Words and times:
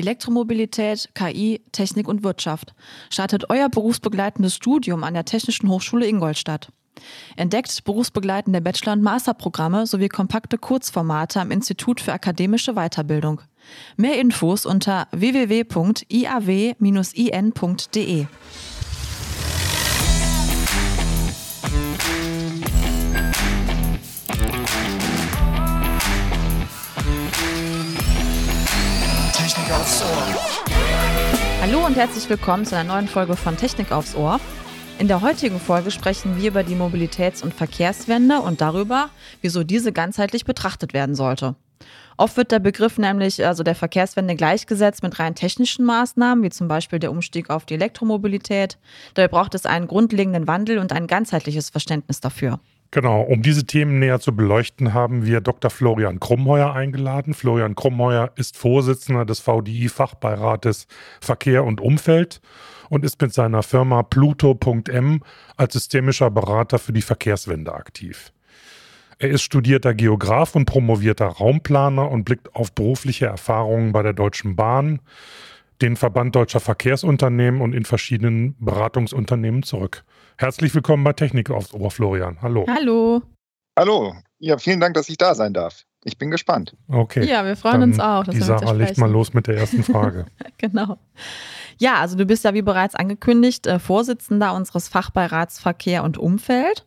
Elektromobilität, 0.00 1.10
KI, 1.14 1.62
Technik 1.72 2.08
und 2.08 2.24
Wirtschaft. 2.24 2.74
Startet 3.10 3.50
euer 3.50 3.68
berufsbegleitendes 3.68 4.54
Studium 4.54 5.04
an 5.04 5.14
der 5.14 5.24
Technischen 5.24 5.68
Hochschule 5.68 6.06
Ingolstadt. 6.06 6.72
Entdeckt 7.36 7.84
berufsbegleitende 7.84 8.60
Bachelor- 8.60 8.92
und 8.92 9.02
Masterprogramme 9.02 9.86
sowie 9.86 10.08
kompakte 10.08 10.58
Kurzformate 10.58 11.40
am 11.40 11.50
Institut 11.50 12.00
für 12.00 12.12
akademische 12.12 12.74
Weiterbildung. 12.74 13.40
Mehr 13.96 14.18
Infos 14.18 14.66
unter 14.66 15.08
www.iaw-in.de. 15.12 16.66
Ohr. 30.02 30.70
Hallo 31.60 31.84
und 31.84 31.96
herzlich 31.96 32.28
willkommen 32.30 32.64
zu 32.64 32.76
einer 32.76 32.94
neuen 32.94 33.08
Folge 33.08 33.36
von 33.36 33.56
Technik 33.56 33.92
aufs 33.92 34.14
Ohr. 34.14 34.40
In 34.98 35.08
der 35.08 35.20
heutigen 35.20 35.60
Folge 35.60 35.90
sprechen 35.90 36.40
wir 36.40 36.50
über 36.50 36.62
die 36.62 36.74
Mobilitäts- 36.74 37.42
und 37.42 37.52
Verkehrswende 37.52 38.40
und 38.40 38.60
darüber, 38.60 39.10
wieso 39.42 39.62
diese 39.62 39.92
ganzheitlich 39.92 40.44
betrachtet 40.44 40.94
werden 40.94 41.14
sollte. 41.14 41.54
Oft 42.16 42.36
wird 42.36 42.50
der 42.50 42.58
Begriff 42.58 42.98
nämlich, 42.98 43.44
also 43.46 43.62
der 43.62 43.74
Verkehrswende, 43.74 44.36
gleichgesetzt 44.36 45.02
mit 45.02 45.18
rein 45.18 45.34
technischen 45.34 45.84
Maßnahmen, 45.84 46.44
wie 46.44 46.50
zum 46.50 46.68
Beispiel 46.68 46.98
der 46.98 47.10
Umstieg 47.10 47.50
auf 47.50 47.64
die 47.64 47.74
Elektromobilität. 47.74 48.78
Dabei 49.14 49.28
braucht 49.28 49.54
es 49.54 49.66
einen 49.66 49.86
grundlegenden 49.86 50.46
Wandel 50.46 50.78
und 50.78 50.92
ein 50.92 51.06
ganzheitliches 51.06 51.70
Verständnis 51.70 52.20
dafür. 52.20 52.60
Genau, 52.92 53.22
um 53.22 53.40
diese 53.40 53.66
Themen 53.66 54.00
näher 54.00 54.18
zu 54.18 54.34
beleuchten, 54.34 54.92
haben 54.92 55.24
wir 55.24 55.40
Dr. 55.40 55.70
Florian 55.70 56.18
Krummheuer 56.18 56.72
eingeladen. 56.72 57.34
Florian 57.34 57.76
Krummheuer 57.76 58.32
ist 58.34 58.56
Vorsitzender 58.56 59.24
des 59.24 59.38
VDI-Fachbeirates 59.38 60.88
Verkehr 61.20 61.62
und 61.64 61.80
Umfeld 61.80 62.40
und 62.88 63.04
ist 63.04 63.22
mit 63.22 63.32
seiner 63.32 63.62
Firma 63.62 64.02
Pluto.m 64.02 65.22
als 65.56 65.74
systemischer 65.74 66.30
Berater 66.30 66.80
für 66.80 66.92
die 66.92 67.02
Verkehrswende 67.02 67.72
aktiv. 67.72 68.32
Er 69.20 69.28
ist 69.28 69.42
studierter 69.42 69.94
Geograf 69.94 70.56
und 70.56 70.64
promovierter 70.64 71.26
Raumplaner 71.26 72.10
und 72.10 72.24
blickt 72.24 72.54
auf 72.56 72.72
berufliche 72.72 73.26
Erfahrungen 73.26 73.92
bei 73.92 74.02
der 74.02 74.14
Deutschen 74.14 74.56
Bahn, 74.56 75.00
den 75.82 75.96
Verband 75.96 76.34
deutscher 76.34 76.60
Verkehrsunternehmen 76.60 77.60
und 77.60 77.74
in 77.74 77.84
verschiedenen 77.84 78.56
Beratungsunternehmen 78.58 79.62
zurück. 79.62 80.04
Herzlich 80.38 80.74
willkommen 80.74 81.04
bei 81.04 81.12
Technik 81.12 81.50
aufs 81.50 81.72
Ohr, 81.72 81.90
Florian. 81.90 82.38
Hallo. 82.42 82.66
Hallo. 82.68 83.22
Hallo. 83.78 84.14
Ja, 84.38 84.58
vielen 84.58 84.80
Dank, 84.80 84.94
dass 84.94 85.08
ich 85.08 85.16
da 85.16 85.34
sein 85.34 85.52
darf. 85.52 85.84
Ich 86.04 86.16
bin 86.16 86.30
gespannt. 86.30 86.76
Okay. 86.88 87.26
Ja, 87.26 87.44
wir 87.44 87.56
freuen 87.56 87.80
Dann 87.80 87.90
uns 87.90 88.00
auch. 88.00 88.24
Dass 88.24 88.34
die 88.34 88.40
Sarah 88.40 88.72
legt 88.72 88.96
mal 88.96 89.10
los 89.10 89.34
mit 89.34 89.46
der 89.46 89.56
ersten 89.56 89.82
Frage. 89.82 90.26
genau. 90.58 90.96
Ja, 91.78 91.96
also 91.96 92.16
du 92.16 92.24
bist 92.24 92.44
ja 92.44 92.54
wie 92.54 92.62
bereits 92.62 92.94
angekündigt 92.94 93.66
äh, 93.66 93.78
Vorsitzender 93.78 94.54
unseres 94.54 94.88
Fachbeirats 94.88 95.60
Verkehr 95.60 96.04
und 96.04 96.16
Umfeld. 96.16 96.86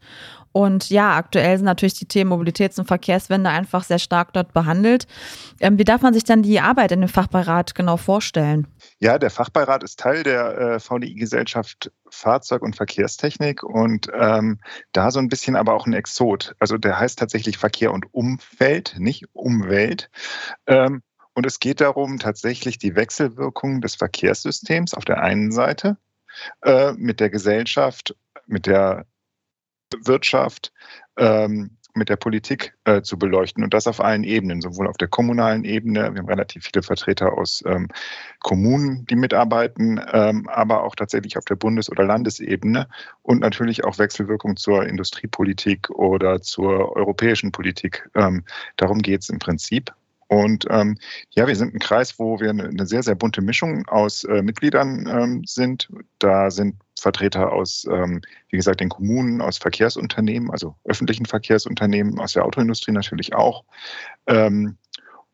Und 0.53 0.91
ja, 0.91 1.17
aktuell 1.17 1.57
sind 1.57 1.65
natürlich 1.65 1.95
die 1.95 2.05
Themen 2.05 2.31
Mobilitäts- 2.31 2.79
und 2.79 2.85
Verkehrswende 2.85 3.49
einfach 3.49 3.83
sehr 3.83 3.99
stark 3.99 4.33
dort 4.33 4.53
behandelt. 4.53 5.07
Ähm, 5.59 5.79
wie 5.79 5.83
darf 5.83 6.03
man 6.03 6.13
sich 6.13 6.23
dann 6.23 6.43
die 6.43 6.59
Arbeit 6.59 6.91
in 6.91 7.01
dem 7.01 7.09
Fachbeirat 7.09 7.73
genau 7.73 7.97
vorstellen? 7.97 8.67
Ja, 8.99 9.17
der 9.17 9.31
Fachbeirat 9.31 9.83
ist 9.83 9.99
Teil 9.99 10.21
der 10.21 10.57
äh, 10.57 10.79
VDI-Gesellschaft 10.79 11.91
Fahrzeug- 12.09 12.61
und 12.61 12.75
Verkehrstechnik 12.75 13.63
und 13.63 14.07
ähm, 14.13 14.59
da 14.91 15.09
so 15.09 15.19
ein 15.19 15.27
bisschen 15.27 15.55
aber 15.55 15.73
auch 15.73 15.87
ein 15.87 15.93
Exot. 15.93 16.55
Also 16.59 16.77
der 16.77 16.99
heißt 16.99 17.17
tatsächlich 17.17 17.57
Verkehr 17.57 17.91
und 17.91 18.13
Umfeld, 18.13 18.95
nicht 18.99 19.25
Umwelt. 19.33 20.11
Ähm, 20.67 21.01
und 21.33 21.47
es 21.47 21.59
geht 21.59 21.81
darum, 21.81 22.19
tatsächlich 22.19 22.77
die 22.77 22.95
Wechselwirkung 22.95 23.81
des 23.81 23.95
Verkehrssystems 23.95 24.93
auf 24.93 25.03
der 25.03 25.23
einen 25.23 25.51
Seite 25.51 25.97
äh, 26.61 26.93
mit 26.93 27.19
der 27.19 27.31
Gesellschaft, 27.31 28.15
mit 28.45 28.67
der 28.67 29.07
Wirtschaft, 30.01 30.71
ähm, 31.17 31.77
mit 31.95 32.09
der 32.09 32.15
Politik 32.15 32.73
äh, 32.85 33.01
zu 33.01 33.17
beleuchten 33.17 33.63
und 33.63 33.73
das 33.73 33.87
auf 33.87 34.01
allen 34.01 34.23
Ebenen, 34.23 34.61
sowohl 34.61 34.87
auf 34.87 34.97
der 34.97 35.07
kommunalen 35.07 35.63
Ebene, 35.63 36.13
wir 36.13 36.19
haben 36.19 36.27
relativ 36.27 36.65
viele 36.65 36.81
Vertreter 36.81 37.37
aus 37.37 37.63
ähm, 37.67 37.87
Kommunen, 38.39 39.05
die 39.05 39.15
mitarbeiten, 39.15 40.01
ähm, 40.11 40.47
aber 40.49 40.83
auch 40.83 40.95
tatsächlich 40.95 41.37
auf 41.37 41.45
der 41.45 41.55
Bundes- 41.55 41.91
oder 41.91 42.03
Landesebene 42.03 42.87
und 43.21 43.41
natürlich 43.41 43.83
auch 43.83 43.99
Wechselwirkung 43.99 44.55
zur 44.55 44.85
Industriepolitik 44.87 45.89
oder 45.91 46.41
zur 46.41 46.95
europäischen 46.95 47.51
Politik. 47.51 48.09
Ähm, 48.15 48.43
darum 48.77 48.99
geht 48.99 49.21
es 49.21 49.29
im 49.29 49.39
Prinzip. 49.39 49.93
Und 50.33 50.65
ähm, 50.71 50.97
ja, 51.29 51.45
wir 51.45 51.55
sind 51.55 51.75
ein 51.75 51.79
Kreis, 51.79 52.17
wo 52.17 52.39
wir 52.39 52.49
eine 52.49 52.87
sehr, 52.87 53.03
sehr 53.03 53.13
bunte 53.13 53.43
Mischung 53.43 53.87
aus 53.87 54.23
äh, 54.23 54.41
Mitgliedern 54.41 55.07
ähm, 55.07 55.43
sind. 55.45 55.89
Da 56.17 56.49
sind 56.49 56.75
Vertreter 56.99 57.51
aus, 57.51 57.85
ähm, 57.87 58.19
wie 58.49 58.57
gesagt, 58.57 58.79
den 58.79 58.89
Kommunen, 58.89 59.41
aus 59.41 59.59
Verkehrsunternehmen, 59.59 60.49
also 60.49 60.75
öffentlichen 60.85 61.27
Verkehrsunternehmen, 61.27 62.17
aus 62.19 62.33
der 62.33 62.45
Autoindustrie 62.45 62.93
natürlich 62.93 63.35
auch. 63.35 63.63
Ähm, 64.25 64.77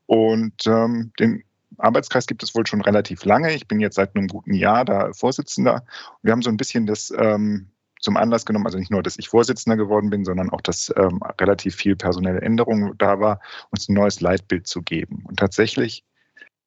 und 0.06 0.68
ähm, 0.68 1.14
den 1.18 1.46
Arbeitskreis 1.78 2.28
gibt 2.28 2.44
es 2.44 2.54
wohl 2.54 2.68
schon 2.68 2.82
relativ 2.82 3.24
lange. 3.24 3.54
Ich 3.54 3.70
bin 3.70 3.80
jetzt 3.80 3.96
seit 3.96 4.18
einem 4.18 4.28
guten 4.28 4.54
Jahr 4.54 4.84
da 4.84 5.14
Vorsitzender. 5.14 5.86
Wir 6.24 6.34
haben 6.34 6.42
so 6.42 6.50
ein 6.50 6.58
bisschen 6.58 6.86
das 6.86 7.14
ähm, 7.18 7.70
zum 8.00 8.18
Anlass 8.18 8.46
genommen, 8.46 8.66
also 8.66 8.78
nicht 8.78 8.92
nur, 8.92 9.04
dass 9.04 9.20
ich 9.20 9.30
Vorsitzender 9.30 9.78
geworden 9.78 10.10
bin, 10.10 10.26
sondern 10.26 10.50
auch, 10.50 10.62
dass 10.62 10.94
ähm, 10.96 11.20
relativ 11.40 11.76
viel 11.76 11.96
personelle 11.96 12.42
Änderung 12.42 12.98
da 12.98 13.20
war, 13.20 13.40
uns 13.72 13.90
ein 13.90 13.94
neues 13.94 14.22
Leitbild 14.22 14.68
zu 14.68 14.82
geben. 14.82 15.24
Und 15.28 15.38
tatsächlich 15.38 16.04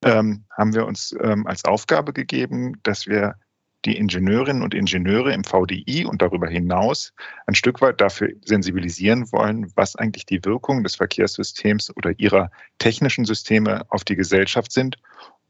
ähm, 0.04 0.44
haben 0.50 0.74
wir 0.74 0.86
uns 0.86 1.14
ähm, 1.20 1.46
als 1.46 1.64
Aufgabe 1.64 2.12
gegeben, 2.12 2.78
dass 2.82 3.06
wir 3.06 3.36
die 3.84 3.96
Ingenieurinnen 3.96 4.62
und 4.62 4.74
Ingenieure 4.74 5.32
im 5.32 5.42
VDI 5.42 6.04
und 6.04 6.22
darüber 6.22 6.48
hinaus 6.48 7.12
ein 7.46 7.54
Stück 7.54 7.80
weit 7.80 8.00
dafür 8.00 8.30
sensibilisieren 8.44 9.30
wollen, 9.32 9.72
was 9.74 9.96
eigentlich 9.96 10.24
die 10.24 10.44
Wirkung 10.44 10.84
des 10.84 10.94
Verkehrssystems 10.94 11.94
oder 11.96 12.12
ihrer 12.18 12.50
technischen 12.78 13.24
Systeme 13.24 13.82
auf 13.88 14.04
die 14.04 14.14
Gesellschaft 14.14 14.70
sind 14.70 14.98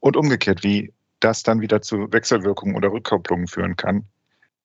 und 0.00 0.16
umgekehrt, 0.16 0.62
wie 0.62 0.92
das 1.21 1.42
dann 1.42 1.60
wieder 1.60 1.82
zu 1.82 2.10
Wechselwirkungen 2.12 2.75
oder 2.75 2.91
Rückkopplungen 2.91 3.48
führen 3.48 3.76
kann, 3.76 4.06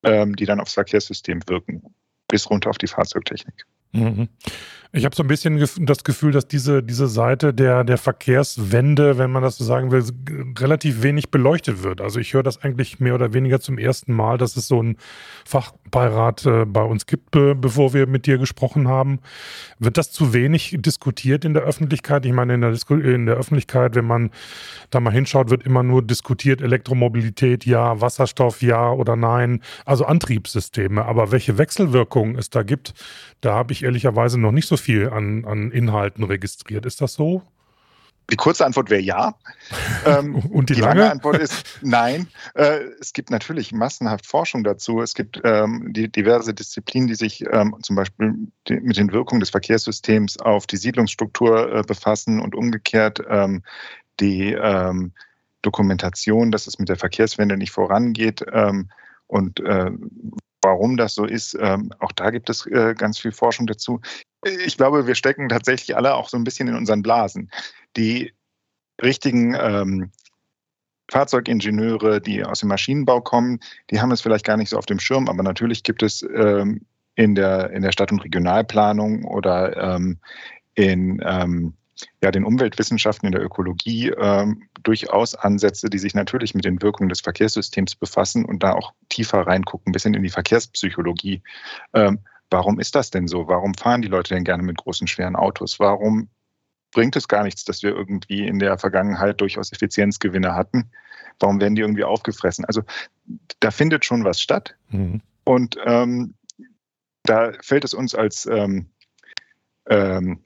die 0.04 0.46
dann 0.46 0.60
aufs 0.60 0.74
Verkehrssystem 0.74 1.42
wirken, 1.48 1.84
bis 2.28 2.50
runter 2.50 2.70
auf 2.70 2.78
die 2.78 2.88
Fahrzeugtechnik. 2.88 3.66
Mhm. 3.92 4.28
Ich 4.94 5.04
habe 5.04 5.16
so 5.16 5.22
ein 5.22 5.28
bisschen 5.28 5.64
das 5.82 6.04
Gefühl, 6.04 6.32
dass 6.32 6.48
diese, 6.48 6.82
diese 6.82 7.08
Seite 7.08 7.54
der, 7.54 7.84
der 7.84 7.98
Verkehrswende, 7.98 9.18
wenn 9.18 9.30
man 9.30 9.44
das 9.44 9.58
so 9.58 9.66
sagen 9.66 9.92
will, 9.92 10.04
relativ 10.58 11.04
wenig 11.04 11.30
beleuchtet 11.30 11.84
wird. 11.84 12.00
Also 12.00 12.20
ich 12.20 12.34
höre 12.34 12.42
das 12.42 12.64
eigentlich 12.64 13.00
mehr 13.00 13.14
oder 13.14 13.34
weniger 13.34 13.60
zum 13.60 13.78
ersten 13.78 14.14
Mal, 14.14 14.38
dass 14.38 14.56
es 14.56 14.68
so 14.68 14.80
einen 14.80 14.98
Fachbeirat 15.46 16.46
äh, 16.46 16.66
bei 16.66 16.82
uns 16.82 17.06
gibt, 17.06 17.32
be 17.32 17.54
bevor 17.54 17.94
wir 17.94 18.08
mit 18.08 18.26
dir 18.26 18.38
gesprochen 18.38 18.88
haben. 18.88 19.20
Wird 19.78 19.98
das 19.98 20.12
zu 20.12 20.34
wenig 20.34 20.78
diskutiert 20.80 21.44
in 21.44 21.54
der 21.54 21.64
Öffentlichkeit? 21.64 22.26
Ich 22.26 22.34
meine, 22.34 22.54
in 22.54 22.62
der, 22.62 22.72
Disku 22.72 22.96
in 22.96 23.26
der 23.26 23.36
Öffentlichkeit, 23.36 23.94
wenn 23.96 24.06
man 24.06 24.32
da 24.90 25.02
mal 25.02 25.12
hinschaut, 25.12 25.50
wird 25.50 25.64
immer 25.64 25.84
nur 25.84 26.02
diskutiert, 26.02 26.62
Elektromobilität 26.62 27.66
ja, 27.66 28.00
Wasserstoff 28.00 28.62
ja 28.62 28.90
oder 28.90 29.18
nein, 29.18 29.62
also 29.86 30.06
Antriebssysteme. 30.06 31.06
Aber 31.06 31.32
welche 31.32 31.58
Wechselwirkungen 31.58 32.38
es 32.38 32.50
da 32.50 32.64
gibt, 32.64 32.94
da 33.42 33.54
habe 33.54 33.74
ich 33.74 33.77
ehrlicherweise 33.84 34.40
noch 34.40 34.52
nicht 34.52 34.68
so 34.68 34.78
viel 34.78 35.10
an, 35.10 35.46
an 35.46 35.72
Inhalten 35.72 36.24
registriert. 36.24 36.86
Ist 36.86 37.02
das 37.02 37.14
so? 37.14 37.44
Die 38.30 38.36
kurze 38.36 38.66
Antwort 38.66 38.90
wäre 38.90 39.02
ja. 39.02 39.36
Ähm, 40.06 40.36
Und 40.36 40.70
die, 40.70 40.76
die 40.76 40.82
lange? 40.82 41.02
lange 41.02 41.12
Antwort 41.12 41.38
ist 41.40 41.66
nein. 41.82 42.28
Äh, 42.54 42.80
es 43.02 43.12
gibt 43.12 43.30
natürlich 43.30 43.74
massenhaft 43.74 44.26
Forschung 44.26 44.64
dazu. 44.64 45.02
Es 45.02 45.14
gibt 45.14 45.42
ähm, 45.44 45.92
die, 45.92 46.10
diverse 46.10 46.54
Disziplinen, 46.54 47.08
die 47.08 47.16
sich 47.16 47.44
ähm, 47.52 47.76
zum 47.82 47.96
Beispiel 47.96 48.34
die, 48.68 48.80
mit 48.80 48.96
den 48.96 49.12
Wirkungen 49.12 49.40
des 49.42 49.50
Verkehrssystems 49.50 50.38
auf 50.38 50.68
die 50.68 50.78
Siedlungsstruktur 50.78 51.74
äh, 51.74 51.82
befassen 51.82 52.40
und 52.40 52.56
umgekehrt 52.56 53.22
ähm, 53.30 53.64
die 54.20 54.54
ähm, 54.54 55.14
Dokumentation, 55.62 56.52
dass 56.52 56.68
es 56.68 56.80
mit 56.80 56.90
der 56.90 56.96
Verkehrswende 56.96 57.58
nicht 57.58 57.72
vorangeht 57.72 58.46
ähm, 58.52 58.90
und 59.28 59.60
äh, 59.60 59.92
warum 60.62 60.98
das 60.98 61.16
so 61.16 61.26
ist, 61.26 61.58
ähm, 61.60 61.94
auch 62.00 62.12
da 62.12 62.30
gibt 62.30 62.50
es 62.50 62.66
äh, 62.66 62.94
ganz 62.96 63.20
viel 63.20 63.32
Forschung 63.32 63.68
dazu. 63.68 64.02
Ich 64.66 64.78
glaube, 64.78 65.08
wir 65.08 65.16
stecken 65.16 65.50
tatsächlich 65.50 65.96
alle 65.96 66.16
auch 66.16 66.30
so 66.30 66.38
ein 66.38 66.44
bisschen 66.44 66.68
in 66.68 66.76
unseren 66.76 67.02
Blasen. 67.02 67.52
Die 67.96 68.34
richtigen 69.02 69.56
ähm, 69.60 70.12
Fahrzeugingenieure, 71.10 72.20
die 72.22 72.44
aus 72.44 72.60
dem 72.60 72.70
Maschinenbau 72.70 73.22
kommen, 73.22 73.60
die 73.90 74.02
haben 74.02 74.12
es 74.12 74.22
vielleicht 74.22 74.46
gar 74.46 74.58
nicht 74.58 74.70
so 74.70 74.78
auf 74.78 74.86
dem 74.86 75.00
Schirm, 75.00 75.28
aber 75.30 75.44
natürlich 75.44 75.84
gibt 75.84 76.04
es 76.04 76.24
ähm, 76.36 76.82
in, 77.16 77.36
der, 77.36 77.72
in 77.72 77.82
der 77.82 77.92
Stadt- 77.92 78.12
und 78.12 78.24
Regionalplanung 78.24 79.24
oder 79.24 79.96
ähm, 79.96 80.20
in 80.76 81.22
ähm, 81.26 81.74
ja, 82.24 82.32
den 82.32 82.46
Umweltwissenschaften, 82.46 83.28
in 83.28 83.32
der 83.32 83.44
Ökologie 83.44 84.10
ähm, 84.10 84.64
durchaus 84.84 85.36
Ansätze, 85.36 85.90
die 85.90 86.00
sich 86.00 86.14
natürlich 86.14 86.54
mit 86.54 86.66
den 86.66 86.82
Wirkungen 86.82 87.10
des 87.10 87.22
Verkehrssystems 87.22 87.96
befassen 87.96 88.46
und 88.46 88.64
da 88.64 88.74
auch 88.74 88.94
tiefer 89.10 89.42
reingucken, 89.42 89.90
ein 89.90 89.94
bisschen 89.94 90.14
in 90.14 90.24
die 90.24 90.30
Verkehrspsychologie. 90.30 91.42
Ähm, 91.94 92.20
warum 92.50 92.80
ist 92.80 92.96
das 92.96 93.10
denn 93.10 93.28
so? 93.28 93.48
Warum 93.48 93.74
fahren 93.74 94.02
die 94.02 94.08
Leute 94.08 94.34
denn 94.34 94.44
gerne 94.44 94.64
mit 94.64 94.78
großen, 94.78 95.08
schweren 95.08 95.36
Autos? 95.36 95.80
Warum 95.80 96.30
bringt 96.92 97.16
es 97.16 97.28
gar 97.28 97.44
nichts, 97.44 97.66
dass 97.66 97.84
wir 97.84 97.92
irgendwie 97.92 98.48
in 98.48 98.60
der 98.60 98.78
Vergangenheit 98.78 99.42
durchaus 99.42 99.72
Effizienzgewinne 99.72 100.56
hatten. 100.56 100.90
Warum 101.40 101.60
werden 101.60 101.76
die 101.76 101.82
irgendwie 101.82 102.04
aufgefressen? 102.04 102.66
Also 102.66 102.82
da 103.60 103.72
findet 103.72 104.06
schon 104.06 104.24
was 104.24 104.42
statt. 104.42 104.76
Mhm. 104.90 105.22
Und 105.44 105.78
ähm, 105.86 106.34
da 107.24 107.54
fällt 107.62 107.84
es 107.84 107.94
uns 107.94 108.16
als 108.16 108.46
ähm, 108.46 108.88
ähm, 109.88 110.40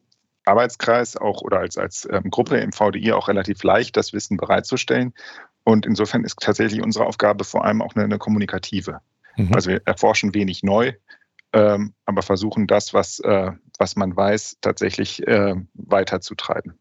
Arbeitskreis 0.45 1.17
auch 1.17 1.41
oder 1.41 1.59
als, 1.59 1.77
als 1.77 2.07
ähm, 2.11 2.29
Gruppe 2.29 2.57
im 2.57 2.71
VDI 2.71 3.13
auch 3.13 3.27
relativ 3.27 3.63
leicht, 3.63 3.97
das 3.97 4.13
Wissen 4.13 4.37
bereitzustellen. 4.37 5.13
Und 5.63 5.85
insofern 5.85 6.23
ist 6.23 6.39
tatsächlich 6.39 6.81
unsere 6.81 7.05
Aufgabe 7.05 7.43
vor 7.43 7.65
allem 7.65 7.81
auch 7.81 7.95
eine, 7.95 8.05
eine 8.05 8.17
kommunikative. 8.17 8.99
Mhm. 9.37 9.53
Also 9.53 9.69
wir 9.69 9.81
erforschen 9.85 10.33
wenig 10.33 10.63
neu, 10.63 10.93
ähm, 11.53 11.93
aber 12.05 12.21
versuchen 12.21 12.67
das, 12.67 12.93
was, 12.93 13.19
äh, 13.19 13.51
was 13.77 13.95
man 13.95 14.15
weiß, 14.15 14.57
tatsächlich 14.61 15.25
äh, 15.27 15.55
weiterzutreiben. 15.73 16.79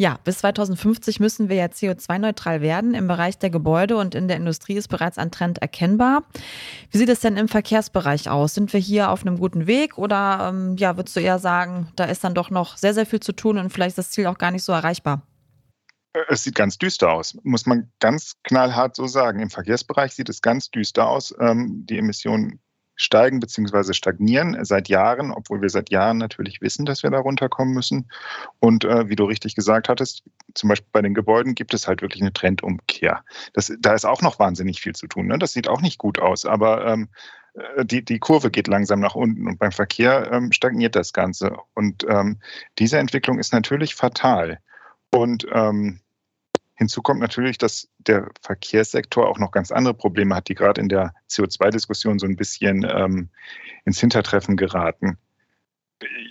Ja, 0.00 0.18
bis 0.22 0.38
2050 0.38 1.18
müssen 1.18 1.48
wir 1.48 1.56
ja 1.56 1.66
CO2-neutral 1.66 2.60
werden. 2.60 2.94
Im 2.94 3.08
Bereich 3.08 3.36
der 3.36 3.50
Gebäude 3.50 3.96
und 3.96 4.14
in 4.14 4.28
der 4.28 4.36
Industrie 4.36 4.74
ist 4.74 4.86
bereits 4.86 5.18
ein 5.18 5.32
Trend 5.32 5.58
erkennbar. 5.58 6.22
Wie 6.92 6.98
sieht 6.98 7.08
es 7.08 7.18
denn 7.18 7.36
im 7.36 7.48
Verkehrsbereich 7.48 8.30
aus? 8.30 8.54
Sind 8.54 8.72
wir 8.72 8.78
hier 8.78 9.10
auf 9.10 9.22
einem 9.22 9.38
guten 9.38 9.66
Weg 9.66 9.98
oder 9.98 10.50
ähm, 10.52 10.76
ja, 10.76 10.96
würdest 10.96 11.16
du 11.16 11.20
eher 11.20 11.40
sagen, 11.40 11.90
da 11.96 12.04
ist 12.04 12.22
dann 12.22 12.34
doch 12.34 12.50
noch 12.50 12.76
sehr, 12.76 12.94
sehr 12.94 13.06
viel 13.06 13.18
zu 13.18 13.32
tun 13.32 13.58
und 13.58 13.70
vielleicht 13.70 13.90
ist 13.90 13.98
das 13.98 14.10
Ziel 14.12 14.26
auch 14.26 14.38
gar 14.38 14.52
nicht 14.52 14.62
so 14.62 14.72
erreichbar? 14.72 15.22
Äh, 16.12 16.20
es 16.28 16.44
sieht 16.44 16.54
ganz 16.54 16.78
düster 16.78 17.12
aus, 17.12 17.36
muss 17.42 17.66
man 17.66 17.90
ganz 17.98 18.34
knallhart 18.44 18.94
so 18.94 19.08
sagen. 19.08 19.40
Im 19.40 19.50
Verkehrsbereich 19.50 20.12
sieht 20.12 20.28
es 20.28 20.42
ganz 20.42 20.70
düster 20.70 21.08
aus. 21.08 21.34
Ähm, 21.40 21.84
die 21.86 21.98
Emissionen 21.98 22.60
steigen 22.98 23.40
bzw. 23.40 23.94
stagnieren 23.94 24.58
seit 24.64 24.88
Jahren, 24.88 25.30
obwohl 25.30 25.62
wir 25.62 25.70
seit 25.70 25.90
Jahren 25.90 26.18
natürlich 26.18 26.60
wissen, 26.60 26.84
dass 26.84 27.02
wir 27.02 27.10
da 27.10 27.20
runterkommen 27.20 27.72
müssen. 27.72 28.10
Und 28.58 28.84
äh, 28.84 29.08
wie 29.08 29.16
du 29.16 29.24
richtig 29.24 29.54
gesagt 29.54 29.88
hattest, 29.88 30.24
zum 30.54 30.68
Beispiel 30.68 30.88
bei 30.92 31.00
den 31.00 31.14
Gebäuden 31.14 31.54
gibt 31.54 31.72
es 31.72 31.86
halt 31.86 32.02
wirklich 32.02 32.20
eine 32.20 32.32
Trendumkehr. 32.32 33.24
Das, 33.54 33.72
da 33.78 33.94
ist 33.94 34.04
auch 34.04 34.20
noch 34.20 34.38
wahnsinnig 34.38 34.80
viel 34.80 34.94
zu 34.94 35.06
tun. 35.06 35.28
Ne? 35.28 35.38
Das 35.38 35.52
sieht 35.52 35.68
auch 35.68 35.80
nicht 35.80 35.98
gut 35.98 36.18
aus, 36.18 36.44
aber 36.44 36.86
ähm, 36.86 37.08
äh, 37.54 37.84
die, 37.84 38.04
die 38.04 38.18
Kurve 38.18 38.50
geht 38.50 38.66
langsam 38.66 39.00
nach 39.00 39.14
unten 39.14 39.46
und 39.46 39.58
beim 39.58 39.72
Verkehr 39.72 40.30
ähm, 40.32 40.52
stagniert 40.52 40.96
das 40.96 41.12
Ganze. 41.12 41.56
Und 41.74 42.04
ähm, 42.08 42.40
diese 42.78 42.98
Entwicklung 42.98 43.38
ist 43.38 43.52
natürlich 43.52 43.94
fatal. 43.94 44.58
Und 45.10 45.46
ähm, 45.52 46.00
Hinzu 46.78 47.02
kommt 47.02 47.18
natürlich, 47.18 47.58
dass 47.58 47.88
der 47.98 48.28
Verkehrssektor 48.40 49.28
auch 49.28 49.40
noch 49.40 49.50
ganz 49.50 49.72
andere 49.72 49.94
Probleme 49.94 50.36
hat, 50.36 50.48
die 50.48 50.54
gerade 50.54 50.80
in 50.80 50.88
der 50.88 51.12
CO2-Diskussion 51.28 52.20
so 52.20 52.26
ein 52.26 52.36
bisschen 52.36 52.86
ähm, 52.88 53.30
ins 53.84 53.98
Hintertreffen 53.98 54.56
geraten. 54.56 55.18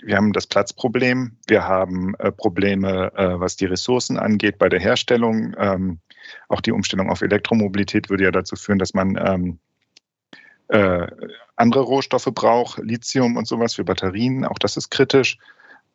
Wir 0.02 0.16
haben 0.16 0.32
das 0.32 0.46
Platzproblem, 0.46 1.36
wir 1.46 1.68
haben 1.68 2.14
äh, 2.14 2.32
Probleme, 2.32 3.12
äh, 3.14 3.38
was 3.38 3.56
die 3.56 3.66
Ressourcen 3.66 4.18
angeht 4.18 4.56
bei 4.56 4.70
der 4.70 4.80
Herstellung. 4.80 5.54
Ähm, 5.58 5.98
auch 6.48 6.62
die 6.62 6.72
Umstellung 6.72 7.10
auf 7.10 7.20
Elektromobilität 7.20 8.08
würde 8.08 8.24
ja 8.24 8.30
dazu 8.30 8.56
führen, 8.56 8.78
dass 8.78 8.94
man 8.94 9.18
ähm, 9.22 9.58
äh, 10.68 11.06
andere 11.56 11.82
Rohstoffe 11.82 12.30
braucht, 12.32 12.78
Lithium 12.78 13.36
und 13.36 13.46
sowas 13.46 13.74
für 13.74 13.84
Batterien. 13.84 14.46
Auch 14.46 14.58
das 14.58 14.78
ist 14.78 14.88
kritisch. 14.88 15.36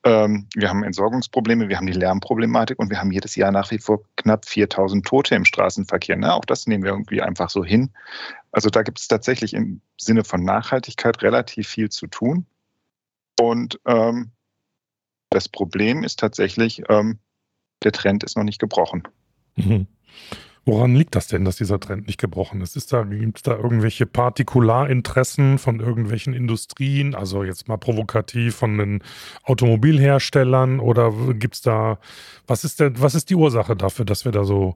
Ähm, 0.06 0.48
wir 0.54 0.70
haben 0.70 0.84
Entsorgungsprobleme, 0.84 1.70
wir 1.70 1.78
haben 1.78 1.88
die 1.88 1.94
Lärmproblematik 1.94 2.80
und 2.80 2.90
wir 2.90 3.00
haben 3.00 3.12
jedes 3.12 3.36
Jahr 3.36 3.52
nach 3.52 3.72
wie 3.72 3.78
vor 3.78 4.02
knapp 4.18 4.46
4000 4.46 5.06
Tote 5.06 5.36
im 5.36 5.46
Straßenverkehr. 5.46 6.18
Ne? 6.18 6.34
Auch 6.34 6.46
das 6.46 6.68
nehmen 6.68 6.84
wir 6.84 6.92
irgendwie 6.92 7.22
einfach 7.22 7.50
so 7.50 7.64
hin. 7.64 7.92
Also 8.52 8.70
da 8.70 8.84
gibt 8.84 9.00
es 9.00 9.08
tatsächlich 9.08 9.54
im 9.54 9.82
Sinne 9.98 10.24
von 10.24 10.44
Nachhaltigkeit 10.44 11.22
relativ 11.22 11.68
viel 11.68 11.90
zu 11.90 12.08
tun. 12.08 12.46
Und 13.40 13.80
ähm, 13.86 14.32
das 15.30 15.50
Problem 15.50 16.04
ist 16.04 16.20
tatsächlich, 16.20 16.84
ähm, 16.90 17.20
der 17.84 17.92
Trend 17.92 18.24
ist 18.24 18.38
noch 18.38 18.44
nicht 18.44 18.60
gebrochen. 18.60 19.04
Mhm. 19.56 19.88
Woran 20.66 20.96
liegt 20.96 21.16
das 21.16 21.28
denn, 21.28 21.44
dass 21.44 21.58
dieser 21.58 21.78
Trend 21.80 22.08
nicht 22.08 22.20
gebrochen 22.20 22.62
ist? 22.62 22.78
ist 22.78 22.94
da, 22.94 23.04
Gibt 23.04 23.38
es 23.38 23.44
da 23.44 23.58
irgendwelche 23.58 24.06
Partikularinteressen 24.06 25.58
von 25.58 25.82
irgendwelchen 25.82 26.34
Industrien, 26.34 27.16
also 27.16 27.44
jetzt 27.44 27.68
mal 27.68 27.78
provokativ 27.78 28.56
von 28.56 28.78
den 28.78 29.04
Automobilherstellern 29.44 30.80
oder 30.80 31.12
gibt 31.34 31.56
es 31.56 31.62
da, 31.62 32.00
was 32.48 32.64
ist 32.64 32.80
denn, 32.80 33.00
was 33.02 33.14
ist 33.14 33.30
die 33.30 33.36
Ursache 33.36 33.76
dafür, 33.76 34.06
dass 34.06 34.24
wir 34.24 34.32
da 34.32 34.46
so 34.46 34.76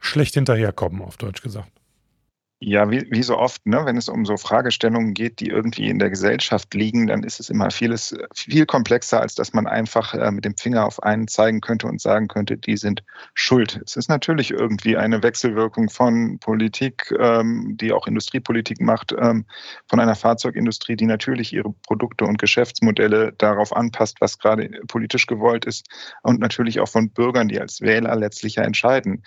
schlecht 0.00 0.32
hinterherkommen, 0.32 1.02
auf 1.02 1.18
Deutsch 1.18 1.42
gesagt? 1.42 1.77
Ja, 2.60 2.90
wie, 2.90 3.06
wie 3.12 3.22
so 3.22 3.38
oft, 3.38 3.64
ne, 3.66 3.84
wenn 3.84 3.96
es 3.96 4.08
um 4.08 4.24
so 4.26 4.36
Fragestellungen 4.36 5.14
geht, 5.14 5.38
die 5.38 5.46
irgendwie 5.46 5.88
in 5.88 6.00
der 6.00 6.10
Gesellschaft 6.10 6.74
liegen, 6.74 7.06
dann 7.06 7.22
ist 7.22 7.38
es 7.38 7.50
immer 7.50 7.70
vieles 7.70 8.16
viel 8.34 8.66
komplexer, 8.66 9.20
als 9.20 9.36
dass 9.36 9.52
man 9.52 9.68
einfach 9.68 10.12
äh, 10.14 10.32
mit 10.32 10.44
dem 10.44 10.56
Finger 10.56 10.84
auf 10.84 11.00
einen 11.00 11.28
zeigen 11.28 11.60
könnte 11.60 11.86
und 11.86 12.00
sagen 12.00 12.26
könnte, 12.26 12.56
die 12.56 12.76
sind 12.76 13.04
schuld. 13.34 13.80
Es 13.86 13.94
ist 13.94 14.08
natürlich 14.08 14.50
irgendwie 14.50 14.96
eine 14.96 15.22
Wechselwirkung 15.22 15.88
von 15.88 16.40
Politik, 16.40 17.14
ähm, 17.20 17.76
die 17.76 17.92
auch 17.92 18.08
Industriepolitik 18.08 18.80
macht, 18.80 19.12
ähm, 19.16 19.44
von 19.86 20.00
einer 20.00 20.16
Fahrzeugindustrie, 20.16 20.96
die 20.96 21.06
natürlich 21.06 21.52
ihre 21.52 21.72
Produkte 21.86 22.24
und 22.24 22.38
Geschäftsmodelle 22.38 23.34
darauf 23.34 23.72
anpasst, 23.72 24.20
was 24.20 24.36
gerade 24.36 24.68
politisch 24.88 25.26
gewollt 25.26 25.64
ist, 25.64 25.86
und 26.24 26.40
natürlich 26.40 26.80
auch 26.80 26.88
von 26.88 27.10
Bürgern, 27.10 27.46
die 27.46 27.60
als 27.60 27.80
Wähler 27.82 28.16
letztlich 28.16 28.56
ja 28.56 28.64
entscheiden. 28.64 29.22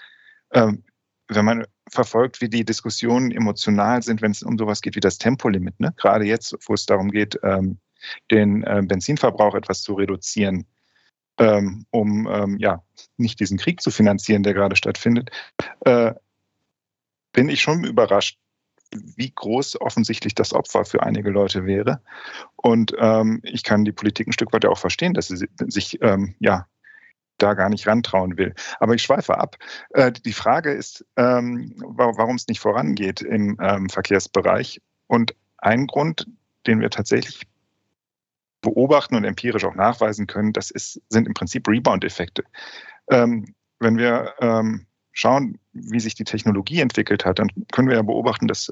Ähm, 0.54 0.84
wenn 1.30 1.46
man 1.46 1.66
verfolgt, 1.92 2.42
wie 2.42 2.50
die 2.50 2.66
Diskussionen 2.66 3.32
emotional 3.32 4.02
sind, 4.02 4.22
wenn 4.22 4.32
es 4.32 4.44
um 4.44 4.58
sowas 4.58 4.82
geht 4.82 4.96
wie 4.96 5.02
das 5.02 5.18
Tempolimit. 5.18 5.80
Ne? 5.80 5.94
Gerade 5.98 6.26
jetzt, 6.26 6.56
wo 6.66 6.74
es 6.74 6.86
darum 6.86 7.12
geht, 7.12 7.38
ähm, 7.44 7.80
den 8.32 8.64
äh, 8.64 8.82
Benzinverbrauch 8.84 9.56
etwas 9.56 9.82
zu 9.82 9.94
reduzieren, 9.94 10.66
ähm, 11.38 11.86
um 11.92 12.28
ähm, 12.32 12.58
ja 12.58 12.84
nicht 13.18 13.40
diesen 13.40 13.58
Krieg 13.58 13.82
zu 13.82 13.92
finanzieren, 13.92 14.44
der 14.44 14.54
gerade 14.54 14.76
stattfindet, 14.76 15.30
äh, 15.82 16.14
bin 17.34 17.50
ich 17.50 17.62
schon 17.62 17.84
überrascht, 17.84 18.40
wie 18.94 19.32
groß 19.34 19.80
offensichtlich 19.80 20.36
das 20.36 20.54
Opfer 20.54 20.84
für 20.84 21.04
einige 21.04 21.30
Leute 21.30 21.66
wäre. 21.66 22.02
Und 22.56 22.94
ähm, 23.00 23.40
ich 23.44 23.64
kann 23.64 23.86
die 23.86 23.94
Politik 23.94 24.28
ein 24.28 24.34
Stück 24.34 24.52
weit 24.54 24.66
auch 24.66 24.78
verstehen, 24.78 25.14
dass 25.14 25.28
sie 25.28 25.48
sich 25.68 26.02
ähm, 26.02 26.36
ja 26.40 26.68
da 27.42 27.54
gar 27.54 27.70
nicht 27.70 27.88
rantrauen 27.88 28.38
will. 28.38 28.54
Aber 28.80 28.94
ich 28.94 29.04
schweife 29.04 29.38
ab. 29.38 29.58
Äh, 29.92 30.12
die 30.12 30.34
Frage 30.34 30.72
ist, 30.72 31.06
ähm, 31.18 31.76
warum 31.78 32.36
es 32.36 32.48
nicht 32.48 32.60
vorangeht 32.60 33.22
im 33.22 33.58
ähm, 33.62 33.90
Verkehrsbereich. 33.90 34.82
Und 35.08 35.36
ein 35.58 35.88
Grund, 35.88 36.28
den 36.68 36.80
wir 36.80 36.90
tatsächlich 36.90 37.42
beobachten 38.62 39.16
und 39.16 39.24
empirisch 39.24 39.66
auch 39.66 39.76
nachweisen 39.76 40.28
können, 40.28 40.54
das 40.54 40.72
ist, 40.72 41.02
sind 41.10 41.28
im 41.28 41.34
Prinzip 41.34 41.68
Rebound-Effekte. 41.68 42.44
Ähm, 43.10 43.56
wenn 43.80 43.98
wir 43.98 44.36
schauen, 45.12 45.58
wie 45.74 46.00
sich 46.00 46.14
die 46.14 46.24
Technologie 46.24 46.82
entwickelt 46.82 47.26
hat, 47.26 47.40
dann 47.40 47.50
können 47.72 47.88
wir 47.88 47.96
ja 47.96 48.04
beobachten, 48.04 48.48
dass 48.48 48.72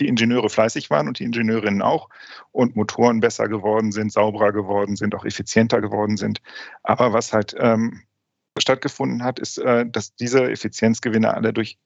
die 0.00 0.08
Ingenieure 0.08 0.50
fleißig 0.50 0.90
waren 0.90 1.08
und 1.08 1.18
die 1.18 1.24
Ingenieurinnen 1.24 1.82
auch 1.82 2.08
und 2.52 2.76
Motoren 2.76 3.20
besser 3.20 3.48
geworden 3.48 3.92
sind, 3.92 4.12
sauberer 4.12 4.52
geworden 4.52 4.96
sind, 4.96 5.14
auch 5.14 5.24
effizienter 5.24 5.80
geworden 5.80 6.16
sind. 6.16 6.40
Aber 6.82 7.12
was 7.12 7.32
halt 7.32 7.54
ähm, 7.58 8.02
stattgefunden 8.58 9.22
hat, 9.22 9.38
ist, 9.38 9.58
äh, 9.58 9.86
dass 9.86 10.14
diese 10.14 10.50
Effizienzgewinne 10.50 11.34
alle 11.34 11.52
durch 11.52 11.78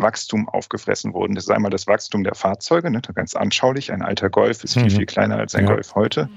Wachstum 0.00 0.48
aufgefressen 0.48 1.12
wurden. 1.12 1.34
Das 1.34 1.44
ist 1.44 1.50
einmal 1.50 1.70
das 1.70 1.86
Wachstum 1.86 2.24
der 2.24 2.34
Fahrzeuge, 2.34 2.90
ne, 2.90 3.02
ganz 3.14 3.34
anschaulich. 3.34 3.92
Ein 3.92 4.02
alter 4.02 4.30
Golf 4.30 4.64
ist 4.64 4.74
viel, 4.74 4.84
mhm. 4.84 4.90
viel 4.90 5.06
kleiner 5.06 5.36
als 5.36 5.54
ein 5.54 5.66
ja. 5.66 5.74
Golf 5.74 5.94
heute. 5.94 6.28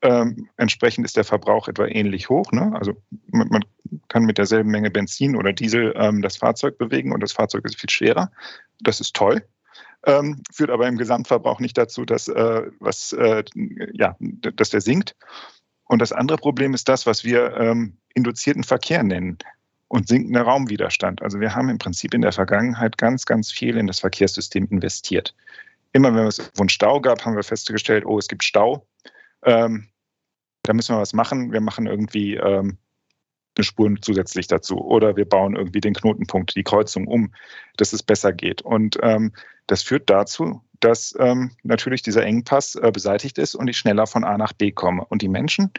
Ähm, 0.00 0.48
entsprechend 0.56 1.04
ist 1.04 1.16
der 1.16 1.24
Verbrauch 1.24 1.68
etwa 1.68 1.86
ähnlich 1.86 2.28
hoch. 2.28 2.52
Ne? 2.52 2.72
Also 2.74 2.94
man, 3.28 3.48
man, 3.48 3.64
kann 4.08 4.24
mit 4.24 4.38
derselben 4.38 4.70
Menge 4.70 4.90
Benzin 4.90 5.36
oder 5.36 5.52
Diesel 5.52 5.92
ähm, 5.96 6.22
das 6.22 6.38
Fahrzeug 6.38 6.78
bewegen 6.78 7.12
und 7.12 7.22
das 7.22 7.32
Fahrzeug 7.32 7.66
ist 7.66 7.78
viel 7.78 7.90
schwerer. 7.90 8.32
Das 8.80 9.00
ist 9.00 9.14
toll 9.14 9.42
ähm, 10.06 10.42
führt 10.52 10.70
aber 10.70 10.88
im 10.88 10.98
Gesamtverbrauch 10.98 11.60
nicht 11.60 11.78
dazu, 11.78 12.04
dass, 12.04 12.28
äh, 12.28 12.62
was, 12.80 13.12
äh, 13.12 13.44
ja, 13.92 14.16
dass 14.18 14.70
der 14.70 14.80
sinkt. 14.80 15.16
Und 15.84 16.00
das 16.00 16.12
andere 16.12 16.38
Problem 16.38 16.74
ist 16.74 16.88
das, 16.88 17.06
was 17.06 17.24
wir 17.24 17.56
ähm, 17.56 17.96
induzierten 18.14 18.64
Verkehr 18.64 19.02
nennen 19.02 19.38
und 19.88 20.08
sinkender 20.08 20.42
Raumwiderstand. 20.42 21.22
Also 21.22 21.38
wir 21.40 21.54
haben 21.54 21.68
im 21.68 21.78
Prinzip 21.78 22.14
in 22.14 22.22
der 22.22 22.32
Vergangenheit 22.32 22.96
ganz, 22.96 23.26
ganz 23.26 23.52
viel 23.52 23.76
in 23.76 23.86
das 23.86 24.00
Verkehrssystem 24.00 24.66
investiert. 24.70 25.34
Immer 25.92 26.14
wenn 26.14 26.26
es 26.26 26.50
einen 26.58 26.70
Stau 26.70 27.00
gab, 27.00 27.24
haben 27.24 27.36
wir 27.36 27.42
festgestellt, 27.42 28.06
oh, 28.06 28.18
es 28.18 28.28
gibt 28.28 28.42
Stau. 28.42 28.86
Ähm, 29.44 29.88
da 30.62 30.72
müssen 30.72 30.94
wir 30.94 31.00
was 31.00 31.12
machen. 31.12 31.52
Wir 31.52 31.60
machen 31.60 31.86
irgendwie 31.86 32.36
ähm, 32.36 32.78
eine 33.56 33.64
Spur 33.64 33.92
zusätzlich 34.00 34.46
dazu. 34.46 34.78
Oder 34.78 35.16
wir 35.16 35.28
bauen 35.28 35.56
irgendwie 35.56 35.80
den 35.80 35.94
Knotenpunkt, 35.94 36.54
die 36.56 36.62
Kreuzung 36.62 37.06
um, 37.06 37.32
dass 37.76 37.92
es 37.92 38.02
besser 38.02 38.32
geht. 38.32 38.62
Und 38.62 38.98
ähm, 39.02 39.32
das 39.66 39.82
führt 39.82 40.08
dazu, 40.10 40.62
dass 40.80 41.14
ähm, 41.18 41.52
natürlich 41.62 42.02
dieser 42.02 42.24
Engpass 42.24 42.74
äh, 42.74 42.90
beseitigt 42.92 43.38
ist 43.38 43.54
und 43.54 43.68
ich 43.68 43.78
schneller 43.78 44.06
von 44.06 44.24
A 44.24 44.36
nach 44.36 44.52
B 44.52 44.72
komme. 44.72 45.04
Und 45.04 45.22
die 45.22 45.28
Menschen, 45.28 45.70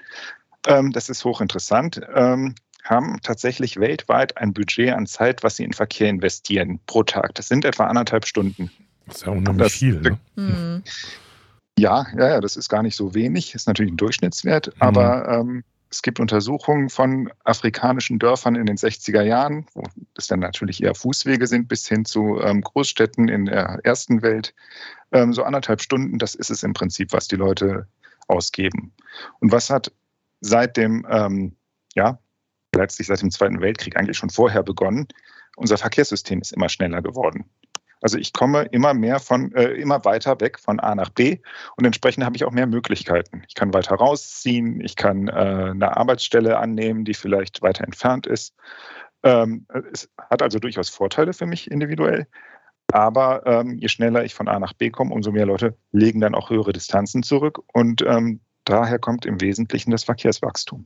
ähm, 0.67 0.91
das 0.91 1.09
ist 1.09 1.25
hochinteressant, 1.25 2.01
ähm, 2.13 2.55
haben 2.83 3.19
tatsächlich 3.21 3.79
weltweit 3.79 4.37
ein 4.37 4.53
Budget 4.53 4.91
an 4.91 5.05
Zeit, 5.05 5.43
was 5.43 5.55
sie 5.55 5.63
in 5.63 5.73
Verkehr 5.73 6.09
investieren 6.09 6.79
pro 6.85 7.03
Tag. 7.03 7.35
Das 7.35 7.47
sind 7.47 7.65
etwa 7.65 7.85
anderthalb 7.85 8.25
Stunden. 8.25 8.71
Das 9.05 9.17
ist 9.17 9.25
ja 9.25 9.31
unheimlich 9.31 9.67
das, 9.67 9.73
viel. 9.73 10.01
Ne? 10.01 10.19
Mhm. 10.35 10.83
Ja, 11.77 12.05
ja, 12.15 12.29
ja, 12.29 12.41
das 12.41 12.55
ist 12.55 12.69
gar 12.69 12.83
nicht 12.83 12.95
so 12.95 13.15
wenig, 13.15 13.55
ist 13.55 13.67
natürlich 13.67 13.91
ein 13.91 13.97
Durchschnittswert, 13.97 14.67
mhm. 14.67 14.73
aber 14.81 15.27
ähm, 15.27 15.63
es 15.93 16.01
gibt 16.01 16.19
Untersuchungen 16.19 16.89
von 16.89 17.31
afrikanischen 17.43 18.17
Dörfern 18.17 18.55
in 18.55 18.65
den 18.65 18.77
60er 18.77 19.21
Jahren, 19.21 19.67
wo 19.75 19.83
es 20.17 20.25
dann 20.25 20.39
natürlich 20.39 20.81
eher 20.81 20.95
Fußwege 20.95 21.45
sind, 21.45 21.67
bis 21.67 21.87
hin 21.87 22.03
zu 22.03 22.41
ähm, 22.41 22.61
Großstädten 22.61 23.27
in 23.27 23.45
der 23.45 23.79
ersten 23.83 24.23
Welt. 24.23 24.55
Ähm, 25.11 25.33
so 25.33 25.43
anderthalb 25.43 25.81
Stunden, 25.81 26.17
das 26.17 26.33
ist 26.33 26.49
es 26.49 26.63
im 26.63 26.73
Prinzip, 26.73 27.13
was 27.13 27.27
die 27.27 27.35
Leute 27.35 27.87
ausgeben. 28.27 28.91
Und 29.39 29.51
was 29.51 29.69
hat 29.69 29.91
seit 30.41 30.77
dem, 30.77 31.05
ähm, 31.11 31.55
ja, 31.93 32.17
letztlich 32.75 33.07
seit 33.07 33.21
dem 33.21 33.29
Zweiten 33.29 33.61
Weltkrieg 33.61 33.95
eigentlich 33.95 34.17
schon 34.17 34.31
vorher 34.31 34.63
begonnen? 34.63 35.07
Unser 35.57 35.77
Verkehrssystem 35.77 36.41
ist 36.41 36.53
immer 36.53 36.69
schneller 36.69 37.03
geworden. 37.03 37.45
Also 38.03 38.17
ich 38.17 38.33
komme 38.33 38.63
immer 38.63 38.93
mehr 38.93 39.19
von, 39.19 39.53
äh, 39.55 39.69
immer 39.75 40.03
weiter 40.03 40.41
weg 40.41 40.59
von 40.59 40.81
A 40.81 40.93
nach 40.93 41.09
B 41.09 41.39
und 41.77 41.85
entsprechend 41.85 42.25
habe 42.25 42.35
ich 42.35 42.43
auch 42.43 42.51
mehr 42.51 42.67
Möglichkeiten. 42.67 43.43
Ich 43.47 43.55
kann 43.55 43.73
weiter 43.73 43.95
rausziehen, 43.95 44.81
ich 44.81 44.97
kann 44.97 45.29
äh, 45.29 45.31
eine 45.71 45.95
Arbeitsstelle 45.95 46.57
annehmen, 46.59 47.05
die 47.05 47.13
vielleicht 47.13 47.61
weiter 47.61 47.85
entfernt 47.85 48.27
ist. 48.27 48.55
Ähm, 49.23 49.65
es 49.93 50.09
hat 50.17 50.41
also 50.41 50.59
durchaus 50.59 50.89
Vorteile 50.89 51.31
für 51.31 51.45
mich 51.45 51.71
individuell. 51.71 52.27
Aber 52.91 53.45
ähm, 53.45 53.77
je 53.77 53.87
schneller 53.87 54.25
ich 54.25 54.35
von 54.35 54.49
A 54.49 54.59
nach 54.59 54.73
B 54.73 54.89
komme, 54.89 55.13
umso 55.13 55.31
mehr 55.31 55.45
Leute 55.45 55.77
legen 55.93 56.19
dann 56.19 56.35
auch 56.35 56.49
höhere 56.49 56.73
Distanzen 56.73 57.23
zurück. 57.23 57.59
Und 57.71 58.01
ähm, 58.05 58.41
daher 58.65 58.99
kommt 58.99 59.25
im 59.25 59.39
Wesentlichen 59.39 59.91
das 59.91 60.03
Verkehrswachstum. 60.03 60.85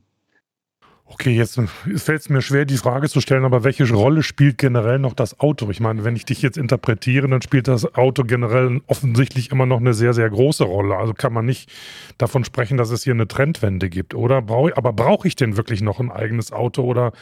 Okay, 1.10 1.34
jetzt 1.34 1.58
fällt 1.96 2.20
es 2.20 2.28
mir 2.28 2.42
schwer, 2.42 2.66
die 2.66 2.76
Frage 2.76 3.08
zu 3.08 3.22
stellen, 3.22 3.46
aber 3.46 3.64
welche 3.64 3.90
Rolle 3.90 4.22
spielt 4.22 4.58
generell 4.58 4.98
noch 4.98 5.14
das 5.14 5.40
Auto? 5.40 5.70
Ich 5.70 5.80
meine, 5.80 6.04
wenn 6.04 6.14
ich 6.14 6.26
dich 6.26 6.42
jetzt 6.42 6.58
interpretiere, 6.58 7.26
dann 7.28 7.40
spielt 7.40 7.66
das 7.66 7.94
Auto 7.94 8.24
generell 8.24 8.82
offensichtlich 8.86 9.50
immer 9.50 9.64
noch 9.64 9.78
eine 9.78 9.94
sehr, 9.94 10.12
sehr 10.12 10.28
große 10.28 10.64
Rolle. 10.64 10.96
Also 10.96 11.14
kann 11.14 11.32
man 11.32 11.46
nicht 11.46 11.70
davon 12.18 12.44
sprechen, 12.44 12.76
dass 12.76 12.90
es 12.90 13.04
hier 13.04 13.14
eine 13.14 13.26
Trendwende 13.26 13.88
gibt, 13.88 14.14
oder? 14.14 14.36
Aber 14.76 14.92
brauche 14.92 15.26
ich 15.26 15.34
denn 15.34 15.56
wirklich 15.56 15.80
noch 15.80 15.98
ein 15.98 16.12
eigenes 16.12 16.52
Auto 16.52 16.82
oder 16.82 17.12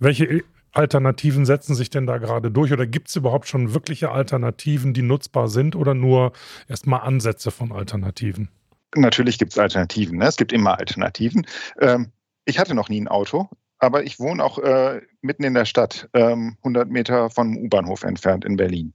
welche 0.00 0.42
Alternativen 0.72 1.46
setzen 1.46 1.76
sich 1.76 1.88
denn 1.88 2.06
da 2.06 2.18
gerade 2.18 2.50
durch? 2.50 2.72
Oder 2.72 2.86
gibt 2.86 3.08
es 3.08 3.16
überhaupt 3.16 3.46
schon 3.46 3.74
wirkliche 3.74 4.10
Alternativen, 4.10 4.92
die 4.92 5.02
nutzbar 5.02 5.46
sind 5.46 5.76
oder 5.76 5.94
nur 5.94 6.32
erstmal 6.68 7.02
Ansätze 7.02 7.52
von 7.52 7.70
Alternativen? 7.70 8.48
Natürlich 8.96 9.38
gibt 9.38 9.52
es 9.52 9.58
Alternativen. 9.58 10.18
Ne? 10.18 10.26
Es 10.26 10.36
gibt 10.36 10.52
immer 10.52 10.78
Alternativen. 10.78 11.46
Ähm, 11.80 12.12
ich 12.46 12.58
hatte 12.58 12.74
noch 12.74 12.88
nie 12.88 13.00
ein 13.00 13.08
Auto, 13.08 13.48
aber 13.78 14.04
ich 14.04 14.18
wohne 14.18 14.42
auch 14.42 14.58
äh, 14.58 15.02
mitten 15.20 15.44
in 15.44 15.54
der 15.54 15.66
Stadt, 15.66 16.08
ähm, 16.14 16.56
100 16.58 16.88
Meter 16.88 17.28
vom 17.28 17.56
U-Bahnhof 17.56 18.04
entfernt 18.04 18.44
in 18.44 18.56
Berlin. 18.56 18.94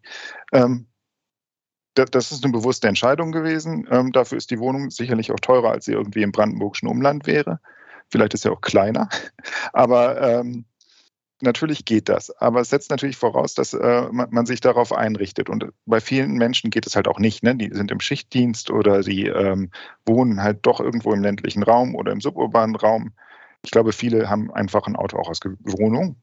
Ähm, 0.51 0.88
das, 1.93 2.31
ist 2.31 2.43
eine 2.43 2.53
bewusste 2.53 2.88
Entscheidung 2.88 3.31
gewesen. 3.31 3.88
Ähm, 3.91 4.12
dafür 4.13 4.38
ist 4.38 4.50
die 4.50 4.60
Wohnung 4.60 4.89
sicherlich 4.89 5.31
auch 5.31 5.39
teurer, 5.39 5.72
als 5.72 5.86
sie 5.86 5.91
irgendwie 5.91 6.24
im 6.24 6.31
brandenburgischen 6.31 6.88
Umland 6.88 7.27
wäre. 7.27 7.60
Vielleicht 8.10 8.34
ist 8.34 8.43
sie 8.43 8.51
auch 8.51 8.62
kleiner, 8.62 9.10
aber 9.74 10.22
ähm, 10.22 10.65
natürlich 11.41 11.86
geht 11.86 12.08
das. 12.08 12.29
Aber 12.39 12.62
es 12.62 12.70
setzt 12.70 12.91
natürlich 12.91 13.17
voraus, 13.17 13.53
dass 13.53 13.74
äh, 13.74 14.08
man, 14.12 14.29
man, 14.31 14.46
sich 14.46 14.62
darauf 14.62 14.93
einrichtet. 14.93 15.50
Und 15.50 15.65
bei 15.86 16.00
vielen 16.00 16.36
Menschen 16.36 16.70
geht 16.70 16.88
es 16.88 16.96
halt 16.96 17.08
auch 17.08 17.20
nicht. 17.20 17.43
Ne? 17.43 17.55
Die 17.55 17.70
sind 17.74 17.91
im 17.91 18.00
Schichtdienst 18.00 18.72
oder 18.72 19.03
sie 19.03 19.27
ähm, 19.27 19.70
wohnen 20.05 20.41
halt 20.41 20.65
doch 20.65 20.79
irgendwo 20.79 21.13
im 21.13 21.22
ländlichen 21.22 21.63
Raum 21.63 21.96
oder 21.96 22.12
im 22.12 22.22
suburbanen 22.22 22.75
Raum. 22.75 23.12
Ich 23.63 23.72
glaube, 23.72 23.94
viele 23.94 24.30
haben 24.30 24.51
einfach 24.51 24.88
ein 24.88 24.96
Auto 24.96 25.18
auch 25.18 25.30
aus 25.30 25.39
Wohnung, 25.44 26.15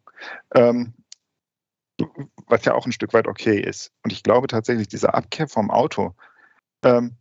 ähm, 0.54 0.95
was 2.47 2.64
ja 2.64 2.75
auch 2.75 2.87
ein 2.87 2.92
Stück 2.92 3.12
weit 3.12 3.26
okay 3.26 3.61
ist. 3.61 3.92
Und 4.02 4.12
ich 4.12 4.23
glaube 4.23 4.47
tatsächlich, 4.49 4.88
diese 4.88 5.14
Abkehr 5.14 5.49
vom 5.49 5.71
Auto, 5.71 6.14
ähm, 6.85 7.16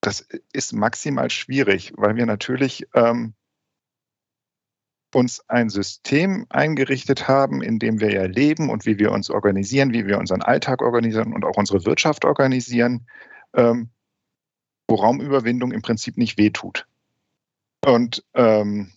das 0.00 0.26
ist 0.52 0.72
maximal 0.72 1.30
schwierig, 1.30 1.92
weil 1.96 2.16
wir 2.16 2.26
natürlich 2.26 2.86
ähm, 2.94 3.34
uns 5.14 5.48
ein 5.48 5.68
System 5.68 6.46
eingerichtet 6.48 7.28
haben, 7.28 7.62
in 7.62 7.78
dem 7.78 8.00
wir 8.00 8.12
ja 8.12 8.24
leben 8.24 8.70
und 8.70 8.86
wie 8.86 8.98
wir 8.98 9.12
uns 9.12 9.30
organisieren, 9.30 9.92
wie 9.92 10.06
wir 10.06 10.18
unseren 10.18 10.42
Alltag 10.42 10.82
organisieren 10.82 11.32
und 11.32 11.44
auch 11.44 11.56
unsere 11.56 11.84
Wirtschaft 11.84 12.24
organisieren, 12.24 13.06
ähm, 13.54 13.90
wo 14.88 14.96
Raumüberwindung 14.96 15.72
im 15.72 15.82
Prinzip 15.82 16.16
nicht 16.16 16.38
wehtut. 16.38 16.86
Und 17.84 18.24
ähm, 18.34 18.92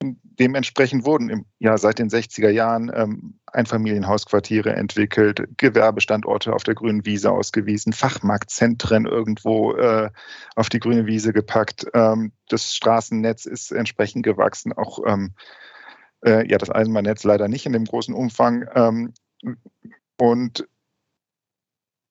dementsprechend 0.00 1.04
wurden 1.04 1.28
im, 1.28 1.46
ja, 1.58 1.76
seit 1.76 1.98
den 1.98 2.08
60er 2.08 2.50
Jahren 2.50 2.90
ähm, 2.94 3.40
Einfamilienhausquartiere 3.46 4.72
entwickelt, 4.74 5.48
Gewerbestandorte 5.56 6.52
auf 6.52 6.62
der 6.62 6.74
grünen 6.74 7.04
Wiese 7.04 7.30
ausgewiesen, 7.32 7.92
Fachmarktzentren 7.92 9.06
irgendwo 9.06 9.74
äh, 9.74 10.10
auf 10.54 10.68
die 10.68 10.80
grüne 10.80 11.06
Wiese 11.06 11.32
gepackt. 11.32 11.86
Ähm, 11.94 12.32
das 12.48 12.74
Straßennetz 12.74 13.46
ist 13.46 13.72
entsprechend 13.72 14.24
gewachsen, 14.24 14.72
auch 14.72 15.00
ähm, 15.06 15.34
äh, 16.24 16.48
ja, 16.48 16.58
das 16.58 16.70
Eisenbahnnetz 16.70 17.24
leider 17.24 17.48
nicht 17.48 17.66
in 17.66 17.72
dem 17.72 17.84
großen 17.84 18.14
Umfang. 18.14 18.66
Ähm, 18.74 19.14
und 20.20 20.68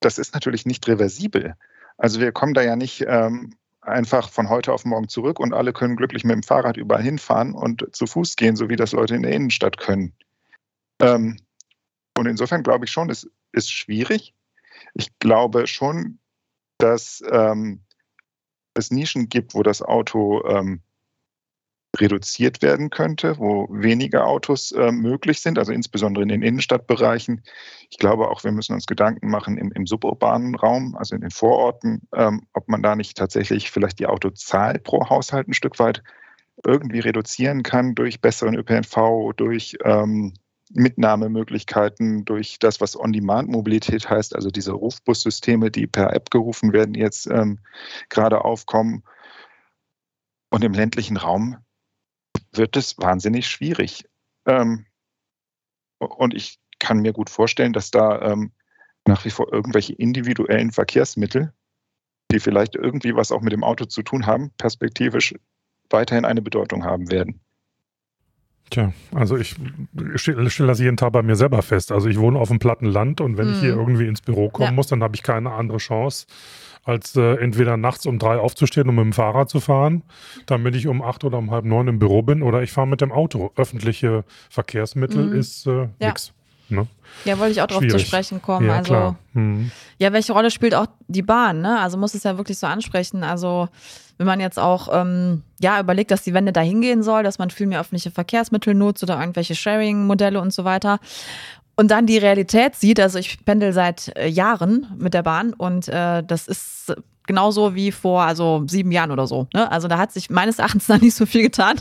das 0.01 0.17
ist 0.17 0.33
natürlich 0.33 0.65
nicht 0.65 0.87
reversibel. 0.87 1.55
Also 1.97 2.19
wir 2.19 2.31
kommen 2.31 2.53
da 2.53 2.61
ja 2.61 2.75
nicht 2.75 3.05
ähm, 3.07 3.55
einfach 3.87 4.29
von 4.29 4.49
heute 4.49 4.73
auf 4.73 4.85
morgen 4.85 5.07
zurück 5.07 5.39
und 5.39 5.53
alle 5.53 5.73
können 5.73 5.95
glücklich 5.95 6.23
mit 6.23 6.35
dem 6.35 6.43
Fahrrad 6.43 6.77
überall 6.77 7.01
hinfahren 7.01 7.53
und 7.53 7.95
zu 7.95 8.05
Fuß 8.05 8.35
gehen, 8.35 8.55
so 8.55 8.69
wie 8.69 8.75
das 8.75 8.91
Leute 8.91 9.15
in 9.15 9.23
der 9.23 9.31
Innenstadt 9.31 9.77
können. 9.77 10.13
Ähm, 11.01 11.37
und 12.17 12.25
insofern 12.25 12.63
glaube 12.63 12.85
ich 12.85 12.91
schon, 12.91 13.09
es 13.09 13.29
ist 13.51 13.71
schwierig. 13.71 14.33
Ich 14.93 15.17
glaube 15.19 15.67
schon, 15.67 16.19
dass 16.77 17.23
ähm, 17.31 17.81
es 18.73 18.91
Nischen 18.91 19.29
gibt, 19.29 19.55
wo 19.55 19.63
das 19.63 19.81
Auto 19.81 20.43
ähm, 20.47 20.81
reduziert 21.99 22.61
werden 22.61 22.89
könnte, 22.89 23.37
wo 23.37 23.67
weniger 23.69 24.25
Autos 24.25 24.71
äh, 24.71 24.91
möglich 24.91 25.41
sind, 25.41 25.57
also 25.57 25.71
insbesondere 25.71 26.23
in 26.23 26.29
den 26.29 26.41
Innenstadtbereichen. 26.41 27.43
Ich 27.89 27.97
glaube 27.97 28.29
auch, 28.29 28.43
wir 28.43 28.51
müssen 28.51 28.73
uns 28.73 28.85
Gedanken 28.85 29.29
machen 29.29 29.57
im, 29.57 29.71
im 29.71 29.85
suburbanen 29.85 30.55
Raum, 30.55 30.95
also 30.95 31.15
in 31.15 31.21
den 31.21 31.31
Vororten, 31.31 32.01
ähm, 32.15 32.47
ob 32.53 32.67
man 32.67 32.81
da 32.81 32.95
nicht 32.95 33.17
tatsächlich 33.17 33.71
vielleicht 33.71 33.99
die 33.99 34.07
Autozahl 34.07 34.79
pro 34.79 35.09
Haushalt 35.09 35.47
ein 35.47 35.53
Stück 35.53 35.79
weit 35.79 36.03
irgendwie 36.65 36.99
reduzieren 36.99 37.63
kann 37.63 37.95
durch 37.95 38.21
besseren 38.21 38.55
ÖPNV, 38.55 39.33
durch 39.35 39.77
ähm, 39.83 40.33
Mitnahmemöglichkeiten, 40.73 42.25
durch 42.25 42.59
das, 42.59 42.81
was 42.81 42.99
On-Demand-Mobilität 42.99 44.09
heißt, 44.09 44.35
also 44.35 44.49
diese 44.49 44.73
Rufbussysteme, 44.73 45.71
die 45.71 45.87
per 45.87 46.13
App 46.13 46.29
gerufen 46.29 46.73
werden, 46.73 46.93
jetzt 46.93 47.27
ähm, 47.27 47.59
gerade 48.09 48.43
aufkommen. 48.43 49.03
Und 50.49 50.63
im 50.63 50.73
ländlichen 50.73 51.17
Raum 51.17 51.57
wird 52.57 52.75
es 52.75 52.97
wahnsinnig 52.97 53.47
schwierig. 53.47 54.05
Ähm, 54.45 54.85
und 55.99 56.33
ich 56.33 56.59
kann 56.79 56.99
mir 56.99 57.13
gut 57.13 57.29
vorstellen, 57.29 57.73
dass 57.73 57.91
da 57.91 58.21
ähm, 58.21 58.51
nach 59.07 59.25
wie 59.25 59.29
vor 59.29 59.51
irgendwelche 59.51 59.93
individuellen 59.93 60.71
Verkehrsmittel, 60.71 61.53
die 62.31 62.39
vielleicht 62.39 62.75
irgendwie 62.75 63.15
was 63.15 63.31
auch 63.31 63.41
mit 63.41 63.53
dem 63.53 63.63
Auto 63.63 63.85
zu 63.85 64.03
tun 64.03 64.25
haben, 64.25 64.51
perspektivisch 64.57 65.33
weiterhin 65.89 66.25
eine 66.25 66.41
Bedeutung 66.41 66.83
haben 66.83 67.09
werden. 67.09 67.41
Tja, 68.69 68.91
also 69.13 69.37
ich 69.37 69.55
stelle 70.15 70.49
stell 70.49 70.67
das 70.67 70.79
jeden 70.79 70.97
Tag 70.97 71.13
bei 71.13 71.21
mir 71.21 71.35
selber 71.35 71.61
fest. 71.61 71.91
Also 71.91 72.09
ich 72.09 72.19
wohne 72.19 72.37
auf 72.37 72.49
dem 72.49 72.59
platten 72.59 72.85
Land 72.85 73.21
und 73.21 73.37
wenn 73.37 73.47
hm. 73.47 73.53
ich 73.53 73.59
hier 73.61 73.73
mhm. 73.73 73.79
irgendwie 73.79 74.07
ins 74.07 74.21
Büro 74.21 74.49
kommen 74.49 74.69
ja. 74.69 74.73
muss, 74.73 74.87
dann 74.87 75.03
habe 75.03 75.15
ich 75.15 75.23
keine 75.23 75.51
andere 75.51 75.77
Chance, 75.77 76.27
als 76.83 77.15
äh, 77.15 77.35
entweder 77.35 77.77
nachts 77.77 78.05
um 78.05 78.19
drei 78.19 78.37
aufzustehen, 78.37 78.89
um 78.89 78.95
mit 78.95 79.05
dem 79.05 79.13
Fahrrad 79.13 79.49
zu 79.49 79.59
fahren, 79.59 80.03
damit 80.45 80.75
ich 80.75 80.87
um 80.87 81.01
acht 81.01 81.23
oder 81.23 81.37
um 81.37 81.51
halb 81.51 81.65
neun 81.65 81.87
im 81.87 81.99
Büro 81.99 82.21
bin, 82.23 82.41
oder 82.43 82.61
ich 82.61 82.71
fahre 82.71 82.87
mit 82.87 82.99
dem 82.99 83.11
Auto. 83.11 83.51
Öffentliche 83.55 84.25
Verkehrsmittel 84.49 85.27
mhm. 85.27 85.39
ist 85.39 85.65
äh, 85.67 85.87
ja. 85.99 86.07
nichts. 86.07 86.33
Ne? 86.69 86.87
Ja, 87.23 87.39
wollte 87.39 87.53
ich 87.53 87.61
auch 87.61 87.67
darauf 87.67 87.87
zu 87.87 87.99
sprechen 87.99 88.41
kommen. 88.41 88.67
Ja, 88.67 88.77
also, 88.77 89.15
mhm. 89.33 89.71
ja, 89.97 90.11
welche 90.11 90.33
Rolle 90.33 90.51
spielt 90.51 90.75
auch 90.75 90.87
die 91.07 91.21
Bahn? 91.21 91.61
Ne? 91.61 91.79
Also 91.79 91.97
muss 91.97 92.13
es 92.13 92.23
ja 92.23 92.37
wirklich 92.37 92.57
so 92.57 92.67
ansprechen. 92.67 93.23
Also 93.23 93.69
wenn 94.17 94.27
man 94.27 94.39
jetzt 94.39 94.59
auch 94.59 94.89
ähm, 94.91 95.43
ja 95.59 95.79
überlegt, 95.79 96.11
dass 96.11 96.23
die 96.23 96.33
Wende 96.33 96.53
dahin 96.53 96.81
gehen 96.81 97.03
soll, 97.03 97.23
dass 97.23 97.39
man 97.39 97.49
viel 97.49 97.67
mehr 97.67 97.79
öffentliche 97.79 98.11
Verkehrsmittel 98.11 98.73
nutzt 98.73 99.03
oder 99.03 99.19
irgendwelche 99.19 99.55
Sharing-Modelle 99.55 100.39
und 100.39 100.53
so 100.53 100.63
weiter 100.63 100.99
und 101.77 101.91
dann 101.91 102.07
die 102.07 102.17
Realität 102.17 102.75
sieht, 102.75 102.99
also 102.99 103.19
ich 103.19 103.45
pendel 103.45 103.71
seit 103.71 104.15
äh, 104.17 104.27
Jahren 104.27 104.87
mit 104.97 105.13
der 105.13 105.21
Bahn 105.21 105.53
und 105.53 105.87
äh, 105.87 106.23
das 106.23 106.47
ist 106.47 106.93
genauso 107.27 107.75
wie 107.75 107.91
vor 107.91 108.23
also 108.23 108.63
sieben 108.67 108.91
Jahren 108.91 109.11
oder 109.11 109.27
so. 109.27 109.47
Ne? 109.53 109.71
Also 109.71 109.87
da 109.87 109.99
hat 109.99 110.11
sich 110.11 110.29
meines 110.29 110.57
Erachtens 110.59 110.87
noch 110.87 110.99
nicht 110.99 111.13
so 111.13 111.27
viel 111.27 111.43
getan, 111.43 111.75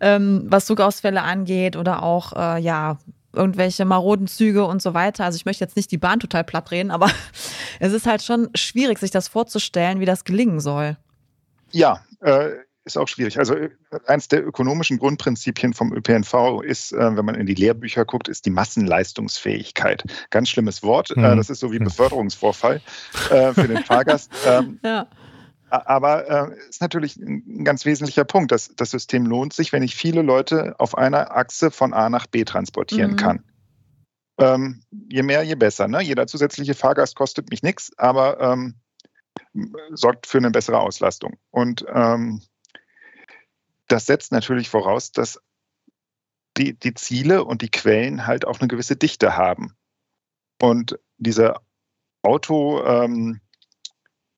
ähm, 0.00 0.44
was 0.48 0.66
Zugausfälle 0.66 1.22
angeht 1.22 1.76
oder 1.76 2.02
auch 2.02 2.34
äh, 2.34 2.60
ja 2.60 2.98
irgendwelche 3.32 3.84
maroden 3.84 4.26
Züge 4.26 4.64
und 4.64 4.82
so 4.82 4.92
weiter. 4.92 5.24
Also 5.24 5.36
ich 5.36 5.46
möchte 5.46 5.64
jetzt 5.64 5.76
nicht 5.76 5.90
die 5.90 5.98
Bahn 5.98 6.20
total 6.20 6.44
platt 6.44 6.70
reden, 6.70 6.90
aber 6.90 7.10
es 7.80 7.94
ist 7.94 8.06
halt 8.06 8.22
schon 8.22 8.50
schwierig, 8.54 8.98
sich 8.98 9.10
das 9.10 9.28
vorzustellen, 9.28 10.00
wie 10.00 10.06
das 10.06 10.24
gelingen 10.24 10.60
soll. 10.60 10.98
Ja, 11.74 12.04
äh, 12.20 12.50
ist 12.84 12.96
auch 12.96 13.08
schwierig. 13.08 13.38
Also 13.38 13.56
äh, 13.56 13.70
eins 14.06 14.28
der 14.28 14.46
ökonomischen 14.46 14.98
Grundprinzipien 14.98 15.74
vom 15.74 15.92
ÖPNV 15.92 16.62
ist, 16.62 16.92
äh, 16.92 17.16
wenn 17.16 17.24
man 17.24 17.34
in 17.34 17.46
die 17.46 17.54
Lehrbücher 17.54 18.04
guckt, 18.04 18.28
ist 18.28 18.46
die 18.46 18.50
Massenleistungsfähigkeit. 18.50 20.04
Ganz 20.30 20.50
schlimmes 20.50 20.84
Wort. 20.84 21.16
Mhm. 21.16 21.22
Das 21.22 21.50
ist 21.50 21.58
so 21.58 21.72
wie 21.72 21.80
Beförderungsvorfall 21.80 22.80
für 23.10 23.68
den 23.68 23.82
Fahrgast. 23.84 24.30
Ähm, 24.46 24.78
ja. 24.84 25.08
aber 25.70 26.50
äh, 26.52 26.68
ist 26.68 26.80
natürlich 26.80 27.16
ein 27.16 27.64
ganz 27.64 27.86
wesentlicher 27.86 28.24
Punkt. 28.24 28.52
Das, 28.52 28.74
das 28.76 28.90
System 28.90 29.26
lohnt 29.26 29.52
sich, 29.52 29.72
wenn 29.72 29.82
ich 29.82 29.96
viele 29.96 30.22
Leute 30.22 30.74
auf 30.78 30.96
einer 30.98 31.34
Achse 31.34 31.70
von 31.70 31.94
A 31.94 32.10
nach 32.10 32.26
B 32.26 32.44
transportieren 32.44 33.12
mhm. 33.12 33.16
kann. 33.16 33.44
Ähm, 34.38 34.82
je 35.08 35.22
mehr, 35.22 35.42
je 35.42 35.54
besser. 35.54 35.88
Ne? 35.88 36.02
Jeder 36.02 36.26
zusätzliche 36.26 36.74
Fahrgast 36.74 37.16
kostet 37.16 37.50
mich 37.50 37.62
nichts, 37.62 37.90
aber 37.96 38.40
ähm, 38.40 38.74
sorgt 39.92 40.26
für 40.26 40.38
eine 40.38 40.50
bessere 40.50 40.80
Auslastung. 40.80 41.38
Und 41.50 41.84
ähm, 41.92 42.42
das 43.88 44.06
setzt 44.06 44.32
natürlich 44.32 44.68
voraus, 44.68 45.12
dass 45.12 45.40
die, 46.56 46.78
die 46.78 46.94
Ziele 46.94 47.44
und 47.44 47.62
die 47.62 47.70
Quellen 47.70 48.26
halt 48.26 48.46
auch 48.46 48.60
eine 48.60 48.68
gewisse 48.68 48.96
Dichte 48.96 49.36
haben. 49.36 49.76
Und 50.60 50.98
diese 51.18 51.54
Auto, 52.22 52.82
ähm, 52.84 53.40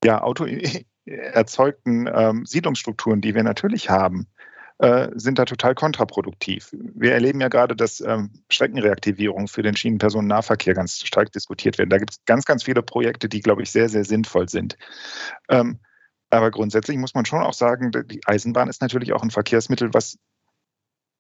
ja, 0.03 0.23
Auto 0.23 0.47
erzeugten 1.05 2.09
ähm, 2.13 2.47
Siedlungsstrukturen, 2.47 3.21
die 3.21 3.35
wir 3.35 3.43
natürlich 3.43 3.91
haben, 3.91 4.29
äh, 4.79 5.09
sind 5.15 5.39
da 5.39 5.45
total 5.45 5.75
kontraproduktiv. 5.75 6.71
Wir 6.73 7.13
erleben 7.13 7.41
ja 7.41 7.49
gerade, 7.49 7.75
dass 7.75 8.01
ähm, 8.01 8.31
Streckenreaktivierung 8.51 9.49
für 9.49 9.63
den 9.63 9.77
Schienenpersonennahverkehr 9.77 10.75
ganz 10.75 11.01
stark 11.01 11.33
diskutiert 11.33 11.79
werden. 11.79 11.91
Da 11.91 11.99
gibt 11.99 12.13
es 12.13 12.25
ganz, 12.27 12.45
ganz 12.45 12.65
viele 12.65 12.83
Projekte, 12.83 13.29
die, 13.29 13.41
glaube 13.41 13.63
ich, 13.63 13.71
sehr, 13.71 13.89
sehr 13.89 14.05
sinnvoll 14.05 14.49
sind. 14.49 14.77
Ähm, 15.49 15.79
aber 16.29 16.51
grundsätzlich 16.51 16.99
muss 16.99 17.15
man 17.15 17.25
schon 17.25 17.43
auch 17.43 17.55
sagen, 17.55 17.91
die 18.07 18.21
Eisenbahn 18.27 18.69
ist 18.69 18.83
natürlich 18.83 19.13
auch 19.13 19.23
ein 19.23 19.31
Verkehrsmittel, 19.31 19.95
was 19.95 20.19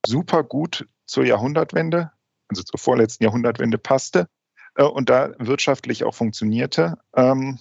super 0.04 0.42
gut 0.42 0.86
zur 1.06 1.25
Jahrhundertwende, 1.25 2.10
also 2.48 2.62
zur 2.62 2.78
vorletzten 2.78 3.25
Jahrhundertwende 3.25 3.78
passte 3.78 4.28
äh, 4.75 4.84
und 4.84 5.08
da 5.08 5.32
wirtschaftlich 5.38 6.04
auch 6.04 6.14
funktionierte. 6.14 6.98
Ähm, 7.14 7.58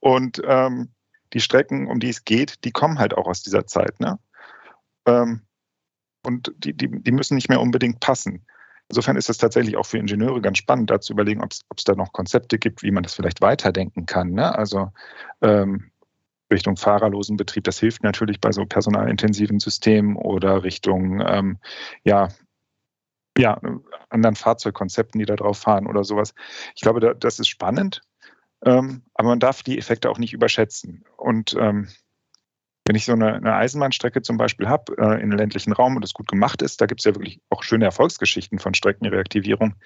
und 0.00 0.40
ähm, 0.44 0.90
die 1.32 1.40
Strecken, 1.40 1.86
um 1.88 2.00
die 2.00 2.08
es 2.08 2.24
geht, 2.24 2.64
die 2.64 2.72
kommen 2.72 2.98
halt 2.98 3.14
auch 3.14 3.26
aus 3.26 3.42
dieser 3.42 3.66
Zeit. 3.66 4.00
Ne? 4.00 4.18
Ähm, 5.10 5.42
und 6.24 6.52
die, 6.58 6.74
die, 6.74 6.88
die 7.02 7.12
müssen 7.12 7.34
nicht 7.34 7.48
mehr 7.48 7.60
unbedingt 7.60 8.00
passen. 8.00 8.44
Insofern 8.88 9.16
ist 9.16 9.30
es 9.30 9.38
tatsächlich 9.38 9.76
auch 9.76 9.86
für 9.86 9.98
Ingenieure 9.98 10.40
ganz 10.40 10.58
spannend, 10.58 10.90
da 10.90 11.00
zu 11.00 11.12
überlegen, 11.12 11.42
ob 11.42 11.52
es 11.52 11.84
da 11.84 11.94
noch 11.94 12.12
Konzepte 12.12 12.58
gibt, 12.58 12.82
wie 12.82 12.90
man 12.90 13.04
das 13.04 13.14
vielleicht 13.14 13.40
weiterdenken 13.40 14.04
kann. 14.04 14.32
Ne? 14.32 14.52
Also 14.56 14.90
ähm, 15.42 15.90
Richtung 16.50 16.76
fahrerlosen 16.76 17.36
Betrieb, 17.36 17.64
das 17.64 17.78
hilft 17.78 18.02
natürlich 18.02 18.40
bei 18.40 18.50
so 18.50 18.66
personalintensiven 18.66 19.60
Systemen 19.60 20.16
oder 20.16 20.64
Richtung 20.64 21.22
ähm, 21.24 21.58
ja, 22.02 22.28
ja, 23.38 23.60
anderen 24.08 24.34
Fahrzeugkonzepten, 24.34 25.20
die 25.20 25.26
da 25.26 25.36
drauf 25.36 25.58
fahren 25.58 25.86
oder 25.86 26.02
sowas. 26.02 26.34
Ich 26.74 26.82
glaube, 26.82 26.98
da, 26.98 27.14
das 27.14 27.38
ist 27.38 27.48
spannend, 27.48 28.02
ähm, 28.64 29.02
aber 29.14 29.28
man 29.28 29.40
darf 29.40 29.62
die 29.62 29.78
Effekte 29.78 30.10
auch 30.10 30.18
nicht 30.18 30.32
überschätzen. 30.32 31.04
Und 31.16 31.56
ähm, 31.58 31.88
wenn 32.90 32.96
ich 32.96 33.04
so 33.04 33.12
eine, 33.12 33.34
eine 33.34 33.54
Eisenbahnstrecke 33.54 34.20
zum 34.20 34.36
Beispiel 34.36 34.66
habe 34.66 34.98
äh, 34.98 35.22
in 35.22 35.30
ländlichen 35.30 35.72
Raum 35.72 35.94
und 35.94 36.02
das 36.02 36.12
gut 36.12 36.26
gemacht 36.26 36.60
ist, 36.60 36.80
da 36.80 36.86
gibt 36.86 37.00
es 37.00 37.04
ja 37.04 37.14
wirklich 37.14 37.40
auch 37.48 37.62
schöne 37.62 37.84
Erfolgsgeschichten 37.84 38.58
von 38.58 38.74
Streckenreaktivierung. 38.74 39.76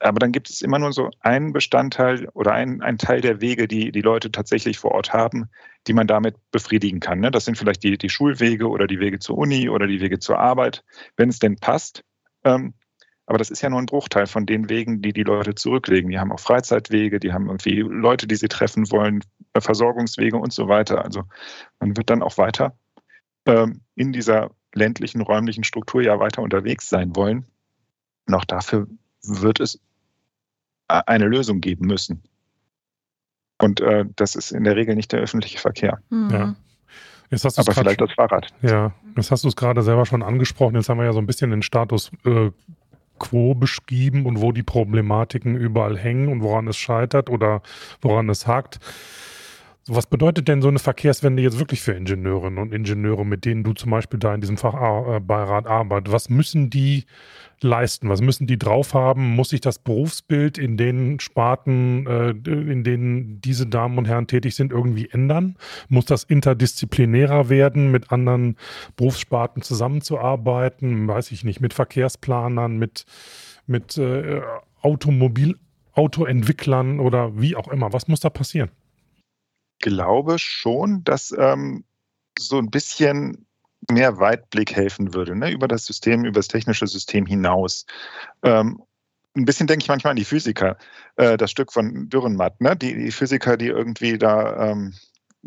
Aber 0.00 0.18
dann 0.18 0.32
gibt 0.32 0.50
es 0.50 0.60
immer 0.60 0.80
nur 0.80 0.92
so 0.92 1.10
einen 1.20 1.52
Bestandteil 1.52 2.28
oder 2.30 2.50
einen, 2.50 2.82
einen 2.82 2.98
Teil 2.98 3.20
der 3.20 3.40
Wege, 3.40 3.68
die 3.68 3.92
die 3.92 4.00
Leute 4.00 4.32
tatsächlich 4.32 4.76
vor 4.76 4.90
Ort 4.90 5.12
haben, 5.12 5.48
die 5.86 5.92
man 5.92 6.08
damit 6.08 6.34
befriedigen 6.50 6.98
kann. 6.98 7.20
Ne? 7.20 7.30
Das 7.30 7.44
sind 7.44 7.58
vielleicht 7.58 7.84
die, 7.84 7.96
die 7.96 8.10
Schulwege 8.10 8.68
oder 8.68 8.88
die 8.88 8.98
Wege 8.98 9.20
zur 9.20 9.38
Uni 9.38 9.68
oder 9.68 9.86
die 9.86 10.00
Wege 10.00 10.18
zur 10.18 10.40
Arbeit, 10.40 10.82
wenn 11.16 11.28
es 11.28 11.38
denn 11.38 11.54
passt. 11.54 12.02
Ähm, 12.42 12.74
aber 13.26 13.38
das 13.38 13.50
ist 13.50 13.60
ja 13.60 13.68
nur 13.68 13.80
ein 13.80 13.86
Bruchteil 13.86 14.26
von 14.26 14.46
den 14.46 14.68
Wegen, 14.68 15.02
die 15.02 15.12
die 15.12 15.24
Leute 15.24 15.54
zurücklegen. 15.54 16.10
Die 16.10 16.18
haben 16.18 16.32
auch 16.32 16.40
Freizeitwege, 16.40 17.18
die 17.18 17.32
haben 17.32 17.46
irgendwie 17.46 17.80
Leute, 17.80 18.28
die 18.28 18.36
sie 18.36 18.48
treffen 18.48 18.90
wollen, 18.92 19.22
äh, 19.52 19.60
Versorgungswege 19.60 20.36
und 20.36 20.52
so 20.52 20.68
weiter. 20.68 21.04
Also 21.04 21.24
man 21.80 21.96
wird 21.96 22.08
dann 22.08 22.22
auch 22.22 22.38
weiter 22.38 22.76
ähm, 23.46 23.80
in 23.96 24.12
dieser 24.12 24.50
ländlichen, 24.74 25.20
räumlichen 25.22 25.64
Struktur 25.64 26.02
ja 26.02 26.20
weiter 26.20 26.42
unterwegs 26.42 26.88
sein 26.88 27.16
wollen. 27.16 27.46
Und 28.26 28.34
auch 28.34 28.44
dafür 28.44 28.86
wird 29.22 29.58
es 29.58 29.80
äh, 30.88 31.02
eine 31.06 31.26
Lösung 31.26 31.60
geben 31.60 31.86
müssen. 31.86 32.22
Und 33.58 33.80
äh, 33.80 34.04
das 34.14 34.36
ist 34.36 34.52
in 34.52 34.62
der 34.62 34.76
Regel 34.76 34.94
nicht 34.94 35.10
der 35.10 35.20
öffentliche 35.20 35.58
Verkehr. 35.58 36.00
Mhm. 36.10 36.30
Ja. 36.30 36.56
Aber 37.56 37.72
vielleicht 37.72 38.00
das 38.00 38.12
Fahrrad. 38.12 38.54
Ja, 38.62 38.92
das 39.16 39.32
hast 39.32 39.42
du 39.42 39.48
es 39.48 39.56
gerade 39.56 39.82
selber 39.82 40.06
schon 40.06 40.22
angesprochen. 40.22 40.76
Jetzt 40.76 40.88
haben 40.88 40.98
wir 40.98 41.06
ja 41.06 41.12
so 41.12 41.18
ein 41.18 41.26
bisschen 41.26 41.50
den 41.50 41.62
Status 41.62 42.12
äh, 42.24 42.50
quo 43.18 43.54
beschrieben 43.54 44.26
und 44.26 44.40
wo 44.40 44.52
die 44.52 44.62
Problematiken 44.62 45.56
überall 45.56 45.96
hängen 45.96 46.28
und 46.28 46.42
woran 46.42 46.68
es 46.68 46.76
scheitert 46.76 47.30
oder 47.30 47.62
woran 48.00 48.28
es 48.28 48.46
hakt. 48.46 48.80
Was 49.88 50.08
bedeutet 50.08 50.48
denn 50.48 50.62
so 50.62 50.68
eine 50.68 50.80
Verkehrswende 50.80 51.44
jetzt 51.44 51.60
wirklich 51.60 51.80
für 51.80 51.92
Ingenieurinnen 51.92 52.58
und 52.58 52.74
Ingenieure, 52.74 53.24
mit 53.24 53.44
denen 53.44 53.62
du 53.62 53.72
zum 53.72 53.92
Beispiel 53.92 54.18
da 54.18 54.34
in 54.34 54.40
diesem 54.40 54.56
Fachbeirat 54.56 55.68
arbeitest? 55.68 56.12
Was 56.12 56.28
müssen 56.28 56.70
die 56.70 57.04
leisten? 57.60 58.08
Was 58.08 58.20
müssen 58.20 58.48
die 58.48 58.58
drauf 58.58 58.94
haben? 58.94 59.36
Muss 59.36 59.50
sich 59.50 59.60
das 59.60 59.78
Berufsbild 59.78 60.58
in 60.58 60.76
den 60.76 61.20
Sparten, 61.20 62.04
äh, 62.08 62.30
in 62.30 62.82
denen 62.82 63.40
diese 63.40 63.68
Damen 63.68 63.96
und 63.96 64.08
Herren 64.08 64.26
tätig 64.26 64.56
sind, 64.56 64.72
irgendwie 64.72 65.08
ändern? 65.08 65.56
Muss 65.88 66.06
das 66.06 66.24
interdisziplinärer 66.24 67.48
werden, 67.48 67.92
mit 67.92 68.10
anderen 68.10 68.56
Berufssparten 68.96 69.62
zusammenzuarbeiten? 69.62 71.06
Weiß 71.06 71.30
ich 71.30 71.44
nicht, 71.44 71.60
mit 71.60 71.74
Verkehrsplanern, 71.74 72.76
mit, 72.76 73.06
mit 73.68 73.96
äh, 73.98 74.42
Automobil, 74.82 75.56
Autoentwicklern 75.92 76.98
oder 76.98 77.40
wie 77.40 77.54
auch 77.54 77.68
immer. 77.68 77.92
Was 77.92 78.08
muss 78.08 78.18
da 78.18 78.30
passieren? 78.30 78.70
Glaube 79.78 80.38
schon, 80.38 81.04
dass 81.04 81.34
ähm, 81.36 81.84
so 82.38 82.58
ein 82.58 82.70
bisschen 82.70 83.46
mehr 83.90 84.18
Weitblick 84.18 84.74
helfen 84.74 85.14
würde, 85.14 85.36
ne? 85.36 85.50
über 85.50 85.68
das 85.68 85.84
System, 85.84 86.24
über 86.24 86.38
das 86.38 86.48
technische 86.48 86.86
System 86.86 87.26
hinaus. 87.26 87.86
Ähm, 88.42 88.82
ein 89.36 89.44
bisschen 89.44 89.66
denke 89.66 89.82
ich 89.82 89.88
manchmal 89.88 90.12
an 90.12 90.16
die 90.16 90.24
Physiker, 90.24 90.76
äh, 91.16 91.36
das 91.36 91.50
Stück 91.50 91.72
von 91.72 92.08
Dürrenmatt, 92.08 92.60
ne? 92.60 92.76
die, 92.76 92.94
die 92.94 93.12
Physiker, 93.12 93.56
die 93.56 93.68
irgendwie 93.68 94.18
da 94.18 94.70
ähm, 94.70 94.94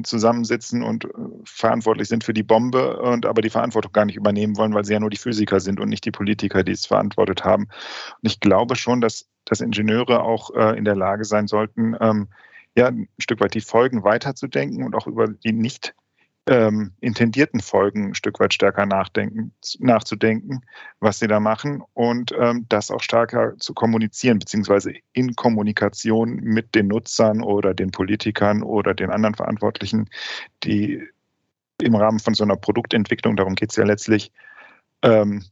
zusammensitzen 0.03 0.83
und 0.83 1.05
äh, 1.05 1.09
verantwortlich 1.43 2.07
sind 2.07 2.23
für 2.23 2.33
die 2.33 2.43
Bombe 2.43 2.97
und 2.97 3.25
aber 3.25 3.41
die 3.41 3.49
Verantwortung 3.49 3.91
gar 3.91 4.05
nicht 4.05 4.15
übernehmen 4.15 4.57
wollen, 4.57 4.73
weil 4.73 4.85
sie 4.85 4.93
ja 4.93 4.99
nur 4.99 5.09
die 5.09 5.17
Physiker 5.17 5.59
sind 5.59 5.79
und 5.79 5.89
nicht 5.89 6.05
die 6.05 6.11
Politiker, 6.11 6.63
die 6.63 6.71
es 6.71 6.85
verantwortet 6.85 7.43
haben. 7.43 7.63
Und 7.63 8.29
ich 8.29 8.39
glaube 8.39 8.75
schon, 8.75 9.01
dass, 9.01 9.27
dass 9.45 9.61
Ingenieure 9.61 10.21
auch 10.21 10.51
äh, 10.55 10.77
in 10.77 10.85
der 10.85 10.95
Lage 10.95 11.25
sein 11.25 11.47
sollten, 11.47 11.95
ähm, 11.99 12.29
ja, 12.79 12.87
ein 12.87 13.09
Stück 13.19 13.41
weit 13.41 13.53
die 13.53 13.61
Folgen 13.61 14.03
weiterzudenken 14.03 14.83
und 14.83 14.95
auch 14.95 15.05
über 15.05 15.27
die 15.27 15.51
nicht 15.51 15.93
ähm, 16.47 16.93
intendierten 17.01 17.59
Folgen 17.59 18.07
ein 18.07 18.15
Stück 18.15 18.39
weit 18.39 18.53
stärker 18.53 18.85
nachdenken, 18.85 19.53
nachzudenken, 19.79 20.61
was 21.01 21.19
sie 21.19 21.27
da 21.27 21.41
machen 21.41 21.83
und 21.93 22.33
ähm, 22.39 22.65
das 22.69 22.89
auch 22.89 23.01
stärker 23.01 23.57
zu 23.57 23.73
kommunizieren, 23.73 24.39
beziehungsweise 24.39 24.93
in 25.11 25.35
Kommunikation 25.35 26.35
mit 26.37 26.73
den 26.73 26.87
Nutzern 26.87 27.43
oder 27.43 27.73
den 27.73 27.91
Politikern 27.91 28.63
oder 28.63 28.93
den 28.93 29.09
anderen 29.09 29.35
Verantwortlichen, 29.35 30.09
die 30.63 31.03
im 31.81 31.95
Rahmen 31.95 32.19
von 32.19 32.33
so 32.33 32.45
einer 32.45 32.55
Produktentwicklung, 32.55 33.35
darum 33.35 33.55
geht 33.55 33.71
es 33.71 33.75
ja 33.75 33.83
letztlich, 33.83 34.31
ähm, 35.03 35.43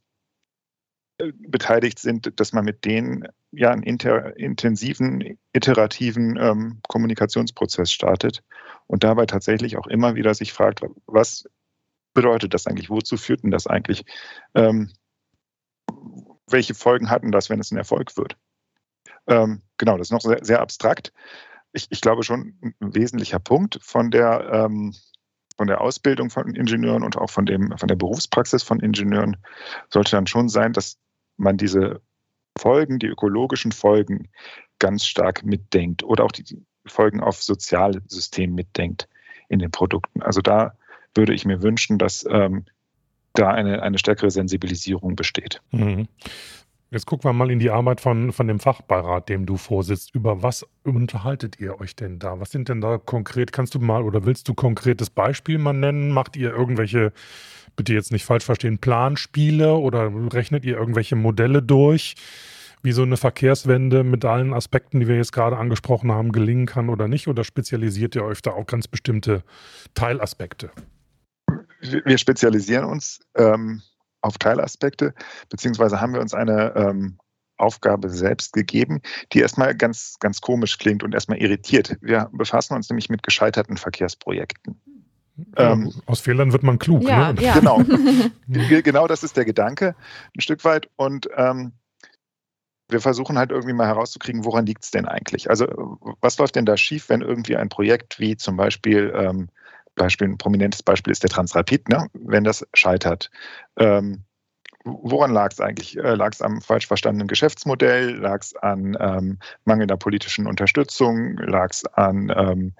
beteiligt 1.17 1.99
sind, 1.99 2.39
dass 2.39 2.53
man 2.53 2.65
mit 2.65 2.85
denen 2.85 3.27
ja 3.51 3.71
einen 3.71 3.83
inter, 3.83 4.37
intensiven, 4.37 5.37
iterativen 5.51 6.37
ähm, 6.39 6.79
Kommunikationsprozess 6.87 7.91
startet 7.91 8.43
und 8.85 9.03
dabei 9.03 9.25
tatsächlich 9.25 9.77
auch 9.77 9.87
immer 9.87 10.15
wieder 10.15 10.33
sich 10.35 10.53
fragt, 10.53 10.81
was 11.07 11.45
bedeutet 12.13 12.53
das 12.53 12.67
eigentlich? 12.67 12.89
Wozu 12.89 13.17
führt 13.17 13.43
denn 13.43 13.51
das 13.51 13.67
eigentlich? 13.67 14.05
Ähm, 14.53 14.91
welche 16.47 16.75
Folgen 16.75 17.09
hatten 17.09 17.31
das, 17.31 17.49
wenn 17.49 17.59
es 17.59 17.71
ein 17.71 17.77
Erfolg 17.77 18.15
wird? 18.15 18.37
Ähm, 19.27 19.61
genau, 19.77 19.97
das 19.97 20.07
ist 20.07 20.11
noch 20.11 20.21
sehr, 20.21 20.43
sehr 20.43 20.61
abstrakt. 20.61 21.13
Ich, 21.73 21.87
ich, 21.89 22.01
glaube 22.01 22.23
schon, 22.23 22.57
ein 22.79 22.95
wesentlicher 22.95 23.39
Punkt 23.39 23.79
von 23.81 24.11
der, 24.11 24.49
ähm, 24.51 24.95
von 25.57 25.67
der 25.67 25.81
Ausbildung 25.81 26.29
von 26.29 26.55
Ingenieuren 26.55 27.03
und 27.03 27.17
auch 27.17 27.29
von, 27.29 27.45
dem, 27.45 27.75
von 27.77 27.87
der 27.87 27.95
Berufspraxis 27.95 28.63
von 28.63 28.79
Ingenieuren 28.79 29.37
sollte 29.89 30.11
dann 30.11 30.27
schon 30.27 30.49
sein, 30.49 30.73
dass 30.73 30.97
man 31.37 31.57
diese 31.57 32.01
Folgen, 32.57 32.99
die 32.99 33.07
ökologischen 33.07 33.71
Folgen 33.71 34.29
ganz 34.79 35.05
stark 35.05 35.43
mitdenkt 35.43 36.03
oder 36.03 36.23
auch 36.23 36.31
die 36.31 36.43
Folgen 36.85 37.21
auf 37.21 37.41
Sozialsystem 37.41 38.53
mitdenkt 38.53 39.07
in 39.49 39.59
den 39.59 39.71
Produkten. 39.71 40.21
Also 40.21 40.41
da 40.41 40.73
würde 41.15 41.33
ich 41.33 41.45
mir 41.45 41.61
wünschen, 41.61 41.97
dass 41.97 42.25
ähm, 42.29 42.65
da 43.33 43.51
eine, 43.51 43.81
eine 43.83 43.97
stärkere 43.97 44.31
Sensibilisierung 44.31 45.15
besteht. 45.15 45.61
Mhm. 45.71 46.07
Jetzt 46.89 47.05
gucken 47.05 47.29
wir 47.29 47.33
mal 47.33 47.51
in 47.51 47.59
die 47.59 47.69
Arbeit 47.69 47.99
von, 47.99 48.31
von 48.31 48.47
dem 48.47 48.61
Fachbeirat, 48.61 49.27
dem 49.27 49.45
du 49.45 49.57
vorsitzt. 49.57 50.15
Über 50.15 50.41
was 50.41 50.65
unterhaltet 50.85 51.59
ihr 51.59 51.81
euch 51.81 51.97
denn 51.97 52.17
da? 52.17 52.39
Was 52.39 52.51
sind 52.51 52.69
denn 52.69 52.79
da 52.79 52.97
konkret? 52.97 53.51
Kannst 53.51 53.75
du 53.75 53.79
mal 53.79 54.03
oder 54.03 54.25
willst 54.25 54.47
du 54.47 54.53
konkretes 54.53 55.09
Beispiel 55.09 55.57
mal 55.57 55.73
nennen? 55.73 56.11
Macht 56.11 56.37
ihr 56.37 56.51
irgendwelche 56.51 57.11
bitte 57.77 57.93
jetzt 57.93 58.11
nicht 58.11 58.25
falsch 58.25 58.43
verstehen, 58.43 58.79
Planspiele 58.79 59.75
oder 59.75 60.11
rechnet 60.33 60.65
ihr 60.65 60.75
irgendwelche 60.77 61.15
Modelle 61.15 61.63
durch? 61.63 62.15
wie 62.83 62.91
so 62.91 63.01
eine 63.01 63.17
Verkehrswende 63.17 64.03
mit 64.03 64.23
allen 64.23 64.53
Aspekten, 64.53 64.99
die 64.99 65.07
wir 65.07 65.17
jetzt 65.17 65.33
gerade 65.33 65.57
angesprochen 65.57 66.11
haben, 66.11 66.31
gelingen 66.31 66.65
kann 66.65 66.89
oder 66.89 67.07
nicht? 67.07 67.27
Oder 67.27 67.43
spezialisiert 67.43 68.15
ihr 68.15 68.23
euch 68.23 68.41
da 68.41 68.51
auf 68.51 68.65
ganz 68.65 68.87
bestimmte 68.87 69.43
Teilaspekte? 69.93 70.71
Wir 71.81 72.17
spezialisieren 72.17 72.85
uns 72.85 73.19
ähm, 73.35 73.81
auf 74.21 74.37
Teilaspekte, 74.37 75.13
beziehungsweise 75.49 75.99
haben 76.01 76.13
wir 76.13 76.21
uns 76.21 76.33
eine 76.33 76.75
ähm, 76.75 77.17
Aufgabe 77.57 78.09
selbst 78.09 78.53
gegeben, 78.53 79.01
die 79.33 79.39
erstmal 79.39 79.75
ganz, 79.75 80.17
ganz 80.19 80.41
komisch 80.41 80.77
klingt 80.77 81.03
und 81.03 81.13
erstmal 81.13 81.39
irritiert. 81.39 81.97
Wir 82.01 82.29
befassen 82.31 82.75
uns 82.75 82.89
nämlich 82.89 83.09
mit 83.09 83.23
gescheiterten 83.23 83.77
Verkehrsprojekten. 83.77 84.79
Ähm, 85.55 85.93
aus 86.05 86.19
Fehlern 86.21 86.51
wird 86.51 86.63
man 86.63 86.79
klug. 86.79 87.03
Ja, 87.03 87.33
ne? 87.33 87.41
ja. 87.41 87.53
Genau. 87.53 87.81
genau 88.47 89.07
das 89.07 89.23
ist 89.23 89.37
der 89.37 89.45
Gedanke, 89.45 89.95
ein 90.35 90.41
Stück 90.41 90.63
weit. 90.65 90.89
Und 90.95 91.29
ähm, 91.35 91.73
wir 92.89 93.01
versuchen 93.01 93.37
halt 93.37 93.51
irgendwie 93.51 93.73
mal 93.73 93.87
herauszukriegen, 93.87 94.45
woran 94.45 94.65
liegt 94.65 94.83
es 94.83 94.91
denn 94.91 95.05
eigentlich? 95.05 95.49
Also, 95.49 95.99
was 96.21 96.37
läuft 96.37 96.55
denn 96.55 96.65
da 96.65 96.77
schief, 96.77 97.09
wenn 97.09 97.21
irgendwie 97.21 97.57
ein 97.57 97.69
Projekt 97.69 98.19
wie 98.19 98.37
zum 98.37 98.55
Beispiel, 98.55 99.13
ähm, 99.15 99.49
Beispiel 99.95 100.27
ein 100.27 100.37
prominentes 100.37 100.83
Beispiel 100.83 101.11
ist 101.11 101.23
der 101.23 101.29
Transrapid, 101.29 101.89
ne? 101.89 102.07
wenn 102.13 102.43
das 102.43 102.65
scheitert? 102.73 103.29
Ähm, 103.77 104.23
woran 104.85 105.31
lag 105.31 105.51
es 105.51 105.59
eigentlich? 105.59 105.97
Äh, 105.97 106.15
lag 106.15 106.31
es 106.31 106.41
am 106.41 106.61
falsch 106.61 106.87
verstandenen 106.87 107.27
Geschäftsmodell? 107.27 108.15
Lag 108.15 108.41
es 108.41 108.55
an 108.55 108.97
ähm, 108.99 109.39
mangelnder 109.65 109.97
politischen 109.97 110.47
Unterstützung? 110.47 111.37
Lag 111.37 111.71
es 111.71 111.85
an 111.85 112.33
ähm, 112.35 112.73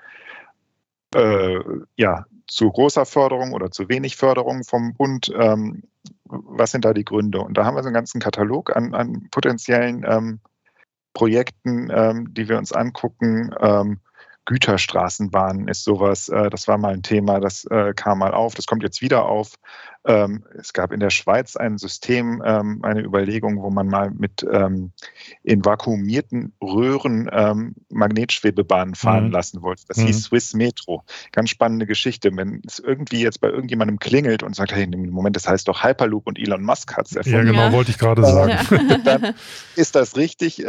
äh, 1.15 1.60
ja, 1.96 2.26
zu 2.48 2.72
großer 2.72 3.06
Förderung 3.06 3.54
oder 3.54 3.72
zu 3.72 3.89
wenig 3.89 4.15
Förderung 4.15 4.63
vom 4.63 4.93
Bund? 4.93 5.32
Ähm, 5.36 5.84
was 6.26 6.72
sind 6.72 6.86
da 6.86 6.93
die 6.93 7.06
Gründe? 7.06 7.39
Und 7.39 7.58
da 7.58 7.65
haben 7.65 7.76
wir 7.76 7.84
so 7.84 7.88
einen 7.88 7.93
ganzen 7.93 8.20
Katalog 8.20 8.76
an, 8.76 8.93
an 8.93 9.28
potenziellen 9.32 10.06
ähm, 10.08 10.39
Projekten, 11.13 11.89
ähm, 11.91 12.34
die 12.34 12.48
wir 12.48 12.58
uns 12.58 12.72
angucken. 12.72 13.52
Ähm, 14.48 14.54
Güterstraßenbahnen 14.54 15.68
ist 15.68 15.84
sowas, 15.84 16.30
äh, 16.30 16.50
das 16.50 16.68
war 16.68 16.78
mal 16.78 16.94
ein 16.94 17.04
Thema, 17.04 17.40
das 17.40 17.66
äh, 17.66 17.94
kam 17.94 18.20
mal 18.20 18.34
auf, 18.34 18.56
das 18.56 18.66
kommt 18.66 18.84
jetzt 18.84 19.02
wieder 19.02 19.26
auf. 19.26 19.56
Ähm, 20.06 20.46
es 20.58 20.72
gab 20.72 20.94
in 20.94 21.02
der 21.02 21.10
Schweiz 21.10 21.58
ein 21.58 21.78
System, 21.78 22.42
ähm, 22.46 22.80
eine 22.84 23.02
Überlegung, 23.02 23.62
wo 23.62 23.70
man 23.70 23.88
mal 23.88 24.12
mit 24.12 24.46
ähm, 24.50 24.92
in 25.44 25.66
vakuumierten 25.66 26.54
Röhren 26.64 27.30
ähm, 27.32 27.76
Magnetschwebebahnen 27.90 28.96
fahren 28.96 29.26
mhm. 29.26 29.32
lassen 29.32 29.62
wollte. 29.62 29.84
Das 29.90 29.98
mhm. 29.98 30.06
hieß 30.06 30.24
Swiss 30.24 30.54
Metro. 30.54 31.04
Ganz 31.34 31.50
spannende 31.50 31.86
Geschichte. 31.86 32.32
Wenn 32.34 32.62
es 32.66 32.80
irgendwie 32.80 33.22
jetzt 33.22 33.42
bei 33.42 33.50
irgendjemandem 33.50 34.00
klingelt 34.00 34.44
und 34.44 34.56
sagt, 34.56 34.72
hey, 34.74 34.84
im 34.84 35.10
Moment, 35.10 35.36
das 35.36 35.48
heißt 35.48 35.68
doch 35.68 35.84
Hyperloop 35.84 36.26
und 36.26 36.40
Elon 36.40 36.64
Musk 36.64 36.96
hat 36.96 37.08
es 37.08 37.18
erfunden. 37.18 37.38
Ja, 37.48 37.52
genau, 37.52 37.64
ja. 37.64 37.72
wollte 37.74 37.92
ich 37.92 37.98
gerade 37.98 38.24
sagen. 38.24 39.02
Dann 39.04 39.34
ist 39.76 39.96
das 39.96 40.16
richtig. 40.16 40.64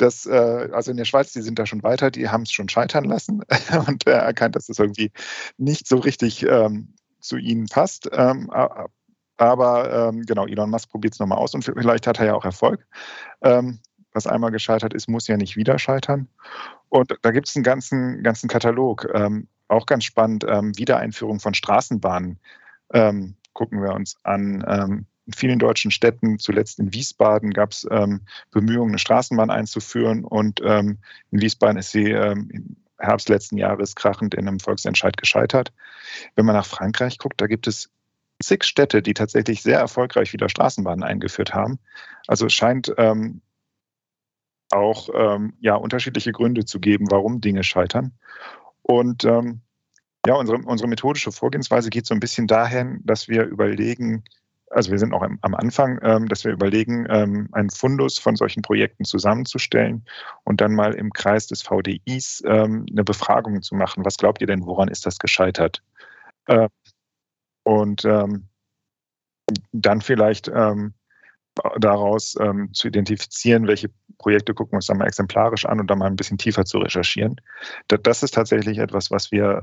Ähm, 0.00 0.06
das, 0.06 0.26
äh, 0.26 0.68
also 0.72 0.90
in 0.90 0.96
der 0.96 1.04
Schweiz, 1.04 1.32
die 1.32 1.42
sind 1.42 1.58
da 1.58 1.66
schon 1.66 1.82
weiter, 1.82 2.10
die 2.10 2.28
haben 2.28 2.42
es 2.42 2.52
schon 2.52 2.68
scheitern 2.68 3.04
lassen 3.04 3.42
und 3.86 4.06
äh, 4.06 4.12
erkannt, 4.12 4.56
dass 4.56 4.66
das 4.66 4.78
irgendwie 4.78 5.12
nicht 5.58 5.86
so 5.86 5.98
richtig 5.98 6.42
ähm, 6.42 6.94
zu 7.20 7.36
ihnen 7.36 7.66
passt. 7.66 8.08
Ähm, 8.12 8.50
aber 9.36 10.08
ähm, 10.08 10.22
genau, 10.22 10.46
Elon 10.46 10.70
Musk 10.70 10.90
probiert 10.90 11.14
es 11.14 11.20
nochmal 11.20 11.38
aus 11.38 11.54
und 11.54 11.64
vielleicht 11.64 12.06
hat 12.06 12.18
er 12.18 12.26
ja 12.26 12.34
auch 12.34 12.44
Erfolg. 12.44 12.86
Ähm, 13.42 13.80
was 14.12 14.26
einmal 14.26 14.50
gescheitert 14.50 14.92
ist, 14.92 15.08
muss 15.08 15.28
ja 15.28 15.36
nicht 15.36 15.56
wieder 15.56 15.78
scheitern. 15.78 16.28
Und 16.88 17.16
da 17.22 17.30
gibt 17.30 17.48
es 17.48 17.54
einen 17.54 17.62
ganzen, 17.62 18.22
ganzen 18.24 18.48
Katalog. 18.48 19.08
Ähm, 19.14 19.46
auch 19.68 19.86
ganz 19.86 20.04
spannend, 20.04 20.44
ähm, 20.48 20.76
Wiedereinführung 20.76 21.38
von 21.38 21.54
Straßenbahnen 21.54 22.40
gucken 23.52 23.84
wir 23.84 23.94
uns 23.94 24.16
an. 24.24 25.06
In 25.30 25.34
vielen 25.34 25.60
deutschen 25.60 25.92
Städten, 25.92 26.40
zuletzt 26.40 26.80
in 26.80 26.92
Wiesbaden, 26.92 27.52
gab 27.52 27.70
es 27.70 27.86
ähm, 27.88 28.22
Bemühungen, 28.50 28.90
eine 28.90 28.98
Straßenbahn 28.98 29.48
einzuführen. 29.48 30.24
Und 30.24 30.60
ähm, 30.64 30.98
in 31.30 31.40
Wiesbaden 31.40 31.78
ist 31.78 31.92
sie 31.92 32.10
ähm, 32.10 32.48
im 32.52 32.76
Herbst 32.98 33.28
letzten 33.28 33.56
Jahres 33.56 33.94
krachend 33.94 34.34
in 34.34 34.48
einem 34.48 34.58
Volksentscheid 34.58 35.16
gescheitert. 35.16 35.72
Wenn 36.34 36.46
man 36.46 36.56
nach 36.56 36.66
Frankreich 36.66 37.18
guckt, 37.18 37.40
da 37.40 37.46
gibt 37.46 37.68
es 37.68 37.90
zig 38.42 38.64
Städte, 38.64 39.02
die 39.02 39.14
tatsächlich 39.14 39.62
sehr 39.62 39.78
erfolgreich 39.78 40.32
wieder 40.32 40.48
Straßenbahnen 40.48 41.04
eingeführt 41.04 41.54
haben. 41.54 41.78
Also 42.26 42.46
es 42.46 42.52
scheint 42.52 42.92
ähm, 42.98 43.40
auch 44.70 45.10
ähm, 45.14 45.52
ja, 45.60 45.76
unterschiedliche 45.76 46.32
Gründe 46.32 46.64
zu 46.64 46.80
geben, 46.80 47.06
warum 47.08 47.40
Dinge 47.40 47.62
scheitern. 47.62 48.14
Und 48.82 49.24
ähm, 49.24 49.60
ja, 50.26 50.34
unsere, 50.34 50.58
unsere 50.58 50.88
methodische 50.88 51.30
Vorgehensweise 51.30 51.88
geht 51.88 52.06
so 52.06 52.14
ein 52.14 52.20
bisschen 52.20 52.48
dahin, 52.48 53.00
dass 53.04 53.28
wir 53.28 53.44
überlegen, 53.44 54.24
also 54.70 54.90
wir 54.92 54.98
sind 54.98 55.10
noch 55.10 55.22
am 55.22 55.54
Anfang, 55.54 55.98
ähm, 56.02 56.28
dass 56.28 56.44
wir 56.44 56.52
überlegen, 56.52 57.06
ähm, 57.10 57.48
einen 57.52 57.70
Fundus 57.70 58.18
von 58.18 58.36
solchen 58.36 58.62
Projekten 58.62 59.04
zusammenzustellen 59.04 60.04
und 60.44 60.60
dann 60.60 60.74
mal 60.74 60.94
im 60.94 61.12
Kreis 61.12 61.48
des 61.48 61.62
VDIs 61.62 62.42
ähm, 62.46 62.86
eine 62.90 63.04
Befragung 63.04 63.60
zu 63.62 63.74
machen. 63.74 64.04
Was 64.04 64.16
glaubt 64.16 64.40
ihr 64.40 64.46
denn, 64.46 64.64
woran 64.64 64.88
ist 64.88 65.06
das 65.06 65.18
gescheitert? 65.18 65.82
Und 67.62 68.04
dann 68.04 70.00
vielleicht 70.00 70.50
daraus 71.78 72.36
zu 72.72 72.88
identifizieren, 72.88 73.68
welche 73.68 73.90
Projekte 74.18 74.54
gucken 74.54 74.72
wir 74.72 74.76
uns 74.78 74.86
dann 74.86 74.98
mal 74.98 75.06
exemplarisch 75.06 75.64
an 75.66 75.78
und 75.78 75.88
dann 75.88 75.98
mal 75.98 76.06
ein 76.06 76.16
bisschen 76.16 76.38
tiefer 76.38 76.64
zu 76.64 76.78
recherchieren. 76.78 77.40
Das 77.86 78.24
ist 78.24 78.34
tatsächlich 78.34 78.78
etwas, 78.78 79.12
was 79.12 79.30
wir 79.30 79.62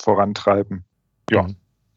vorantreiben. 0.00 0.84
Ja. 1.30 1.48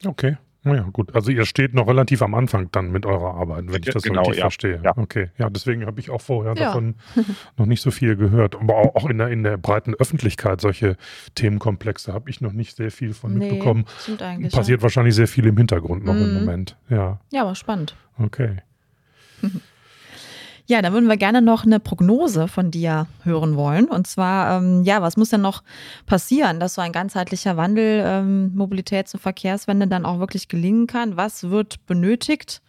Okay. 0.06 0.38
Ja, 0.76 0.84
gut. 0.92 1.16
Also 1.16 1.32
ihr 1.32 1.46
steht 1.46 1.74
noch 1.74 1.88
relativ 1.88 2.22
am 2.22 2.34
Anfang 2.34 2.70
dann 2.72 2.92
mit 2.92 3.06
eurer 3.06 3.36
Arbeit, 3.36 3.66
wenn 3.68 3.82
ich 3.82 3.94
das 3.94 4.04
genau, 4.04 4.22
richtig 4.22 4.38
ja. 4.38 4.44
verstehe. 4.44 4.82
Ja. 4.84 4.98
Okay. 4.98 5.30
Ja, 5.38 5.50
deswegen 5.50 5.86
habe 5.86 6.00
ich 6.00 6.10
auch 6.10 6.22
vorher 6.22 6.54
ja. 6.56 6.66
davon 6.66 6.96
noch 7.58 7.66
nicht 7.66 7.82
so 7.82 7.92
viel 7.92 8.16
gehört. 8.16 8.56
Aber 8.56 8.96
auch 8.96 9.10
in 9.10 9.18
der, 9.18 9.30
in 9.30 9.44
der 9.44 9.58
breiten 9.58 9.94
Öffentlichkeit 9.96 10.62
solche 10.62 10.98
Themenkomplexe 11.36 12.14
habe 12.14 12.30
ich 12.30 12.42
noch 12.42 12.54
nicht 12.54 12.78
sehr 12.78 12.92
viel 12.92 13.14
von 13.14 13.34
nee, 13.34 13.50
mitbekommen. 13.50 13.86
Passiert 14.52 14.82
wahrscheinlich 14.82 15.16
sehr 15.16 15.28
viel 15.28 15.46
im 15.46 15.58
Hintergrund 15.58 16.06
noch 16.06 16.14
mhm. 16.14 16.22
im 16.22 16.34
Moment. 16.34 16.78
Ja. 16.90 17.20
Ja, 17.32 17.42
aber 17.42 17.56
spannend. 17.56 17.96
Okay. 18.18 18.58
Ja, 20.70 20.84
da 20.84 20.94
würden 20.94 21.10
wir 21.10 21.18
gerne 21.18 21.42
noch 21.42 21.66
eine 21.66 21.80
Prognose 21.80 22.48
von 22.48 22.70
dir 22.70 23.08
hören 23.24 23.56
wollen. 23.56 23.86
Und 23.86 24.06
zwar, 24.06 24.62
ähm, 24.62 24.84
ja, 24.84 25.02
was 25.02 25.18
muss 25.18 25.30
denn 25.30 25.42
noch 25.42 25.64
passieren, 26.06 26.60
dass 26.60 26.76
so 26.76 26.82
ein 26.82 26.92
ganzheitlicher 26.92 27.58
Wandel 27.58 28.04
ähm, 28.06 28.54
Mobilitäts- 28.56 29.16
und 29.16 29.20
Verkehrswende 29.20 29.88
dann 29.88 30.06
auch 30.06 30.20
wirklich 30.20 30.48
gelingen 30.48 30.86
kann? 30.86 31.18
Was 31.18 31.50
wird 31.50 31.84
benötigt? 31.88 32.62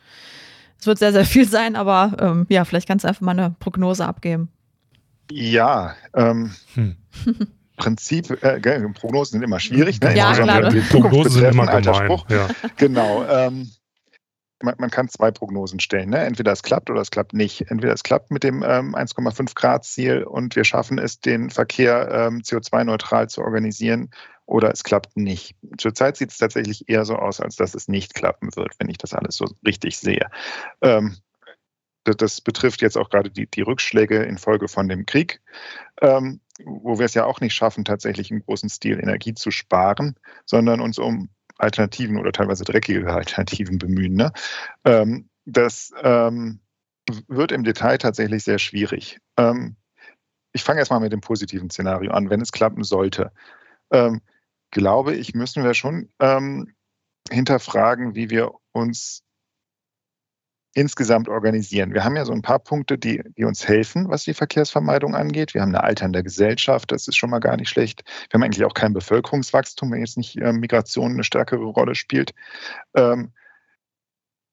Es 0.79 0.87
wird 0.87 0.99
sehr, 0.99 1.13
sehr 1.13 1.27
viel 1.27 1.47
sein, 1.47 1.77
aber 1.77 2.17
ähm, 2.19 2.47
ja, 2.49 2.65
vielleicht 2.65 2.89
kannst 2.89 3.05
du 3.05 3.09
einfach 3.09 3.21
mal 3.21 3.39
eine 3.39 3.55
Prognose 3.61 4.07
abgeben. 4.07 4.49
Ja, 5.31 5.95
ähm, 6.15 6.55
hm. 6.73 6.97
Prinzip, 7.77 8.31
äh, 8.43 8.61
Prognosen 8.95 9.33
sind 9.33 9.43
immer 9.43 9.61
schwierig. 9.61 10.01
Ne? 10.01 10.17
Ja, 10.17 10.33
klar. 10.33 10.73
Prognosen 10.89 11.33
sind 11.33 11.45
immer 11.45 11.67
gemein. 11.67 12.19
Ja. 12.31 12.49
Genau. 12.79 13.27
Ähm, 13.29 13.71
man, 14.63 14.75
man, 14.79 14.91
kann 14.91 15.09
zwei 15.09 15.31
Prognosen 15.31 15.81
stellen. 15.81 16.11
Ne? 16.11 16.19
Entweder 16.19 16.53
es 16.53 16.63
klappt 16.63 16.91
oder 16.91 17.01
es 17.01 17.11
klappt 17.11 17.33
nicht. 17.33 17.71
Entweder 17.71 17.93
es 17.93 18.03
klappt 18.03 18.31
mit 18.31 18.45
dem 18.45 18.63
ähm, 18.63 18.95
1,5 18.95 19.55
Grad 19.55 19.85
Ziel 19.85 20.23
und 20.23 20.57
wir 20.57 20.65
schaffen 20.65 20.99
es, 20.99 21.21
den 21.21 21.51
Verkehr 21.51 22.09
ähm, 22.11 22.41
CO2-neutral 22.41 23.29
zu 23.29 23.43
organisieren 23.43 24.11
oder 24.47 24.73
es 24.73 24.83
klappt 24.83 25.17
nicht. 25.17 25.57
Zurzeit 25.79 26.17
sieht 26.17 26.31
es 26.31 26.39
tatsächlich 26.39 26.89
eher 26.89 27.05
so 27.05 27.17
aus, 27.17 27.41
als 27.41 27.57
dass 27.57 27.75
es 27.75 27.89
nicht 27.89 28.15
klappen 28.15 28.55
wird, 28.57 28.73
wenn 28.79 28.89
ich 28.89 28.99
das 28.99 29.15
alles 29.15 29.37
so 29.37 29.47
richtig 29.65 29.99
sehe. 29.99 30.29
Ähm, 30.83 31.17
das 32.05 32.41
betrifft 32.41 32.83
jetzt 32.83 32.97
auch 32.97 33.11
gerade 33.11 33.31
die, 33.31 33.47
die 33.47 33.61
Rückschläge 33.61 34.23
infolge 34.23 34.69
von 34.69 34.89
dem 34.89 35.07
Krieg, 35.07 35.41
ähm, 36.01 36.41
wo 36.65 36.99
wir 36.99 37.07
es 37.07 37.15
ja 37.15 37.25
auch 37.27 37.41
nicht 37.41 37.55
schaffen, 37.55 37.85
tatsächlich 37.85 38.31
im 38.31 38.45
großen 38.45 38.69
Stil 38.69 38.99
Energie 38.99 39.35
zu 39.35 39.51
sparen, 39.51 40.17
sondern 40.47 40.81
uns 40.81 40.99
um 40.99 41.29
Alternativen 41.61 42.19
oder 42.19 42.33
teilweise 42.33 42.65
dreckige 42.65 43.13
Alternativen 43.13 43.79
bemühen. 43.79 44.15
Ne? 44.15 44.33
Ähm, 44.85 45.29
das 45.45 45.93
ähm, 46.03 46.61
wird 47.29 47.53
im 47.53 47.65
Detail 47.65 47.99
tatsächlich 47.99 48.45
sehr 48.45 48.59
schwierig. 48.59 49.19
Ähm, 49.37 49.77
ich 50.53 50.63
fange 50.63 50.81
erstmal 50.81 51.01
mit 51.01 51.13
dem 51.13 51.21
positiven 51.21 51.71
Szenario 51.71 52.13
an. 52.13 52.31
Wenn 52.31 52.41
es 52.41 52.53
klappen 52.53 52.85
sollte, 52.85 53.33
ähm, 53.91 54.21
glaube 54.71 55.15
ich, 55.15 55.35
müssen 55.35 55.65
wir 55.65 55.75
schon 55.75 56.11
ähm, 56.19 56.75
hinterfragen, 57.31 58.15
wie 58.15 58.31
wir 58.31 58.53
uns 58.73 59.23
insgesamt 60.75 61.29
organisieren. 61.29 61.95
Wir 61.95 62.05
haben 62.05 62.17
ja 62.17 62.25
so 62.25 62.33
ein 62.33 62.43
paar 62.43 62.61
Punkte, 62.61 62.97
die, 62.97 63.23
die 63.37 63.45
uns 63.45 63.67
helfen, 63.67 64.09
was 64.09 64.25
die 64.25 64.35
Verkehrsvermeidung 64.35 65.15
angeht. 65.15 65.55
Wir 65.55 65.63
haben 65.63 65.75
eine 65.75 65.83
alternde 65.83 66.23
Gesellschaft, 66.23 66.93
das 66.93 67.09
ist 67.09 67.17
schon 67.17 67.31
mal 67.31 67.41
gar 67.41 67.57
nicht 67.57 67.69
schlecht. 67.69 68.05
Wir 68.29 68.35
haben 68.35 68.45
eigentlich 68.45 68.65
auch 68.65 68.75
kein 68.75 68.93
Bevölkerungswachstum, 68.93 69.91
wenn 69.91 70.01
jetzt 70.01 70.17
nicht 70.17 70.37
äh, 70.37 70.53
Migration 70.53 71.13
eine 71.13 71.25
stärkere 71.25 71.65
Rolle 71.65 71.95
spielt. 71.95 72.35
Ähm, 72.95 73.33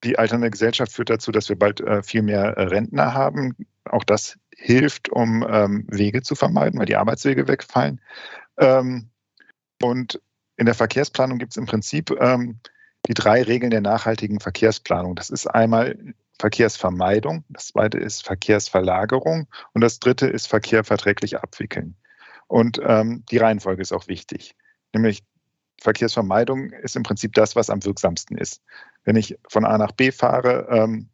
die 0.03 0.17
alternde 0.17 0.49
Gesellschaft 0.49 0.91
führt 0.91 1.09
dazu, 1.09 1.31
dass 1.31 1.49
wir 1.49 1.57
bald 1.57 1.81
äh, 1.81 2.01
viel 2.01 2.23
mehr 2.23 2.57
äh, 2.57 2.63
Rentner 2.63 3.13
haben. 3.13 3.55
Auch 3.85 4.03
das 4.03 4.37
hilft, 4.55 5.09
um 5.09 5.45
ähm, 5.47 5.85
Wege 5.87 6.21
zu 6.23 6.35
vermeiden, 6.35 6.79
weil 6.79 6.85
die 6.85 6.95
Arbeitswege 6.95 7.47
wegfallen. 7.47 8.01
Ähm, 8.57 9.09
und 9.81 10.19
in 10.55 10.65
der 10.65 10.75
Verkehrsplanung 10.75 11.37
gibt 11.37 11.53
es 11.53 11.57
im 11.57 11.67
Prinzip 11.67 12.11
ähm, 12.19 12.59
die 13.07 13.13
drei 13.13 13.41
Regeln 13.43 13.71
der 13.71 13.81
nachhaltigen 13.81 14.39
Verkehrsplanung. 14.39 15.15
Das 15.15 15.29
ist 15.29 15.47
einmal 15.47 15.97
Verkehrsvermeidung, 16.39 17.45
das 17.49 17.67
zweite 17.67 17.97
ist 17.97 18.23
Verkehrsverlagerung 18.23 19.47
und 19.73 19.81
das 19.81 19.99
dritte 19.99 20.27
ist 20.27 20.47
Verkehr 20.47 20.83
verträglich 20.83 21.37
abwickeln. 21.37 21.95
Und 22.47 22.79
ähm, 22.83 23.23
die 23.31 23.37
Reihenfolge 23.37 23.81
ist 23.81 23.91
auch 23.91 24.07
wichtig. 24.07 24.55
Nämlich 24.93 25.23
Verkehrsvermeidung 25.81 26.71
ist 26.71 26.95
im 26.95 27.03
Prinzip 27.03 27.33
das, 27.33 27.55
was 27.55 27.69
am 27.69 27.83
wirksamsten 27.83 28.37
ist. 28.37 28.61
Wenn 29.03 29.15
ich 29.15 29.37
von 29.47 29.65
A 29.65 29.77
nach 29.77 29.91
B 29.91 30.11
fahre, 30.11 30.67
ähm, 30.69 31.09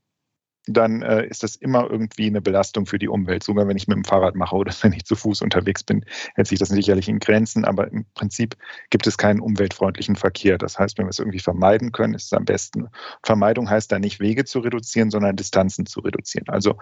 dann 0.66 1.02
äh, 1.02 1.26
ist 1.26 1.44
das 1.44 1.56
immer 1.56 1.90
irgendwie 1.90 2.28
eine 2.28 2.42
Belastung 2.42 2.86
für 2.86 2.98
die 2.98 3.10
Umwelt. 3.10 3.44
Sogar 3.44 3.68
wenn 3.68 3.76
ich 3.76 3.88
mit 3.88 3.98
dem 3.98 4.06
Fahrrad 4.06 4.36
mache 4.36 4.56
oder 4.56 4.74
wenn 4.82 4.94
ich 4.94 5.06
zu 5.06 5.16
Fuß 5.16 5.42
unterwegs 5.42 5.84
bin, 5.84 6.06
hält 6.36 6.48
sich 6.48 6.60
das 6.60 6.70
sicherlich 6.70 7.10
in 7.10 7.20
Grenzen. 7.20 7.66
Aber 7.66 7.92
im 7.92 8.06
Prinzip 8.14 8.56
gibt 8.90 9.06
es 9.08 9.18
keinen 9.18 9.40
umweltfreundlichen 9.40 10.16
Verkehr. 10.16 10.58
Das 10.58 10.80
heißt, 10.80 10.98
wenn 10.98 11.06
wir 11.06 11.12
es 11.12 11.20
irgendwie 11.20 11.40
vermeiden 11.40 11.92
können, 11.92 12.14
ist 12.14 12.26
es 12.26 12.34
am 12.34 12.46
besten. 12.46 12.88
Vermeidung 13.24 13.70
heißt 13.70 13.92
da 13.92 14.00
nicht 14.00 14.20
Wege 14.20 14.46
zu 14.46 14.60
reduzieren, 14.60 15.12
sondern 15.12 15.36
Distanzen 15.36 15.86
zu 15.86 16.00
reduzieren. 16.00 16.48
Also 16.48 16.78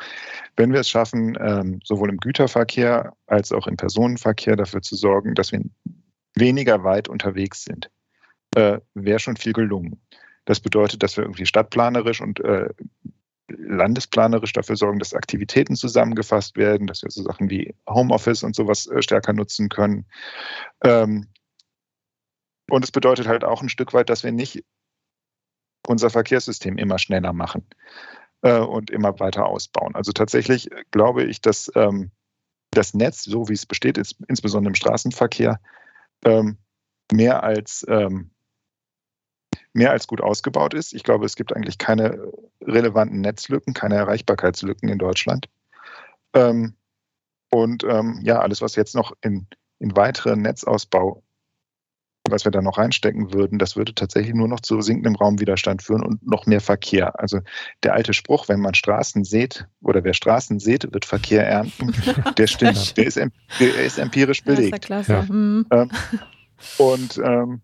wenn 0.56 0.72
wir 0.74 0.82
es 0.82 0.90
schaffen, 0.90 1.38
ähm, 1.42 1.80
sowohl 1.84 2.10
im 2.10 2.18
Güterverkehr 2.18 3.14
als 3.26 3.52
auch 3.52 3.68
im 3.68 3.78
Personenverkehr 3.78 4.56
dafür 4.56 4.82
zu 4.82 4.96
sorgen, 4.96 5.34
dass 5.34 5.52
wir 5.52 5.62
weniger 6.36 6.84
weit 6.84 7.10
unterwegs 7.10 7.64
sind, 7.64 7.90
äh, 8.56 8.80
wäre 8.94 9.20
schon 9.20 9.38
viel 9.38 9.54
gelungen. 9.54 10.00
Das 10.46 10.60
bedeutet, 10.60 11.04
dass 11.04 11.18
wir 11.18 11.24
irgendwie 11.24 11.46
stadtplanerisch 11.46 12.22
und 12.22 12.40
äh, 12.40 12.70
landesplanerisch 13.58 14.54
dafür 14.54 14.76
sorgen, 14.76 15.00
dass 15.00 15.14
Aktivitäten 15.14 15.76
zusammengefasst 15.76 16.58
werden, 16.58 16.88
dass 16.88 17.04
wir 17.04 17.12
so 17.12 17.24
Sachen 17.24 17.50
wie 17.50 17.74
Homeoffice 17.88 18.44
und 18.44 18.56
sowas 18.56 18.88
äh, 18.88 19.02
stärker 19.02 19.34
nutzen 19.34 19.70
können. 19.70 20.06
Ähm, 20.84 21.28
und 22.70 22.84
es 22.84 22.92
bedeutet 22.92 23.28
halt 23.28 23.44
auch 23.44 23.62
ein 23.62 23.70
Stück 23.70 23.94
weit, 23.94 24.10
dass 24.10 24.24
wir 24.24 24.32
nicht 24.32 24.64
unser 25.88 26.10
Verkehrssystem 26.10 26.78
immer 26.78 27.00
schneller 27.00 27.34
machen 27.34 27.66
äh, 28.42 28.60
und 28.60 28.90
immer 28.90 29.20
weiter 29.20 29.46
ausbauen. 29.46 29.96
Also 29.96 30.12
tatsächlich 30.12 30.70
glaube 30.92 31.24
ich, 31.24 31.42
dass 31.42 31.72
ähm, 31.76 32.12
das 32.72 32.94
Netz, 32.94 33.24
so 33.24 33.50
wie 33.50 33.54
es 33.54 33.66
besteht, 33.66 33.98
insbesondere 34.28 34.70
im 34.70 34.76
Straßenverkehr, 34.76 35.60
ähm, 36.24 36.58
mehr 37.12 37.44
als 37.44 37.86
mehr 39.74 39.92
als 39.92 40.08
gut 40.08 40.22
ausgebaut 40.22 40.74
ist. 40.74 40.94
Ich 40.94 41.04
glaube, 41.04 41.26
es 41.26 41.36
gibt 41.36 41.56
eigentlich 41.56 41.78
keine 41.78 42.32
relevanten 42.62 43.22
Netzlücken, 43.22 43.74
keine 43.74 43.96
Erreichbarkeitslücken 43.96 44.90
in 44.90 44.98
Deutschland. 44.98 45.48
Ähm, 46.34 46.76
und 47.50 47.84
ähm, 47.84 48.20
ja, 48.24 48.40
alles, 48.40 48.62
was 48.62 48.76
jetzt 48.76 48.96
noch 48.96 49.14
in, 49.22 49.48
in 49.80 49.96
weiteren 49.96 50.42
Netzausbau, 50.42 51.24
was 52.30 52.46
wir 52.46 52.52
da 52.52 52.62
noch 52.62 52.78
reinstecken 52.78 53.34
würden, 53.34 53.60
das 53.60 53.76
würde 53.76 53.96
tatsächlich 53.96 54.34
nur 54.34 54.48
noch 54.48 54.60
zu 54.62 54.80
sinkendem 54.82 55.16
Raumwiderstand 55.16 55.82
führen 55.82 56.04
und 56.04 56.26
noch 56.26 56.46
mehr 56.46 56.62
Verkehr. 56.62 57.20
Also 57.20 57.40
der 57.84 57.94
alte 57.94 58.14
Spruch, 58.14 58.48
wenn 58.48 58.62
man 58.62 58.74
Straßen 58.74 59.24
sieht 59.24 59.68
oder 59.82 60.04
wer 60.04 60.14
Straßen 60.14 60.60
sieht, 60.60 60.94
wird 60.94 61.06
Verkehr 61.06 61.46
ernten, 61.46 61.94
der 62.38 62.48
stimmt, 62.48 62.96
der 62.96 63.06
ist, 63.06 63.18
der 63.18 63.86
ist 63.86 63.98
empirisch 63.98 64.44
belegt. 64.44 64.88
Das 64.90 65.02
ist 65.02 65.08
ja 65.08 65.14
klasse. 65.14 65.14
Ja. 65.14 65.34
Mhm. 65.34 65.66
Ähm, 65.72 65.92
und 66.78 67.18
ähm, 67.24 67.62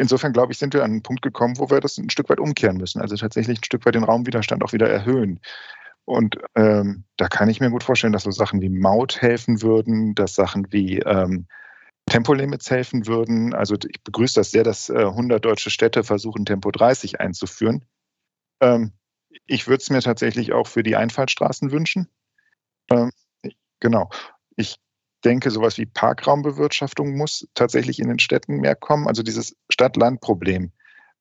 insofern 0.00 0.32
glaube 0.32 0.52
ich, 0.52 0.58
sind 0.58 0.72
wir 0.72 0.82
an 0.82 0.90
einen 0.90 1.02
Punkt 1.02 1.22
gekommen, 1.22 1.58
wo 1.58 1.70
wir 1.70 1.80
das 1.80 1.98
ein 1.98 2.10
Stück 2.10 2.30
weit 2.30 2.40
umkehren 2.40 2.78
müssen. 2.78 3.00
Also 3.02 3.16
tatsächlich 3.16 3.60
ein 3.60 3.64
Stück 3.64 3.84
weit 3.84 3.94
den 3.94 4.04
Raumwiderstand 4.04 4.64
auch 4.64 4.72
wieder 4.72 4.88
erhöhen. 4.88 5.40
Und 6.06 6.38
ähm, 6.56 7.04
da 7.18 7.28
kann 7.28 7.50
ich 7.50 7.60
mir 7.60 7.70
gut 7.70 7.84
vorstellen, 7.84 8.14
dass 8.14 8.22
so 8.22 8.30
Sachen 8.30 8.62
wie 8.62 8.70
Maut 8.70 9.20
helfen 9.20 9.60
würden, 9.62 10.14
dass 10.14 10.34
Sachen 10.34 10.72
wie 10.72 10.98
ähm, 11.00 11.46
Tempolimits 12.06 12.70
helfen 12.70 13.06
würden. 13.06 13.54
Also 13.54 13.76
ich 13.76 14.02
begrüße 14.02 14.40
das 14.40 14.50
sehr, 14.50 14.64
dass 14.64 14.88
äh, 14.88 15.04
100 15.04 15.44
deutsche 15.44 15.70
Städte 15.70 16.02
versuchen, 16.02 16.46
Tempo 16.46 16.70
30 16.70 17.20
einzuführen. 17.20 17.84
Ähm, 18.60 18.92
ich 19.46 19.68
würde 19.68 19.82
es 19.82 19.90
mir 19.90 20.00
tatsächlich 20.00 20.52
auch 20.54 20.66
für 20.66 20.82
die 20.82 20.96
Einfallstraßen 20.96 21.70
wünschen. 21.70 22.08
Ähm, 22.90 23.12
genau. 23.80 24.08
Ich 24.56 24.76
denke, 25.20 25.50
sowas 25.50 25.78
wie 25.78 25.86
Parkraumbewirtschaftung 25.86 27.16
muss 27.16 27.48
tatsächlich 27.54 27.98
in 27.98 28.08
den 28.08 28.18
Städten 28.18 28.56
mehr 28.56 28.74
kommen. 28.74 29.06
Also 29.06 29.22
dieses 29.22 29.56
Stadt-Land-Problem, 29.70 30.72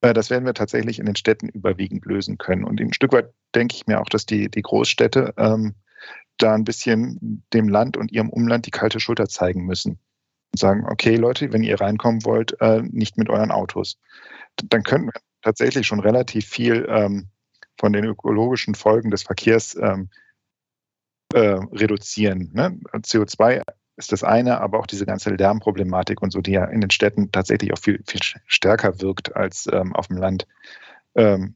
äh, 0.02 0.14
das 0.14 0.30
werden 0.30 0.46
wir 0.46 0.54
tatsächlich 0.54 1.00
in 1.00 1.06
den 1.06 1.16
Städten 1.16 1.50
überwiegend 1.50 2.06
lösen 2.06 2.38
können. 2.38 2.64
Und 2.64 2.80
ein 2.80 2.94
Stück 2.94 3.14
weit 3.14 3.34
denke 3.56 3.76
ich 3.76 3.88
mir 3.88 4.00
auch, 4.00 4.10
dass 4.10 4.26
die, 4.26 4.50
die 4.50 4.62
Großstädte 4.62 5.34
ähm, 5.38 5.76
da 6.38 6.54
ein 6.54 6.64
bisschen 6.64 7.44
dem 7.54 7.68
Land 7.68 7.98
und 7.98 8.12
ihrem 8.12 8.30
Umland 8.30 8.66
die 8.66 8.72
kalte 8.72 9.00
Schulter 9.00 9.28
zeigen 9.28 9.66
müssen. 9.66 10.00
Und 10.52 10.60
sagen, 10.60 10.86
okay, 10.90 11.16
Leute, 11.16 11.52
wenn 11.52 11.64
ihr 11.64 11.80
reinkommen 11.80 12.24
wollt, 12.26 12.60
äh, 12.62 12.82
nicht 12.82 13.18
mit 13.18 13.30
euren 13.30 13.52
Autos. 13.52 14.00
Dann 14.56 14.84
könnten 14.84 15.08
wir 15.08 15.22
tatsächlich 15.42 15.88
schon 15.88 16.00
relativ 16.00 16.48
viel 16.48 16.88
ähm, 16.90 17.30
von 17.78 17.94
den 17.94 18.06
ökologischen 18.06 18.76
Folgen 18.76 19.12
des 19.12 19.24
Verkehrs 19.24 19.76
ähm, 19.76 20.10
äh, 21.34 21.60
reduzieren. 21.72 22.52
Ne? 22.54 22.80
CO2 22.94 23.62
ist 24.00 24.14
das 24.14 24.24
eine, 24.24 24.62
aber 24.62 24.80
auch 24.80 24.88
diese 24.88 25.06
ganze 25.06 25.30
Lärmproblematik 25.32 26.22
und 26.22 26.32
so, 26.32 26.40
die 26.40 26.54
ja 26.54 26.64
in 26.66 26.82
den 26.82 26.90
Städten 26.90 27.32
tatsächlich 27.32 27.74
auch 27.74 27.78
viel, 27.78 28.02
viel 28.08 28.22
stärker 28.48 29.02
wirkt 29.02 29.36
als 29.36 29.70
ähm, 29.72 29.94
auf 29.94 30.08
dem 30.08 30.18
Land, 30.18 30.48
ähm, 31.16 31.56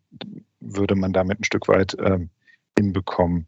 würde 0.59 0.95
man 0.95 1.13
damit 1.13 1.39
ein 1.39 1.45
Stück 1.45 1.67
weit 1.69 1.95
ähm, 1.99 2.29
hinbekommen. 2.77 3.47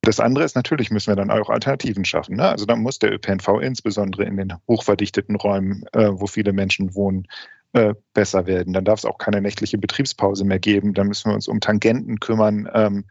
Das 0.00 0.20
andere 0.20 0.44
ist 0.44 0.56
natürlich, 0.56 0.90
müssen 0.90 1.10
wir 1.10 1.16
dann 1.16 1.30
auch 1.30 1.50
Alternativen 1.50 2.06
schaffen. 2.06 2.36
Ne? 2.36 2.48
Also 2.48 2.64
dann 2.64 2.80
muss 2.80 2.98
der 2.98 3.12
ÖPNV 3.12 3.60
insbesondere 3.60 4.24
in 4.24 4.36
den 4.38 4.54
hochverdichteten 4.66 5.36
Räumen, 5.36 5.84
äh, 5.92 6.08
wo 6.10 6.26
viele 6.26 6.54
Menschen 6.54 6.94
wohnen, 6.94 7.26
äh, 7.74 7.94
besser 8.14 8.46
werden. 8.46 8.72
Dann 8.72 8.86
darf 8.86 9.00
es 9.00 9.04
auch 9.04 9.18
keine 9.18 9.42
nächtliche 9.42 9.76
Betriebspause 9.76 10.46
mehr 10.46 10.58
geben. 10.58 10.94
Dann 10.94 11.08
müssen 11.08 11.30
wir 11.30 11.34
uns 11.34 11.48
um 11.48 11.60
Tangenten 11.60 12.20
kümmern, 12.20 12.70
ähm, 12.72 13.04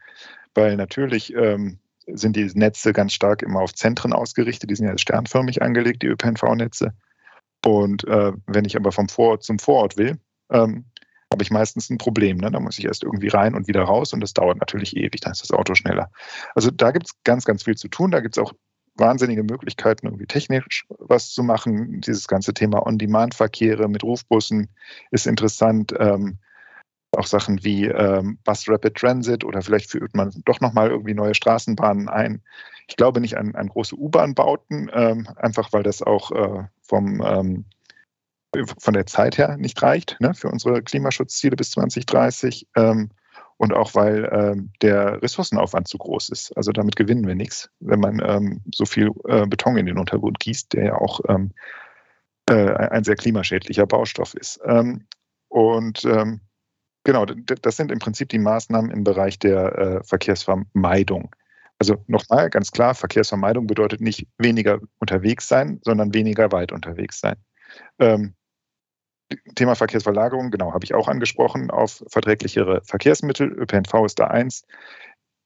weil 0.54 0.76
natürlich 0.76 1.32
ähm, 1.34 1.78
sind 2.12 2.36
die 2.36 2.50
Netze 2.54 2.92
ganz 2.92 3.12
stark 3.12 3.42
immer 3.42 3.60
auf 3.60 3.74
Zentren 3.74 4.12
ausgerichtet. 4.12 4.70
Die 4.70 4.76
sind 4.76 4.86
ja 4.86 4.96
sternförmig 4.96 5.62
angelegt, 5.62 6.02
die 6.02 6.06
ÖPNV-Netze. 6.08 6.92
Und 7.64 8.04
äh, 8.04 8.32
wenn 8.46 8.64
ich 8.64 8.76
aber 8.76 8.92
vom 8.92 9.08
Vorort 9.08 9.42
zum 9.42 9.58
Vorort 9.58 9.96
will, 9.96 10.18
ähm, 10.50 10.86
habe 11.32 11.42
ich 11.42 11.50
meistens 11.50 11.90
ein 11.90 11.98
Problem. 11.98 12.38
Ne? 12.38 12.50
Da 12.50 12.60
muss 12.60 12.78
ich 12.78 12.86
erst 12.86 13.02
irgendwie 13.02 13.28
rein 13.28 13.54
und 13.54 13.68
wieder 13.68 13.82
raus 13.82 14.12
und 14.12 14.20
das 14.20 14.32
dauert 14.32 14.58
natürlich 14.58 14.96
ewig, 14.96 15.20
dann 15.20 15.32
ist 15.32 15.42
das 15.42 15.50
Auto 15.50 15.74
schneller. 15.74 16.10
Also 16.54 16.70
da 16.70 16.90
gibt 16.90 17.06
es 17.06 17.12
ganz, 17.24 17.44
ganz 17.44 17.64
viel 17.64 17.76
zu 17.76 17.88
tun. 17.88 18.10
Da 18.10 18.20
gibt 18.20 18.36
es 18.36 18.42
auch 18.42 18.52
wahnsinnige 18.94 19.44
Möglichkeiten, 19.44 20.06
irgendwie 20.06 20.26
technisch 20.26 20.86
was 20.98 21.30
zu 21.30 21.42
machen. 21.42 22.00
Dieses 22.00 22.26
ganze 22.26 22.54
Thema 22.54 22.84
On-Demand-Verkehre 22.86 23.88
mit 23.88 24.02
Rufbussen 24.02 24.70
ist 25.10 25.26
interessant. 25.26 25.92
Ähm, 25.98 26.38
auch 27.16 27.26
Sachen 27.26 27.62
wie 27.64 27.86
ähm, 27.86 28.38
Bus 28.44 28.68
Rapid 28.68 28.94
Transit 28.94 29.44
oder 29.44 29.62
vielleicht 29.62 29.90
führt 29.90 30.14
man 30.14 30.30
doch 30.44 30.60
nochmal 30.60 30.90
irgendwie 30.90 31.14
neue 31.14 31.34
Straßenbahnen 31.34 32.08
ein. 32.08 32.42
Ich 32.86 32.96
glaube 32.96 33.20
nicht 33.20 33.36
an, 33.36 33.54
an 33.54 33.68
große 33.68 33.96
U-Bahn-Bauten, 33.96 34.90
ähm, 34.92 35.28
einfach 35.36 35.72
weil 35.72 35.82
das 35.82 36.02
auch 36.02 36.30
äh, 36.32 36.64
vom, 36.82 37.22
ähm, 37.24 37.64
von 38.78 38.94
der 38.94 39.06
Zeit 39.06 39.38
her 39.38 39.56
nicht 39.56 39.82
reicht 39.82 40.16
ne, 40.20 40.34
für 40.34 40.48
unsere 40.48 40.82
Klimaschutzziele 40.82 41.56
bis 41.56 41.70
2030 41.72 42.66
ähm, 42.76 43.10
und 43.56 43.72
auch 43.74 43.94
weil 43.94 44.28
ähm, 44.32 44.70
der 44.82 45.20
Ressourcenaufwand 45.22 45.88
zu 45.88 45.98
groß 45.98 46.28
ist. 46.28 46.56
Also 46.56 46.72
damit 46.72 46.96
gewinnen 46.96 47.26
wir 47.26 47.34
nichts, 47.34 47.70
wenn 47.80 48.00
man 48.00 48.22
ähm, 48.24 48.60
so 48.72 48.84
viel 48.84 49.10
äh, 49.26 49.46
Beton 49.46 49.76
in 49.76 49.86
den 49.86 49.98
Untergrund 49.98 50.38
gießt, 50.40 50.74
der 50.74 50.84
ja 50.84 50.94
auch 50.94 51.20
äh, 51.24 51.48
ein 52.50 53.04
sehr 53.04 53.16
klimaschädlicher 53.16 53.86
Baustoff 53.86 54.32
ist. 54.32 54.58
und 55.48 56.06
Genau, 57.04 57.24
das 57.24 57.76
sind 57.76 57.90
im 57.90 57.98
Prinzip 57.98 58.28
die 58.28 58.38
Maßnahmen 58.38 58.90
im 58.90 59.04
Bereich 59.04 59.38
der 59.38 59.78
äh, 59.78 60.04
Verkehrsvermeidung. 60.04 61.34
Also 61.78 62.04
nochmal 62.08 62.50
ganz 62.50 62.72
klar, 62.72 62.94
Verkehrsvermeidung 62.94 63.66
bedeutet 63.66 64.00
nicht 64.00 64.26
weniger 64.36 64.80
unterwegs 64.98 65.48
sein, 65.48 65.80
sondern 65.84 66.12
weniger 66.12 66.50
weit 66.50 66.72
unterwegs 66.72 67.20
sein. 67.20 67.36
Ähm, 67.98 68.34
Thema 69.54 69.74
Verkehrsverlagerung, 69.74 70.50
genau, 70.50 70.72
habe 70.72 70.84
ich 70.84 70.94
auch 70.94 71.06
angesprochen, 71.06 71.70
auf 71.70 72.02
verträglichere 72.08 72.82
Verkehrsmittel. 72.84 73.52
ÖPNV 73.52 74.04
ist 74.06 74.18
da 74.18 74.26
eins. 74.26 74.64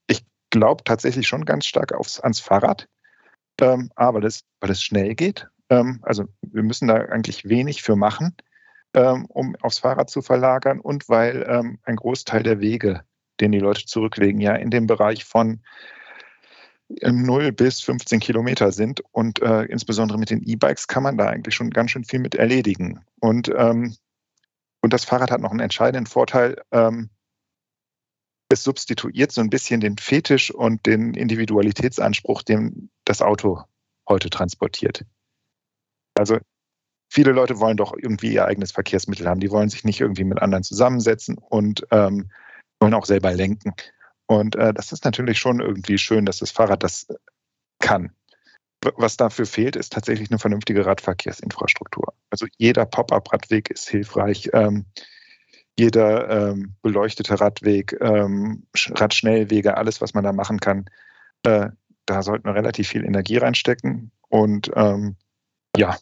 Ich 0.07 0.25
glaube 0.49 0.83
tatsächlich 0.83 1.27
schon 1.27 1.45
ganz 1.45 1.65
stark 1.65 1.93
aufs, 1.93 2.19
ans 2.19 2.39
Fahrrad, 2.39 2.87
ähm, 3.61 3.91
aber 3.95 4.21
das, 4.21 4.43
weil 4.59 4.71
es 4.71 4.81
schnell 4.81 5.15
geht. 5.15 5.47
Ähm, 5.69 5.99
also 6.03 6.25
wir 6.41 6.63
müssen 6.63 6.87
da 6.87 6.95
eigentlich 6.95 7.47
wenig 7.47 7.83
für 7.83 7.95
machen 7.95 8.35
ähm, 8.93 9.25
um 9.25 9.55
aufs 9.57 9.79
Fahrrad 9.79 10.09
zu 10.09 10.21
verlagern 10.21 10.79
und 10.79 11.09
weil 11.09 11.45
ähm, 11.47 11.79
ein 11.83 11.95
Großteil 11.95 12.43
der 12.43 12.59
Wege, 12.59 13.03
den 13.39 13.51
die 13.51 13.59
Leute 13.59 13.85
zurücklegen, 13.85 14.39
ja 14.39 14.55
in 14.55 14.69
dem 14.69 14.87
Bereich 14.87 15.25
von 15.25 15.61
0 17.01 17.51
bis 17.51 17.81
15 17.81 18.19
Kilometer 18.19 18.71
sind. 18.71 19.01
Und 19.11 19.41
äh, 19.41 19.63
insbesondere 19.63 20.17
mit 20.17 20.29
den 20.29 20.43
E-Bikes 20.43 20.87
kann 20.87 21.03
man 21.03 21.17
da 21.17 21.27
eigentlich 21.27 21.55
schon 21.55 21.69
ganz 21.69 21.91
schön 21.91 22.03
viel 22.03 22.19
mit 22.19 22.35
erledigen. 22.35 23.03
Und, 23.19 23.49
ähm, 23.55 23.95
und 24.81 24.93
das 24.93 25.05
Fahrrad 25.05 25.31
hat 25.31 25.41
noch 25.41 25.51
einen 25.51 25.59
entscheidenden 25.59 26.05
Vorteil. 26.05 26.61
Ähm, 26.71 27.09
es 28.49 28.63
substituiert 28.63 29.31
so 29.31 29.41
ein 29.41 29.49
bisschen 29.49 29.81
den 29.81 29.97
Fetisch 29.97 30.51
und 30.51 30.85
den 30.85 31.13
Individualitätsanspruch, 31.15 32.43
den 32.43 32.91
das 33.05 33.21
Auto 33.21 33.63
heute 34.07 34.29
transportiert. 34.29 35.05
Also 36.15 36.37
viele 37.13 37.31
Leute 37.31 37.59
wollen 37.59 37.77
doch 37.77 37.93
irgendwie 37.95 38.33
ihr 38.33 38.45
eigenes 38.45 38.71
Verkehrsmittel 38.71 39.27
haben. 39.27 39.39
Die 39.39 39.51
wollen 39.51 39.69
sich 39.69 39.83
nicht 39.83 40.01
irgendwie 40.01 40.23
mit 40.23 40.41
anderen 40.41 40.63
zusammensetzen 40.63 41.37
und 41.37 41.85
ähm, 41.91 42.31
wollen 42.79 42.95
auch 42.95 43.05
selber 43.05 43.31
lenken. 43.31 43.73
Und 44.25 44.55
äh, 44.55 44.73
das 44.73 44.91
ist 44.91 45.05
natürlich 45.05 45.37
schon 45.37 45.59
irgendwie 45.59 45.99
schön, 45.99 46.25
dass 46.25 46.39
das 46.39 46.49
Fahrrad 46.49 46.81
das 46.81 47.05
kann. 47.79 48.11
Was 48.97 49.15
dafür 49.15 49.45
fehlt, 49.45 49.75
ist 49.75 49.93
tatsächlich 49.93 50.31
eine 50.31 50.39
vernünftige 50.39 50.85
Radverkehrsinfrastruktur. 50.87 52.15
Also 52.31 52.47
jeder 52.57 52.85
Pop-up-Radweg 52.85 53.69
ist 53.69 53.87
hilfreich. 53.87 54.49
Ähm, 54.53 54.87
jeder 55.77 56.49
ähm, 56.49 56.75
beleuchtete 56.81 57.39
Radweg, 57.39 57.95
ähm, 58.01 58.65
Radschnellwege, 58.89 59.77
alles, 59.77 60.01
was 60.01 60.15
man 60.15 60.23
da 60.23 60.33
machen 60.33 60.59
kann, 60.59 60.85
äh, 61.43 61.69
da 62.07 62.23
sollte 62.23 62.47
man 62.47 62.55
relativ 62.55 62.89
viel 62.89 63.05
Energie 63.05 63.37
reinstecken. 63.37 64.11
Und 64.29 64.71
ähm, 64.75 65.15
ja, 65.77 65.95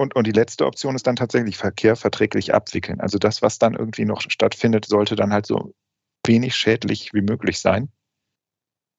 und, 0.00 0.16
und 0.16 0.26
die 0.26 0.32
letzte 0.32 0.64
Option 0.64 0.94
ist 0.94 1.06
dann 1.06 1.16
tatsächlich 1.16 1.58
Verkehr 1.58 1.94
verträglich 1.94 2.54
abwickeln. 2.54 3.00
Also 3.00 3.18
das, 3.18 3.42
was 3.42 3.58
dann 3.58 3.74
irgendwie 3.74 4.06
noch 4.06 4.22
stattfindet, 4.22 4.86
sollte 4.86 5.14
dann 5.14 5.30
halt 5.30 5.44
so 5.44 5.74
wenig 6.26 6.56
schädlich 6.56 7.12
wie 7.12 7.20
möglich 7.20 7.60
sein. 7.60 7.90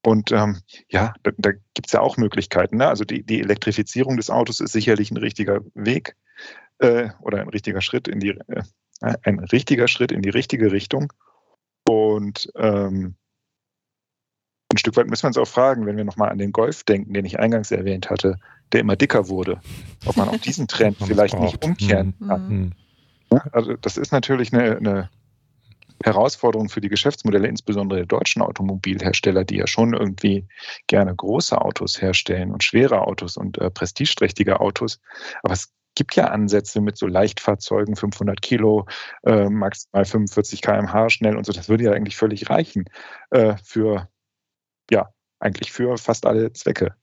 Und 0.06 0.32
ähm, 0.32 0.62
ja, 0.90 1.16
da, 1.24 1.32
da 1.40 1.54
gibt 1.74 1.88
es 1.88 1.94
ja 1.94 2.02
auch 2.02 2.18
Möglichkeiten. 2.18 2.78
Ne? 2.78 2.88
Also 2.88 3.04
die, 3.04 3.24
die 3.24 3.42
Elektrifizierung 3.42 4.16
des 4.16 4.30
Autos 4.30 4.60
ist 4.60 4.74
sicherlich 4.74 5.10
ein 5.10 5.18
richtiger 5.18 5.62
Weg 5.74 6.16
äh, 6.78 7.10
oder 7.22 7.42
ein 7.42 7.50
richtiger 7.50 7.82
Schritt 7.82 8.08
in 8.08 8.20
die 8.20 8.38
äh, 8.48 8.64
ein 9.24 9.40
richtiger 9.40 9.88
Schritt 9.88 10.12
in 10.12 10.22
die 10.22 10.30
richtige 10.30 10.72
Richtung. 10.72 11.12
Und 11.90 12.52
ähm, 12.58 13.16
ein 14.72 14.78
Stück 14.78 14.96
weit 14.98 15.08
müssen 15.08 15.24
wir 15.24 15.30
uns 15.30 15.38
auch 15.40 15.48
fragen, 15.48 15.88
wenn 15.88 15.98
wir 15.98 16.06
nochmal 16.06 16.30
an 16.30 16.38
den 16.38 16.52
Golf 16.52 16.84
denken, 16.84 17.12
den 17.12 17.26
ich 17.26 17.40
eingangs 17.40 17.72
erwähnt 17.72 18.12
hatte, 18.12 18.38
der 18.72 18.82
immer 18.82 18.96
dicker 18.96 19.28
wurde, 19.28 19.62
ob 20.06 20.18
man 20.18 20.30
auch 20.30 20.38
diesen 20.38 20.68
Trend 20.70 20.98
vielleicht 20.98 21.40
nicht 21.40 21.64
umkehren 21.64 22.14
mhm. 22.20 22.28
kann. 22.28 22.50
Mhm. 22.50 22.72
Also 23.52 23.76
das 23.76 23.98
ist 23.98 24.12
natürlich 24.12 24.54
eine, 24.54 24.78
eine 24.78 25.10
Herausforderung 26.04 26.70
für 26.70 26.82
die 26.82 26.90
Geschäftsmodelle, 26.90 27.48
insbesondere 27.48 28.00
der 28.00 28.08
deutschen 28.08 28.42
Automobilhersteller, 28.42 29.44
die 29.44 29.58
ja 29.58 29.68
schon 29.68 29.94
irgendwie 29.94 30.48
gerne 30.88 31.16
große 31.16 31.60
Autos 31.60 32.02
herstellen 32.02 32.52
und 32.52 32.64
schwere 32.64 33.02
Autos 33.02 33.38
und 33.38 33.58
äh, 33.60 33.70
prestigeträchtige 33.70 34.60
Autos. 34.60 35.00
Aber 35.44 35.54
es 35.54 35.72
gibt 35.96 36.16
ja 36.16 36.26
Ansätze 36.26 36.82
mit 36.82 36.98
so 36.98 37.08
Leichtfahrzeugen, 37.08 37.96
500 37.96 38.42
Kilo, 38.42 38.88
äh, 39.24 39.50
maximal 39.50 40.06
45 40.06 40.62
km/h 40.62 41.10
schnell 41.10 41.36
und 41.36 41.46
so. 41.46 41.52
Das 41.52 41.70
würde 41.70 41.86
ja 41.86 41.92
eigentlich 41.92 42.18
völlig 42.18 42.50
reichen 42.50 42.86
äh, 43.30 43.56
für, 43.64 44.10
ja, 44.90 45.10
eigentlich 45.40 45.72
für 45.72 45.98
fast 45.98 46.26
alle 46.26 46.54
Zwecke. 46.54 46.96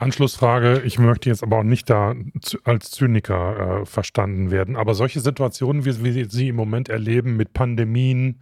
Anschlussfrage, 0.00 0.80
ich 0.84 0.98
möchte 0.98 1.28
jetzt 1.28 1.42
aber 1.42 1.58
auch 1.58 1.62
nicht 1.62 1.90
da 1.90 2.14
als 2.64 2.90
Zyniker 2.90 3.82
äh, 3.82 3.86
verstanden 3.86 4.50
werden, 4.50 4.76
aber 4.76 4.94
solche 4.94 5.20
Situationen, 5.20 5.84
wie 5.84 6.14
wir 6.14 6.30
sie 6.30 6.48
im 6.48 6.56
Moment 6.56 6.88
erleben 6.88 7.36
mit 7.36 7.52
Pandemien, 7.52 8.40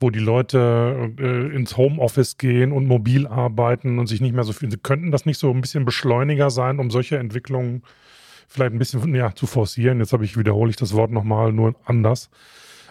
wo 0.00 0.10
die 0.10 0.18
Leute 0.18 1.12
äh, 1.18 1.56
ins 1.56 1.78
Homeoffice 1.78 2.36
gehen 2.36 2.72
und 2.72 2.86
mobil 2.86 3.26
arbeiten 3.26 3.98
und 3.98 4.06
sich 4.06 4.20
nicht 4.20 4.34
mehr 4.34 4.44
so 4.44 4.52
viel, 4.52 4.68
könnten 4.76 5.10
das 5.10 5.24
nicht 5.24 5.38
so 5.38 5.50
ein 5.50 5.62
bisschen 5.62 5.86
Beschleuniger 5.86 6.50
sein, 6.50 6.78
um 6.78 6.90
solche 6.90 7.16
Entwicklungen 7.16 7.82
vielleicht 8.46 8.74
ein 8.74 8.78
bisschen 8.78 9.14
ja, 9.14 9.34
zu 9.34 9.46
forcieren? 9.46 9.98
Jetzt 9.98 10.12
habe 10.12 10.26
ich, 10.26 10.36
wiederhole 10.36 10.68
ich 10.68 10.76
das 10.76 10.92
Wort 10.92 11.10
nochmal, 11.10 11.52
nur 11.52 11.74
anders. 11.86 12.28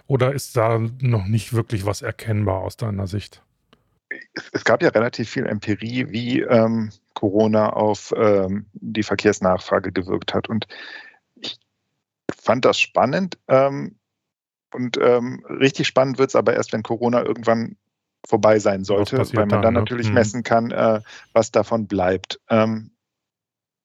Oder 0.07 0.33
ist 0.33 0.57
da 0.57 0.79
noch 1.01 1.27
nicht 1.27 1.53
wirklich 1.53 1.85
was 1.85 2.01
erkennbar 2.01 2.61
aus 2.61 2.77
deiner 2.77 3.05
Sicht? 3.05 3.43
Es 4.51 4.63
gab 4.63 4.81
ja 4.81 4.89
relativ 4.89 5.29
viel 5.29 5.45
Empirie, 5.45 6.09
wie 6.09 6.41
ähm, 6.41 6.91
Corona 7.13 7.71
auf 7.71 8.13
ähm, 8.15 8.65
die 8.73 9.03
Verkehrsnachfrage 9.03 9.91
gewirkt 9.91 10.33
hat. 10.33 10.49
Und 10.49 10.67
ich 11.35 11.59
fand 12.33 12.65
das 12.65 12.79
spannend. 12.79 13.37
Ähm, 13.47 13.97
und 14.73 14.97
ähm, 14.97 15.45
richtig 15.49 15.87
spannend 15.87 16.17
wird 16.17 16.29
es 16.29 16.35
aber 16.35 16.53
erst, 16.53 16.73
wenn 16.73 16.83
Corona 16.83 17.23
irgendwann 17.23 17.77
vorbei 18.25 18.59
sein 18.59 18.83
sollte, 18.83 19.17
weil 19.35 19.47
man 19.47 19.61
dann, 19.61 19.73
ne? 19.73 19.79
natürlich 19.79 20.09
mhm. 20.09 20.13
messen 20.13 20.43
kann, 20.43 20.71
äh, 20.71 21.01
was 21.33 21.51
davon 21.51 21.87
bleibt. 21.87 22.39
Ähm, 22.49 22.91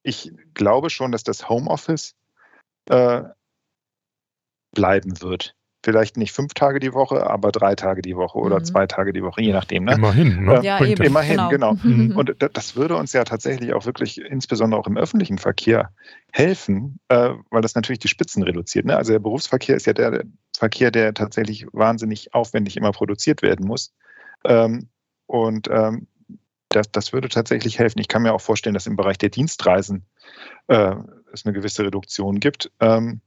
ich 0.03 0.33
glaube 0.55 0.91
schon, 0.91 1.11
dass 1.11 1.25
das 1.25 1.49
Homeoffice 1.49 2.15
äh, 2.89 3.23
bleiben 4.73 5.21
wird 5.21 5.57
vielleicht 5.87 6.17
nicht 6.17 6.33
fünf 6.33 6.53
Tage 6.53 6.81
die 6.81 6.93
Woche, 6.93 7.31
aber 7.31 7.53
drei 7.53 7.77
Tage 7.77 8.03
die 8.03 8.17
Woche 8.17 8.39
oder 8.39 8.59
mhm. 8.59 8.65
zwei 8.65 8.89
Tage 8.89 9.13
die 9.13 9.23
Woche, 9.23 9.41
je 9.41 9.53
nachdem. 9.53 9.85
Ne? 9.85 9.93
Immerhin, 9.95 10.45
ne? 10.45 10.61
Ja, 10.65 10.85
eben, 10.85 11.01
immerhin, 11.01 11.37
genau. 11.49 11.49
genau. 11.49 11.75
Mhm. 11.75 12.17
Und 12.17 12.35
das 12.39 12.75
würde 12.75 12.97
uns 12.97 13.13
ja 13.13 13.23
tatsächlich 13.23 13.73
auch 13.73 13.87
wirklich, 13.87 14.21
insbesondere 14.21 14.81
auch 14.81 14.89
im 14.89 14.97
öffentlichen 14.97 15.39
Verkehr, 15.39 15.93
helfen, 16.33 16.99
äh, 17.09 17.31
weil 17.51 17.63
das 17.63 17.77
natürlich 17.77 18.01
die 18.01 18.09
Spitzen 18.09 18.43
reduziert. 18.43 18.85
Ne? 18.85 18.97
Also 18.97 19.13
der 19.13 19.21
Berufsverkehr 19.21 19.77
ist 19.77 19.87
ja 19.87 19.93
der 19.93 20.25
Verkehr, 20.57 20.91
der 20.91 21.15
tatsächlich 21.15 21.69
wahnsinnig 21.73 22.35
aufwendig 22.35 22.77
immer 22.77 22.91
produziert 22.91 23.43
werden 23.43 23.65
muss. 23.65 23.95
Ähm, 24.45 24.89
und 25.27 25.69
ähm, 25.71 26.09
das, 26.69 26.91
das 26.91 27.13
würde 27.13 27.29
tatsächlich 27.29 27.79
helfen. 27.79 28.01
Ich 28.01 28.09
kann 28.09 28.23
mir 28.23 28.35
auch 28.35 28.41
vorstellen, 28.41 28.75
dass 28.75 28.89
im 28.89 28.97
Bereich 28.97 29.19
der 29.19 29.29
Dienstreisen 29.29 30.05
äh, 30.67 30.97
es 31.33 31.47
eine 31.47 31.55
gewisse 31.55 31.85
Reduktion 31.85 32.41
gibt. 32.41 32.73
Ähm, 32.81 33.21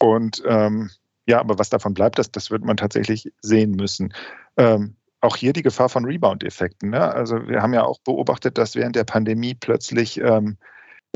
und 0.00 0.42
ähm, 0.46 0.90
ja, 1.26 1.40
aber 1.40 1.58
was 1.58 1.70
davon 1.70 1.94
bleibt, 1.94 2.18
das, 2.18 2.30
das 2.32 2.50
wird 2.50 2.64
man 2.64 2.76
tatsächlich 2.76 3.32
sehen 3.42 3.72
müssen. 3.72 4.14
Ähm, 4.56 4.96
auch 5.20 5.36
hier 5.36 5.52
die 5.52 5.62
Gefahr 5.62 5.88
von 5.88 6.04
Rebound-Effekten. 6.04 6.90
Ne? 6.90 7.00
Also 7.00 7.48
wir 7.48 7.60
haben 7.60 7.74
ja 7.74 7.84
auch 7.84 7.98
beobachtet, 8.00 8.56
dass 8.56 8.76
während 8.76 8.96
der 8.96 9.04
Pandemie 9.04 9.54
plötzlich 9.54 10.18
ähm, 10.20 10.56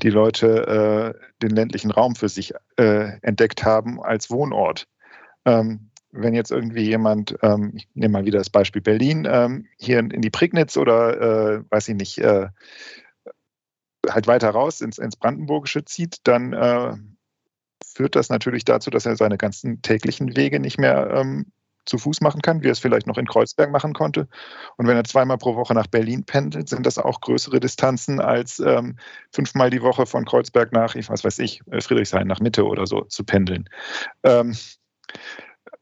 die 0.03 0.11
Leute 0.11 1.15
äh, 1.17 1.29
den 1.43 1.51
ländlichen 1.51 1.91
Raum 1.91 2.15
für 2.15 2.29
sich 2.29 2.53
äh, 2.77 3.19
entdeckt 3.23 3.65
haben 3.65 4.03
als 4.03 4.31
Wohnort. 4.31 4.89
Ähm, 5.45 5.91
wenn 6.11 6.35
jetzt 6.35 6.51
irgendwie 6.51 6.83
jemand, 6.83 7.37
ähm, 7.43 7.73
ich 7.75 7.89
nehme 7.95 8.13
mal 8.13 8.25
wieder 8.27 8.39
das 8.39 8.51
Beispiel 8.51 8.83
Berlin, 8.83 9.27
ähm, 9.31 9.67
hier 9.79 9.99
in 9.99 10.21
die 10.21 10.31
Prignitz 10.31 10.77
oder, 10.77 11.21
äh, 11.21 11.65
weiß 11.71 11.89
ich 11.89 11.95
nicht, 11.95 12.19
äh, 12.19 12.49
halt 14.09 14.27
weiter 14.27 14.51
raus 14.51 14.81
ins, 14.81 14.99
ins 14.99 15.17
Brandenburgische 15.17 15.85
zieht, 15.85 16.19
dann 16.25 16.53
äh, 16.53 16.97
führt 17.85 18.17
das 18.17 18.29
natürlich 18.29 18.65
dazu, 18.65 18.91
dass 18.91 19.07
er 19.07 19.17
seine 19.17 19.39
ganzen 19.39 19.83
täglichen 19.83 20.37
Wege 20.37 20.61
nicht 20.61 20.79
mehr 20.79 21.11
ähm, 21.11 21.47
zu 21.85 21.99
Fuß 21.99 22.21
machen 22.21 22.43
kann, 22.43 22.63
wie 22.63 22.69
er 22.69 22.73
es 22.73 22.79
vielleicht 22.79 23.07
noch 23.07 23.19
in 23.19 23.27
Kreuzberg 23.27 23.71
machen 23.71 23.93
konnte. 23.93 24.29
Und 24.77 24.87
wenn 24.87 24.97
er 24.97 25.05
zweimal 25.05 25.39
pro 25.39 25.57
Woche 25.57 25.75
nach 25.75 25.87
Berlin 25.87 26.25
pendelt, 26.25 26.69
sind 26.69 26.87
das 26.87 26.99
auch 26.99 27.21
größere 27.21 27.61
Distanzen 27.61 28.21
als 28.21 28.61
ähm, 28.61 28.97
fünfmal 29.33 29.71
die 29.71 29.83
Woche 29.83 30.07
von 30.07 30.25
Kreuzberg 30.25 30.73
nach, 30.73 30.95
ich 30.95 31.11
was 31.11 31.25
weiß 31.25 31.39
ich, 31.41 31.61
äh, 31.71 31.81
Friedrichshain 31.81 32.27
nach 32.27 32.41
Mitte 32.41 32.67
oder 32.67 32.87
so 32.87 33.03
zu 33.03 33.25
pendeln. 33.25 33.69
Ähm, 34.23 34.57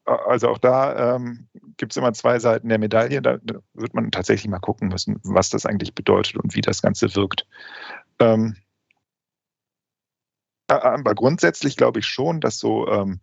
also 0.04 0.48
auch 0.48 0.58
da 0.58 1.16
ähm, 1.16 1.48
gibt 1.76 1.92
es 1.92 1.96
immer 1.96 2.12
zwei 2.12 2.38
Seiten 2.38 2.68
der 2.68 2.78
Medaille. 2.78 3.22
Da, 3.22 3.38
da, 3.42 3.56
wird 3.74 3.94
man 3.94 4.10
tatsächlich 4.10 4.50
mal 4.50 4.58
gucken 4.58 4.88
müssen, 4.88 5.20
was 5.22 5.50
das 5.50 5.66
eigentlich 5.66 5.94
bedeutet 5.94 6.36
und 6.36 6.54
wie 6.54 6.62
das 6.62 6.82
Ganze 6.82 7.14
wirkt. 7.14 7.46
Ähm, 8.18 8.56
aber 10.70 11.14
grundsätzlich 11.14 11.76
glaube 11.76 12.00
ich 12.00 12.06
schon, 12.06 12.40
dass 12.40 12.58
so, 12.58 12.88
ähm, 12.88 13.20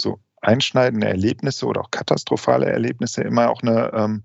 so 0.00 0.18
einschneidende 0.40 1.08
Erlebnisse 1.08 1.66
oder 1.66 1.82
auch 1.82 1.90
katastrophale 1.90 2.66
Erlebnisse 2.66 3.22
immer 3.22 3.50
auch 3.50 3.62
eine, 3.62 3.92
ähm, 3.94 4.22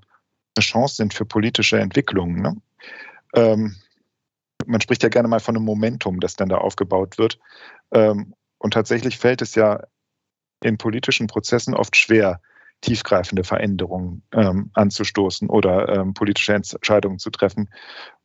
eine 0.55 0.63
Chance 0.63 0.95
sind 0.95 1.13
für 1.13 1.25
politische 1.25 1.79
Entwicklungen. 1.79 2.41
Ne? 2.41 2.55
Ähm, 3.35 3.75
man 4.65 4.81
spricht 4.81 5.03
ja 5.03 5.09
gerne 5.09 5.27
mal 5.27 5.39
von 5.39 5.55
einem 5.55 5.65
Momentum, 5.65 6.19
das 6.19 6.35
dann 6.35 6.49
da 6.49 6.57
aufgebaut 6.57 7.17
wird. 7.17 7.39
Ähm, 7.91 8.33
und 8.57 8.73
tatsächlich 8.73 9.17
fällt 9.17 9.41
es 9.41 9.55
ja 9.55 9.83
in 10.63 10.77
politischen 10.77 11.27
Prozessen 11.27 11.75
oft 11.75 11.95
schwer, 11.95 12.41
tiefgreifende 12.81 13.43
Veränderungen 13.43 14.23
ähm, 14.33 14.69
anzustoßen 14.73 15.49
oder 15.49 15.89
ähm, 15.89 16.13
politische 16.13 16.53
Entscheidungen 16.53 17.19
zu 17.19 17.29
treffen. 17.31 17.69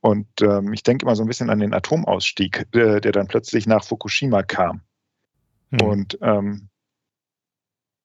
Und 0.00 0.28
ähm, 0.42 0.72
ich 0.72 0.82
denke 0.82 1.06
immer 1.06 1.16
so 1.16 1.22
ein 1.22 1.28
bisschen 1.28 1.50
an 1.50 1.60
den 1.60 1.74
Atomausstieg, 1.74 2.66
äh, 2.74 3.00
der 3.00 3.12
dann 3.12 3.28
plötzlich 3.28 3.66
nach 3.66 3.84
Fukushima 3.84 4.42
kam. 4.42 4.82
Hm. 5.70 5.80
Und 5.88 6.18
ähm, 6.20 6.68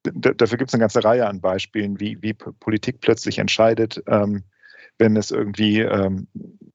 dafür 0.04 0.58
gibt 0.58 0.70
es 0.70 0.74
eine 0.74 0.82
ganze 0.82 1.04
Reihe 1.04 1.28
an 1.28 1.42
Beispielen, 1.42 2.00
wie, 2.00 2.22
wie 2.22 2.34
Politik 2.34 3.02
plötzlich 3.02 3.40
entscheidet, 3.40 4.02
ähm, 4.08 4.46
wenn 4.98 5.18
es 5.18 5.32
irgendwie 5.32 5.82
ähm, 5.82 6.28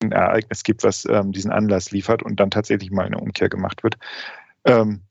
ein 0.03 0.13
Ereignis 0.13 0.63
gibt, 0.63 0.85
was 0.85 1.03
diesen 1.03 1.51
Anlass 1.51 1.91
liefert 1.91 2.23
und 2.23 2.39
dann 2.39 2.51
tatsächlich 2.51 2.91
mal 2.91 3.07
eine 3.07 3.19
Umkehr 3.19 3.49
gemacht 3.49 3.83
wird. 3.83 3.97
Ähm, 4.65 5.03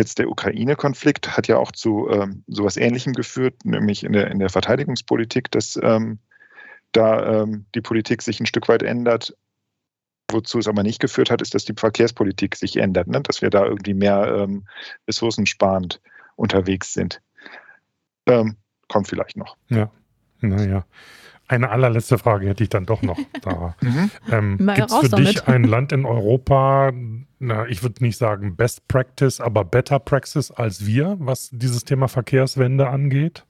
Jetzt 0.00 0.18
der 0.18 0.30
Ukraine-Konflikt 0.30 1.36
hat 1.36 1.46
ja 1.46 1.58
auch 1.58 1.72
zu 1.72 2.08
ähm, 2.08 2.42
sowas 2.46 2.78
Ähnlichem 2.78 3.12
geführt, 3.12 3.66
nämlich 3.66 4.02
in 4.02 4.14
der, 4.14 4.30
in 4.30 4.38
der 4.38 4.48
Verteidigungspolitik, 4.48 5.50
dass 5.50 5.78
ähm, 5.82 6.20
da 6.92 7.42
ähm, 7.42 7.66
die 7.74 7.82
Politik 7.82 8.22
sich 8.22 8.40
ein 8.40 8.46
Stück 8.46 8.66
weit 8.70 8.82
ändert. 8.82 9.36
Wozu 10.32 10.58
es 10.58 10.68
aber 10.68 10.82
nicht 10.84 11.00
geführt 11.00 11.30
hat, 11.30 11.42
ist, 11.42 11.54
dass 11.54 11.66
die 11.66 11.74
Verkehrspolitik 11.76 12.56
sich 12.56 12.78
ändert, 12.78 13.08
ne? 13.08 13.20
dass 13.20 13.42
wir 13.42 13.50
da 13.50 13.66
irgendwie 13.66 13.92
mehr 13.92 14.38
ähm, 14.38 14.66
ressourcensparend 15.06 16.00
unterwegs 16.34 16.94
sind. 16.94 17.20
Ähm, 18.24 18.56
kommt 18.88 19.06
vielleicht 19.06 19.36
noch. 19.36 19.58
Ja, 19.68 19.90
naja. 20.40 20.86
Eine 21.50 21.70
allerletzte 21.70 22.16
Frage 22.16 22.46
hätte 22.46 22.62
ich 22.62 22.68
dann 22.68 22.86
doch 22.86 23.02
noch 23.02 23.18
da. 23.42 23.74
mhm. 23.80 24.10
ähm, 24.30 24.56
Gibt 24.58 24.88
es 24.88 24.96
für 24.98 25.08
damit. 25.08 25.28
dich 25.28 25.48
ein 25.48 25.64
Land 25.64 25.90
in 25.90 26.04
Europa, 26.04 26.92
na, 27.40 27.66
ich 27.66 27.82
würde 27.82 28.04
nicht 28.04 28.16
sagen 28.18 28.54
Best 28.54 28.86
Practice, 28.86 29.40
aber 29.40 29.64
Better 29.64 29.98
Practice 29.98 30.52
als 30.52 30.86
wir, 30.86 31.16
was 31.18 31.50
dieses 31.52 31.84
Thema 31.84 32.06
Verkehrswende 32.06 32.88
angeht? 32.88 33.46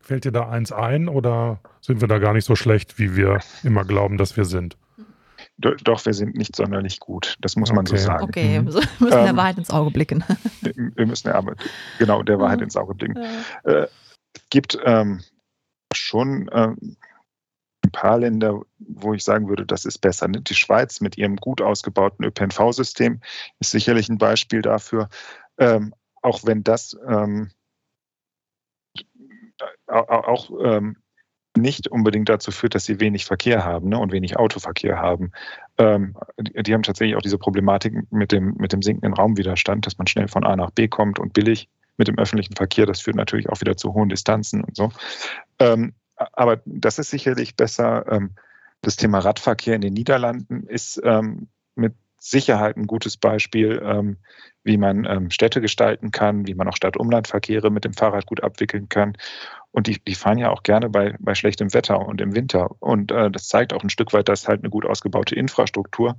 Fällt 0.00 0.26
dir 0.26 0.32
da 0.32 0.50
eins 0.50 0.70
ein 0.70 1.08
oder 1.08 1.60
sind 1.80 2.02
wir 2.02 2.08
da 2.08 2.18
gar 2.18 2.34
nicht 2.34 2.44
so 2.44 2.56
schlecht, 2.56 2.98
wie 2.98 3.16
wir 3.16 3.40
immer 3.62 3.86
glauben, 3.86 4.18
dass 4.18 4.36
wir 4.36 4.44
sind? 4.44 4.76
Doch, 5.56 6.04
wir 6.04 6.12
sind 6.12 6.36
nicht 6.36 6.54
sonderlich 6.54 7.00
gut. 7.00 7.36
Das 7.40 7.56
muss 7.56 7.72
man 7.72 7.86
so 7.86 7.96
sagen. 7.96 8.24
Okay, 8.24 8.60
mhm. 8.60 8.66
wir 8.74 8.82
müssen 9.00 9.08
der 9.08 9.26
ähm, 9.28 9.36
Wahrheit 9.38 9.56
ins 9.56 9.70
Auge 9.70 9.90
blicken. 9.92 10.22
Wir 10.60 11.06
müssen 11.06 11.28
der, 11.28 11.42
genau 11.98 12.22
der 12.22 12.38
Wahrheit 12.38 12.60
ins 12.60 12.76
Auge 12.76 12.94
blicken. 12.94 13.16
Ja. 13.64 13.70
Äh, 13.72 13.88
es 14.34 14.50
gibt 14.50 14.78
ähm, 14.84 15.20
schon 15.94 16.50
ähm, 16.52 16.96
paar 17.94 18.18
Länder, 18.18 18.60
wo 18.78 19.14
ich 19.14 19.24
sagen 19.24 19.48
würde, 19.48 19.64
das 19.64 19.84
ist 19.84 19.98
besser. 19.98 20.28
Ne? 20.28 20.40
Die 20.42 20.54
Schweiz 20.54 21.00
mit 21.00 21.16
ihrem 21.16 21.36
gut 21.36 21.62
ausgebauten 21.62 22.24
ÖPNV-System 22.24 23.20
ist 23.60 23.70
sicherlich 23.70 24.08
ein 24.08 24.18
Beispiel 24.18 24.60
dafür. 24.60 25.08
Ähm, 25.58 25.94
auch 26.20 26.40
wenn 26.44 26.64
das 26.64 26.96
ähm, 27.06 27.50
auch 29.86 30.50
ähm, 30.62 30.96
nicht 31.56 31.88
unbedingt 31.88 32.28
dazu 32.28 32.50
führt, 32.50 32.74
dass 32.74 32.84
sie 32.84 32.98
wenig 33.00 33.24
Verkehr 33.24 33.64
haben 33.64 33.88
ne, 33.88 33.98
und 33.98 34.12
wenig 34.12 34.36
Autoverkehr 34.36 34.98
haben. 34.98 35.30
Ähm, 35.78 36.16
die, 36.38 36.74
haben 36.74 36.82
tatsächlich 36.82 37.16
auch 37.16 37.22
diese 37.22 37.38
Problematik 37.38 37.94
mit 38.10 38.32
dem, 38.32 38.54
mit 38.58 38.72
dem 38.72 38.82
sinkenden 38.82 39.14
Raumwiderstand, 39.14 39.86
dass 39.86 39.98
man 39.98 40.08
schnell 40.08 40.26
von 40.26 40.44
A 40.44 40.56
nach 40.56 40.70
B 40.70 40.88
kommt 40.88 41.18
und 41.20 41.32
billig 41.32 41.68
mit 41.96 42.08
dem 42.08 42.18
öffentlichen 42.18 42.56
Verkehr. 42.56 42.86
Das 42.86 43.00
führt 43.00 43.16
natürlich 43.16 43.48
auch 43.48 43.60
wieder 43.60 43.76
zu 43.76 43.94
hohen 43.94 44.08
Distanzen 44.08 44.64
und 44.64 44.74
so. 44.74 44.90
Ähm, 45.60 45.94
aber 46.16 46.60
das 46.64 46.98
ist 46.98 47.10
sicherlich 47.10 47.56
besser. 47.56 48.04
Ähm, 48.10 48.30
das 48.82 48.96
Thema 48.96 49.18
Radverkehr 49.18 49.74
in 49.74 49.80
den 49.80 49.94
Niederlanden 49.94 50.66
ist 50.66 51.00
ähm, 51.04 51.48
mit 51.74 51.94
Sicherheit 52.18 52.76
ein 52.76 52.86
gutes 52.86 53.16
Beispiel, 53.16 53.82
ähm, 53.84 54.18
wie 54.62 54.76
man 54.76 55.30
Städte 55.30 55.60
gestalten 55.60 56.10
kann, 56.10 56.46
wie 56.46 56.54
man 56.54 56.68
auch 56.68 56.76
Stadt-Umland-Verkehre 56.76 57.70
mit 57.70 57.84
dem 57.84 57.92
Fahrrad 57.92 58.26
gut 58.26 58.42
abwickeln 58.42 58.88
kann. 58.88 59.14
Und 59.72 59.88
die, 59.88 60.02
die 60.02 60.14
fahren 60.14 60.38
ja 60.38 60.50
auch 60.50 60.62
gerne 60.62 60.88
bei, 60.88 61.16
bei 61.18 61.34
schlechtem 61.34 61.74
Wetter 61.74 61.98
und 61.98 62.20
im 62.20 62.34
Winter. 62.34 62.70
Und 62.80 63.12
äh, 63.12 63.30
das 63.30 63.48
zeigt 63.48 63.74
auch 63.74 63.82
ein 63.82 63.90
Stück 63.90 64.12
weit, 64.14 64.28
dass 64.28 64.48
halt 64.48 64.60
eine 64.60 64.70
gut 64.70 64.86
ausgebaute 64.86 65.34
Infrastruktur 65.34 66.16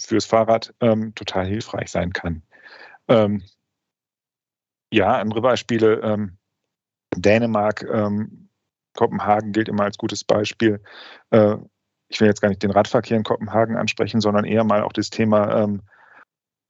fürs 0.00 0.26
Fahrrad 0.26 0.72
total 0.78 1.46
hilfreich 1.46 1.90
sein 1.90 2.12
kann. 2.12 2.42
Ja, 4.92 5.18
andere 5.18 5.40
Beispiele. 5.40 6.30
Dänemark, 7.22 7.86
ähm, 7.90 8.48
Kopenhagen 8.94 9.52
gilt 9.52 9.68
immer 9.68 9.84
als 9.84 9.98
gutes 9.98 10.24
Beispiel. 10.24 10.80
Äh, 11.30 11.56
ich 12.08 12.20
will 12.20 12.28
jetzt 12.28 12.40
gar 12.40 12.48
nicht 12.48 12.62
den 12.62 12.70
Radverkehr 12.70 13.16
in 13.16 13.24
Kopenhagen 13.24 13.76
ansprechen, 13.76 14.20
sondern 14.20 14.44
eher 14.44 14.64
mal 14.64 14.82
auch 14.82 14.92
das 14.92 15.10
Thema 15.10 15.62
ähm, 15.62 15.82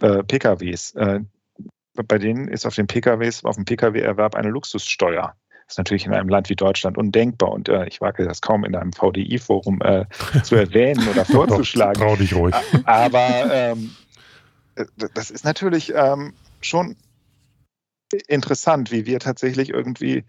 äh, 0.01 0.23
PKWs. 0.23 0.95
Äh, 0.95 1.21
bei 1.95 2.19
denen 2.19 2.49
ist 2.49 2.67
auf 2.67 2.75
den 2.75 2.87
PKWs, 2.87 3.45
auf 3.45 3.57
dem 3.57 3.65
PKW-Erwerb 3.65 4.35
eine 4.35 4.51
Luxussteuer. 4.51 5.35
Das 5.67 5.75
ist 5.75 5.79
natürlich 5.79 6.07
in 6.07 6.15
einem 6.15 6.29
Land 6.29 6.49
wie 6.49 6.57
Deutschland 6.57 6.97
undenkbar 6.97 7.51
und 7.51 7.69
äh, 7.69 7.87
ich 7.87 8.01
wage 8.01 8.25
das 8.25 8.41
kaum 8.41 8.65
in 8.65 8.77
einem 8.77 8.93
VDI-Forum 8.93 9.81
äh, 9.83 10.05
zu 10.43 10.55
erwähnen 10.55 11.09
oder 11.09 11.25
vorzuschlagen. 11.25 12.01
Trau 12.01 12.17
dich 12.17 12.35
ruhig. 12.35 12.55
Aber 12.85 13.29
ähm, 13.51 13.91
das 15.15 15.31
ist 15.31 15.45
natürlich 15.45 15.93
ähm, 15.95 16.35
schon 16.61 16.97
interessant, 18.29 18.91
wie 18.91 19.07
wir 19.07 19.21
tatsächlich 19.21 19.71
irgendwie 19.71 20.25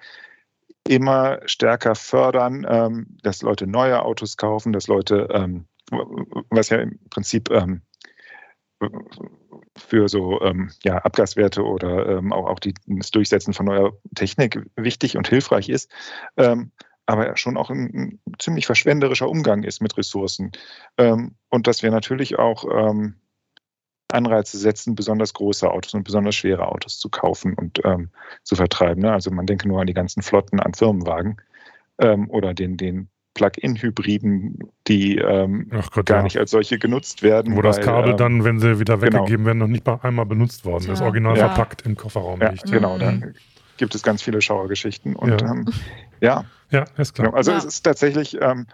immer 0.87 1.39
stärker 1.45 1.95
fördern, 1.95 2.65
ähm, 2.69 3.17
dass 3.23 3.41
Leute 3.41 3.67
neue 3.67 4.01
Autos 4.03 4.37
kaufen, 4.37 4.73
dass 4.73 4.87
Leute, 4.87 5.27
ähm, 5.31 5.67
was 6.49 6.69
ja 6.69 6.77
im 6.77 6.99
Prinzip 7.09 7.49
ähm, 7.51 7.81
für 9.77 10.07
so 10.07 10.41
ähm, 10.41 10.71
ja, 10.83 10.97
Abgaswerte 10.97 11.63
oder 11.63 12.17
ähm, 12.17 12.31
auch, 12.31 12.47
auch 12.47 12.59
die, 12.59 12.73
das 12.85 13.11
Durchsetzen 13.11 13.53
von 13.53 13.65
neuer 13.65 13.93
Technik 14.15 14.61
wichtig 14.75 15.17
und 15.17 15.27
hilfreich 15.27 15.69
ist, 15.69 15.91
ähm, 16.37 16.71
aber 17.05 17.35
schon 17.37 17.57
auch 17.57 17.69
ein, 17.69 18.19
ein, 18.25 18.33
ziemlich 18.39 18.65
verschwenderischer 18.65 19.29
Umgang 19.29 19.63
ist 19.63 19.81
mit 19.81 19.97
Ressourcen. 19.97 20.51
Und 20.97 21.67
dass 21.67 21.81
wir 21.81 21.89
natürlich 21.89 22.37
auch 22.37 22.65
Anreize 24.09 24.57
setzen, 24.57 24.95
besonders 24.95 25.33
große 25.33 25.69
Autos 25.69 25.93
und 25.93 26.03
besonders 26.03 26.35
schwere 26.35 26.67
Autos 26.67 26.99
zu 26.99 27.09
kaufen 27.09 27.53
und 27.53 27.81
ähm, 27.83 28.09
zu 28.43 28.55
vertreiben. 28.55 29.01
Ne? 29.01 29.11
Also 29.11 29.31
man 29.31 29.45
denke 29.45 29.67
nur 29.67 29.81
an 29.81 29.87
die 29.87 29.93
ganzen 29.93 30.21
Flotten 30.21 30.59
an 30.59 30.73
Firmenwagen 30.73 31.37
oder 31.99 32.53
den, 32.53 32.77
den 32.77 33.09
Plug-in-Hybriden, 33.37 34.59
die 34.87 35.17
ähm, 35.17 35.69
Gott, 35.69 36.05
gar 36.07 36.17
ja. 36.17 36.23
nicht 36.23 36.37
als 36.37 36.51
solche 36.51 36.79
genutzt 36.79 37.21
werden. 37.21 37.53
Wo 37.53 37.57
weil, 37.57 37.63
das 37.63 37.79
Kabel 37.79 38.11
ähm, 38.11 38.17
dann, 38.17 38.43
wenn 38.43 38.59
sie 38.59 38.79
wieder 38.79 38.97
genau. 38.97 39.19
weggegeben 39.19 39.45
genau. 39.45 39.45
werden, 39.45 39.57
noch 39.59 39.67
nicht 39.67 39.85
mal 39.85 39.99
einmal 40.01 40.25
benutzt 40.25 40.65
worden 40.65 40.85
ja. 40.87 40.93
ist, 40.93 41.01
original 41.01 41.37
ja. 41.37 41.47
verpackt 41.47 41.83
im 41.83 41.95
Kofferraum 41.95 42.41
ja, 42.41 42.49
liegt. 42.49 42.69
Genau, 42.71 42.95
mhm. 42.95 42.99
da 42.99 43.27
gibt 43.77 43.93
es 43.93 44.01
ganz 44.01 44.23
viele 44.23 44.41
Schauergeschichten. 44.41 45.15
Und 45.15 45.41
ja, 45.41 45.51
ähm, 45.51 45.65
ja. 46.19 46.45
ja 46.71 46.85
ist 46.97 47.13
klar. 47.13 47.27
Genau. 47.27 47.37
Also 47.37 47.51
es 47.51 47.63
ist 47.63 47.83
tatsächlich 47.83 48.37
ähm, 48.41 48.65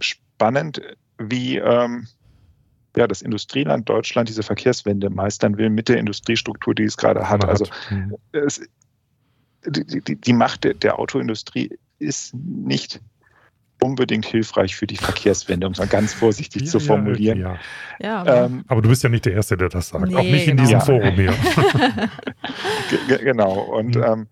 spannend, 0.00 0.80
wie 1.18 1.58
ähm, 1.58 2.06
ja, 2.96 3.06
das 3.06 3.22
Industrieland 3.22 3.88
Deutschland 3.88 4.28
diese 4.28 4.42
Verkehrswende 4.42 5.10
meistern 5.10 5.56
will 5.58 5.70
mit 5.70 5.88
der 5.88 5.98
Industriestruktur, 5.98 6.74
die 6.74 6.84
es 6.84 6.96
gerade 6.96 7.28
hat. 7.28 7.44
Also 7.44 7.66
mhm. 7.90 8.16
es, 8.32 8.60
die, 9.66 10.00
die, 10.00 10.16
die 10.16 10.32
Macht 10.32 10.64
der, 10.64 10.74
der 10.74 10.98
Autoindustrie 10.98 11.78
ist 11.98 12.34
nicht 12.34 13.00
unbedingt 13.80 14.26
hilfreich 14.26 14.74
für 14.74 14.86
die 14.86 14.96
Verkehrswende, 14.96 15.66
um 15.66 15.72
es 15.72 15.78
mal 15.78 15.86
ganz 15.86 16.12
vorsichtig 16.12 16.62
ja, 16.62 16.68
zu 16.68 16.80
formulieren. 16.80 17.38
Ja, 17.38 17.58
ja. 18.00 18.20
aber, 18.20 18.44
ähm, 18.44 18.64
aber, 18.66 18.82
du 18.82 18.88
bist 18.88 19.02
ja 19.02 19.08
nicht 19.08 19.24
der 19.24 19.34
Erste, 19.34 19.56
der 19.56 19.68
das 19.68 19.88
sagt. 19.88 20.08
Nee, 20.08 20.16
auch 20.16 20.22
nicht 20.22 20.48
in 20.48 20.56
genau. 20.56 20.68
diesem 20.68 20.80
Forum 20.80 21.14
hier. 21.14 21.34
genau. 23.18 23.60
Und 23.60 23.94
mhm. 23.94 24.02
ähm, 24.02 24.26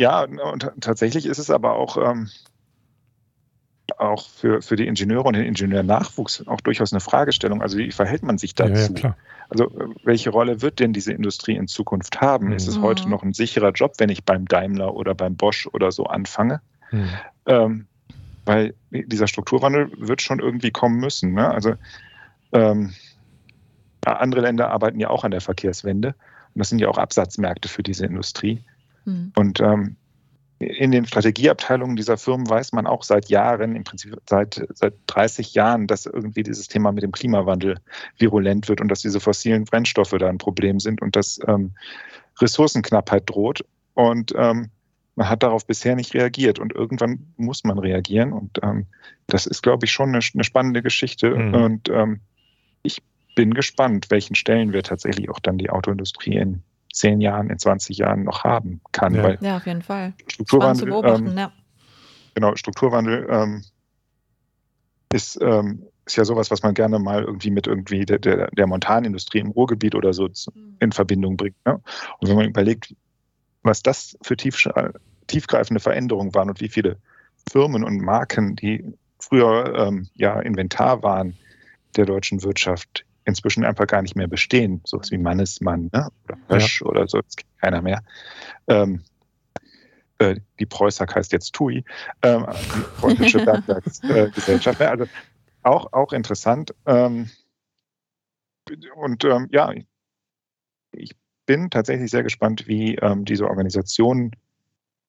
ja, 0.00 0.22
und 0.24 0.70
tatsächlich 0.80 1.26
ist 1.26 1.38
es 1.38 1.50
aber 1.50 1.74
auch, 1.74 1.96
ähm, 1.96 2.28
auch 4.02 4.28
für, 4.28 4.62
für 4.62 4.76
die 4.76 4.86
Ingenieure 4.86 5.24
und 5.24 5.34
den 5.34 5.44
Ingenieurnachwuchs 5.44 6.46
auch 6.46 6.60
durchaus 6.60 6.92
eine 6.92 7.00
Fragestellung. 7.00 7.62
Also 7.62 7.78
wie 7.78 7.90
verhält 7.90 8.22
man 8.22 8.38
sich 8.38 8.54
dazu? 8.54 8.94
also 9.48 9.70
welche 10.04 10.30
Rolle 10.30 10.62
wird 10.62 10.80
denn 10.80 10.92
diese 10.92 11.12
Industrie 11.12 11.56
in 11.56 11.68
Zukunft 11.68 12.20
haben? 12.20 12.48
Mhm. 12.48 12.52
Ist 12.52 12.68
es 12.68 12.80
heute 12.80 13.04
mhm. 13.04 13.10
noch 13.10 13.22
ein 13.22 13.32
sicherer 13.32 13.70
Job, 13.72 13.94
wenn 13.98 14.08
ich 14.08 14.24
beim 14.24 14.46
Daimler 14.46 14.94
oder 14.94 15.14
beim 15.14 15.36
Bosch 15.36 15.66
oder 15.72 15.92
so 15.92 16.06
anfange? 16.06 16.60
Mhm. 16.90 17.08
Ähm, 17.46 17.86
weil 18.44 18.74
dieser 18.90 19.28
Strukturwandel 19.28 19.90
wird 19.96 20.20
schon 20.20 20.40
irgendwie 20.40 20.70
kommen 20.70 20.98
müssen. 20.98 21.34
Ne? 21.34 21.48
Also 21.48 21.74
ähm, 22.52 22.92
andere 24.04 24.40
Länder 24.40 24.70
arbeiten 24.70 24.98
ja 24.98 25.10
auch 25.10 25.24
an 25.24 25.30
der 25.30 25.40
Verkehrswende 25.40 26.08
und 26.08 26.58
das 26.58 26.68
sind 26.68 26.80
ja 26.80 26.88
auch 26.88 26.98
Absatzmärkte 26.98 27.68
für 27.68 27.82
diese 27.82 28.04
Industrie. 28.04 28.62
Mhm. 29.04 29.32
Und 29.36 29.60
ähm, 29.60 29.96
in 30.62 30.90
den 30.90 31.06
Strategieabteilungen 31.06 31.96
dieser 31.96 32.16
Firmen 32.16 32.48
weiß 32.48 32.72
man 32.72 32.86
auch 32.86 33.02
seit 33.02 33.28
Jahren, 33.28 33.76
im 33.76 33.84
Prinzip 33.84 34.16
seit, 34.28 34.66
seit 34.74 34.94
30 35.06 35.54
Jahren, 35.54 35.86
dass 35.86 36.06
irgendwie 36.06 36.42
dieses 36.42 36.68
Thema 36.68 36.92
mit 36.92 37.02
dem 37.02 37.12
Klimawandel 37.12 37.78
virulent 38.18 38.68
wird 38.68 38.80
und 38.80 38.88
dass 38.88 39.00
diese 39.00 39.20
fossilen 39.20 39.64
Brennstoffe 39.64 40.14
da 40.18 40.28
ein 40.28 40.38
Problem 40.38 40.80
sind 40.80 41.02
und 41.02 41.16
dass 41.16 41.40
ähm, 41.46 41.72
Ressourcenknappheit 42.40 43.28
droht. 43.28 43.64
Und 43.94 44.32
ähm, 44.36 44.70
man 45.14 45.28
hat 45.28 45.42
darauf 45.42 45.66
bisher 45.66 45.94
nicht 45.94 46.14
reagiert 46.14 46.58
und 46.58 46.72
irgendwann 46.72 47.32
muss 47.36 47.64
man 47.64 47.78
reagieren. 47.78 48.32
Und 48.32 48.58
ähm, 48.62 48.86
das 49.26 49.46
ist, 49.46 49.62
glaube 49.62 49.84
ich, 49.84 49.92
schon 49.92 50.08
eine, 50.08 50.20
eine 50.34 50.44
spannende 50.44 50.82
Geschichte. 50.82 51.30
Mhm. 51.30 51.54
Und 51.54 51.88
ähm, 51.90 52.20
ich 52.82 53.02
bin 53.34 53.54
gespannt, 53.54 54.10
welchen 54.10 54.34
Stellen 54.34 54.72
wir 54.72 54.82
tatsächlich 54.82 55.30
auch 55.30 55.40
dann 55.40 55.58
die 55.58 55.70
Autoindustrie 55.70 56.36
in 56.36 56.62
zehn 56.92 57.20
Jahren, 57.20 57.50
in 57.50 57.58
20 57.58 57.98
Jahren 57.98 58.24
noch 58.24 58.44
haben 58.44 58.80
kann. 58.92 59.14
Ja, 59.14 59.34
ja 59.40 59.56
auf 59.56 59.66
jeden 59.66 59.82
Fall. 59.82 60.12
Strukturwandel, 60.28 60.92
ähm, 61.04 61.36
ja. 61.36 61.52
Genau, 62.34 62.54
Strukturwandel 62.54 63.26
ähm, 63.30 63.64
ist, 65.12 65.38
ähm, 65.40 65.86
ist 66.06 66.16
ja 66.16 66.24
sowas, 66.24 66.50
was 66.50 66.62
man 66.62 66.74
gerne 66.74 66.98
mal 66.98 67.22
irgendwie 67.22 67.50
mit 67.50 67.66
irgendwie 67.66 68.04
der, 68.04 68.18
der, 68.18 68.48
der 68.50 68.66
Montanindustrie 68.66 69.38
im 69.38 69.50
Ruhrgebiet 69.50 69.94
oder 69.94 70.12
so 70.12 70.28
mhm. 70.28 70.76
in 70.80 70.92
Verbindung 70.92 71.36
bringt. 71.36 71.56
Ne? 71.64 71.80
Und 72.18 72.28
wenn 72.28 72.36
man 72.36 72.48
überlegt, 72.48 72.94
was 73.62 73.82
das 73.82 74.16
für 74.22 74.36
tief, 74.36 74.68
tiefgreifende 75.26 75.80
Veränderungen 75.80 76.34
waren 76.34 76.50
und 76.50 76.60
wie 76.60 76.68
viele 76.68 76.98
Firmen 77.50 77.84
und 77.84 78.00
Marken, 78.00 78.56
die 78.56 78.84
früher 79.18 79.74
ähm, 79.76 80.08
ja 80.14 80.40
Inventar 80.40 81.02
waren 81.02 81.36
der 81.96 82.06
deutschen 82.06 82.42
Wirtschaft, 82.42 83.04
inzwischen 83.24 83.64
einfach 83.64 83.86
gar 83.86 84.02
nicht 84.02 84.16
mehr 84.16 84.28
bestehen. 84.28 84.80
Sowas 84.84 85.10
wie 85.10 85.18
Mannesmann 85.18 85.90
ne? 85.92 86.08
oder 86.24 86.38
Hösch 86.48 86.80
ja. 86.80 86.86
oder 86.86 87.08
so, 87.08 87.20
das 87.20 87.36
kennt 87.36 87.58
keiner 87.60 87.82
mehr. 87.82 88.02
Ähm, 88.68 89.02
äh, 90.18 90.36
die 90.58 90.66
Preußack 90.66 91.14
heißt 91.14 91.32
jetzt 91.32 91.52
TUI, 91.52 91.84
ähm, 92.22 92.46
die 92.74 93.00
preußische 93.00 93.38
Bergwerksgesellschaft. 93.44 94.80
Äh, 94.80 94.84
also 94.84 95.06
auch, 95.62 95.92
auch 95.92 96.12
interessant. 96.12 96.74
Ähm, 96.86 97.30
und 98.94 99.24
ähm, 99.24 99.48
ja, 99.50 99.72
ich 100.92 101.16
bin 101.46 101.70
tatsächlich 101.70 102.10
sehr 102.10 102.22
gespannt, 102.22 102.66
wie 102.68 102.94
ähm, 102.96 103.24
diese 103.24 103.48
Organisationen 103.48 104.32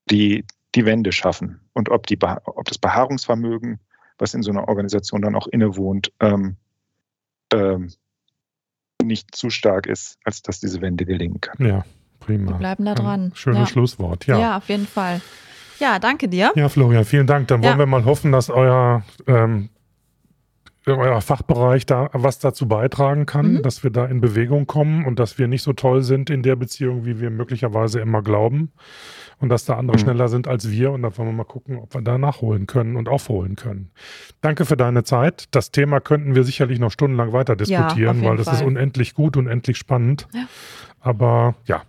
die, 0.09 0.45
die 0.75 0.85
Wende 0.85 1.11
schaffen 1.11 1.59
und 1.73 1.89
ob, 1.89 2.07
die, 2.07 2.17
ob 2.21 2.65
das 2.65 2.77
Beharrungsvermögen, 2.77 3.79
was 4.17 4.33
in 4.33 4.43
so 4.43 4.51
einer 4.51 4.67
Organisation 4.67 5.21
dann 5.21 5.35
auch 5.35 5.47
innewohnt, 5.47 6.11
ähm, 6.19 6.57
ähm, 7.53 7.91
nicht 9.03 9.35
zu 9.35 9.49
stark 9.49 9.87
ist, 9.87 10.17
als 10.23 10.41
dass 10.41 10.59
diese 10.59 10.81
Wende 10.81 11.05
gelingen 11.05 11.41
kann. 11.41 11.65
Ja, 11.65 11.85
prima. 12.19 12.51
Wir 12.51 12.57
bleiben 12.57 12.85
da 12.85 12.95
dran. 12.95 13.31
Schönes 13.35 13.59
ja. 13.59 13.67
Schlusswort, 13.67 14.25
ja. 14.27 14.39
Ja, 14.39 14.57
auf 14.57 14.69
jeden 14.69 14.87
Fall. 14.87 15.21
Ja, 15.79 15.99
danke 15.99 16.27
dir. 16.29 16.51
Ja, 16.55 16.69
Florian, 16.69 17.03
vielen 17.05 17.27
Dank. 17.27 17.47
Dann 17.47 17.61
wollen 17.63 17.73
Ja. 17.73 17.79
wir 17.79 17.85
mal 17.85 18.05
hoffen, 18.05 18.31
dass 18.31 18.49
euer, 18.49 19.03
ähm, 19.27 19.69
euer 20.87 21.21
Fachbereich 21.21 21.85
da 21.85 22.09
was 22.13 22.39
dazu 22.39 22.67
beitragen 22.67 23.25
kann, 23.25 23.53
Mhm. 23.53 23.61
dass 23.63 23.83
wir 23.83 23.89
da 23.91 24.05
in 24.05 24.19
Bewegung 24.21 24.67
kommen 24.67 25.05
und 25.05 25.19
dass 25.19 25.37
wir 25.37 25.47
nicht 25.47 25.63
so 25.63 25.73
toll 25.73 26.01
sind 26.03 26.29
in 26.29 26.43
der 26.43 26.55
Beziehung, 26.55 27.05
wie 27.05 27.19
wir 27.21 27.29
möglicherweise 27.29 27.99
immer 28.01 28.21
glauben. 28.21 28.71
Und 29.39 29.49
dass 29.49 29.65
da 29.65 29.75
andere 29.77 29.97
Mhm. 29.97 30.01
schneller 30.01 30.27
sind 30.29 30.47
als 30.47 30.69
wir. 30.69 30.91
Und 30.91 31.01
dann 31.01 31.17
wollen 31.17 31.29
wir 31.29 31.33
mal 31.33 31.43
gucken, 31.43 31.77
ob 31.77 31.93
wir 31.93 32.01
da 32.01 32.17
nachholen 32.17 32.65
können 32.67 32.95
und 32.95 33.09
aufholen 33.09 33.55
können. 33.55 33.91
Danke 34.41 34.65
für 34.65 34.77
deine 34.77 35.03
Zeit. 35.03 35.45
Das 35.51 35.71
Thema 35.71 35.99
könnten 35.99 36.35
wir 36.35 36.43
sicherlich 36.43 36.79
noch 36.79 36.91
stundenlang 36.91 37.33
weiter 37.33 37.53
Ja, 37.53 37.57
diskutieren, 37.57 38.17
jeden 38.17 38.29
weil 38.29 38.37
das 38.37 38.47
ist 38.47 38.59
Fall. 38.59 38.67
unendlich 38.67 39.13
gut, 39.15 39.35
unendlich 39.35 39.77
spannend. 39.77 40.27
Ja. 40.33 40.45
Aber 41.01 41.55
ja, 41.65 41.81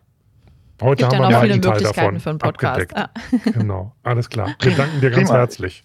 heute 0.82 1.02
Gibt 1.04 1.12
ja 1.12 1.18
haben 1.18 1.18
wir 1.18 1.18
noch 1.18 1.30
mal 1.30 1.40
viele 1.42 1.52
einen 1.54 1.62
Teil 1.62 1.72
Möglichkeiten 1.74 1.96
davon 2.00 2.20
für 2.20 2.30
einen 2.30 2.38
Podcast. 2.38 2.80
abgedeckt. 2.96 3.44
Ja. 3.44 3.52
Genau, 3.60 3.92
alles 4.02 4.28
klar. 4.30 4.56
Wir 4.60 4.74
danken 4.76 5.00
dir 5.00 5.10
ganz 5.10 5.28
Prima. 5.28 5.38
herzlich. 5.38 5.84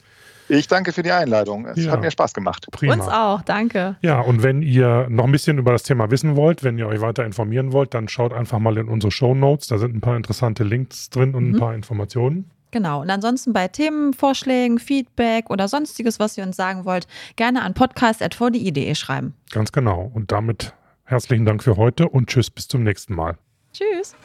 Ich 0.50 0.68
danke 0.68 0.91
für 0.93 1.04
die 1.04 1.12
Einladung. 1.12 1.66
Es 1.68 1.78
Ja. 1.86 1.91
hat 1.91 2.02
mir 2.02 2.12
Spaß 2.12 2.34
gemacht. 2.34 2.68
Prima. 2.72 2.93
Uns 2.93 3.08
auch, 3.08 3.41
danke. 3.43 3.95
Ja, 4.02 4.20
und 4.20 4.41
wenn 4.43 4.62
ihr 4.62 5.08
noch 5.10 5.26
ein 5.26 5.32
bisschen 5.32 5.58
über 5.60 5.72
das 5.72 5.84
Thema 5.84 6.10
wissen 6.12 6.36
wollt, 6.36 6.64
wenn 6.64 6.78
ihr 6.78 6.88
euch 6.88 7.02
weiter 7.02 7.24
informieren 7.24 7.72
wollt, 7.72 7.93
dann 7.93 8.08
schaut 8.08 8.34
einfach 8.34 8.60
mal 8.60 8.78
in 8.78 8.88
unsere 8.89 9.12
Show 9.12 9.36
Notes. 9.36 9.68
Da 9.68 9.78
sind 9.78 9.95
ein 9.95 10.02
paar 10.02 10.18
interessante 10.18 10.64
Links 10.64 11.10
drin 11.12 11.36
und 11.36 11.50
Mhm. 11.50 11.56
ein 11.56 11.60
paar 11.60 11.74
Informationen. 11.76 12.50
Genau. 12.72 13.02
Und 13.02 13.10
ansonsten 13.10 13.54
bei 13.54 13.68
Themenvorschlägen, 13.68 14.80
Feedback 14.80 15.50
oder 15.50 15.68
sonstiges, 15.68 16.20
was 16.20 16.38
ihr 16.38 16.43
uns 16.43 16.56
sagen 16.56 16.86
wollt, 16.86 17.08
gerne 17.36 17.62
an 17.64 17.74
podcast.vdi.de 17.74 18.93
schreiben. 18.95 19.34
Ganz 19.52 19.72
genau. 19.72 20.12
Und 20.14 20.32
damit 20.32 20.74
herzlichen 21.06 21.45
Dank 21.45 21.64
für 21.64 21.78
heute 21.78 22.08
und 22.10 22.28
tschüss, 22.30 22.50
bis 22.52 22.68
zum 22.68 22.84
nächsten 22.84 23.16
Mal. 23.16 23.38
Tschüss. 23.74 24.16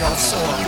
Technik 0.00 0.12
aufs 0.12 0.34
Ohr. 0.34 0.66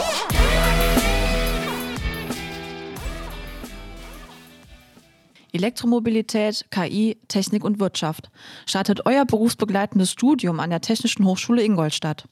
Elektromobilität, 5.53 6.67
KI, 6.71 7.19
Technik 7.29 7.65
und 7.65 7.79
Wirtschaft. 7.81 8.31
Startet 8.67 9.07
euer 9.07 9.25
berufsbegleitendes 9.25 10.11
Studium 10.11 10.61
an 10.61 10.71
der 10.71 10.81
Technischen 10.81 11.27
Hochschule 11.27 11.63
Ingolstadt. 11.63 12.27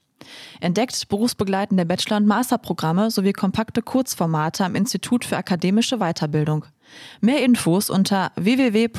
Entdeckt 0.60 1.08
berufsbegleitende 1.08 1.86
Bachelor- 1.86 2.18
und 2.18 2.26
Masterprogramme 2.26 3.10
sowie 3.10 3.32
kompakte 3.32 3.82
Kurzformate 3.82 4.64
am 4.64 4.74
Institut 4.74 5.24
für 5.24 5.36
akademische 5.36 5.98
Weiterbildung. 5.98 6.66
Mehr 7.20 7.42
Infos 7.44 7.88
unter 7.88 8.32
www.iaw-in.de. 8.36 8.90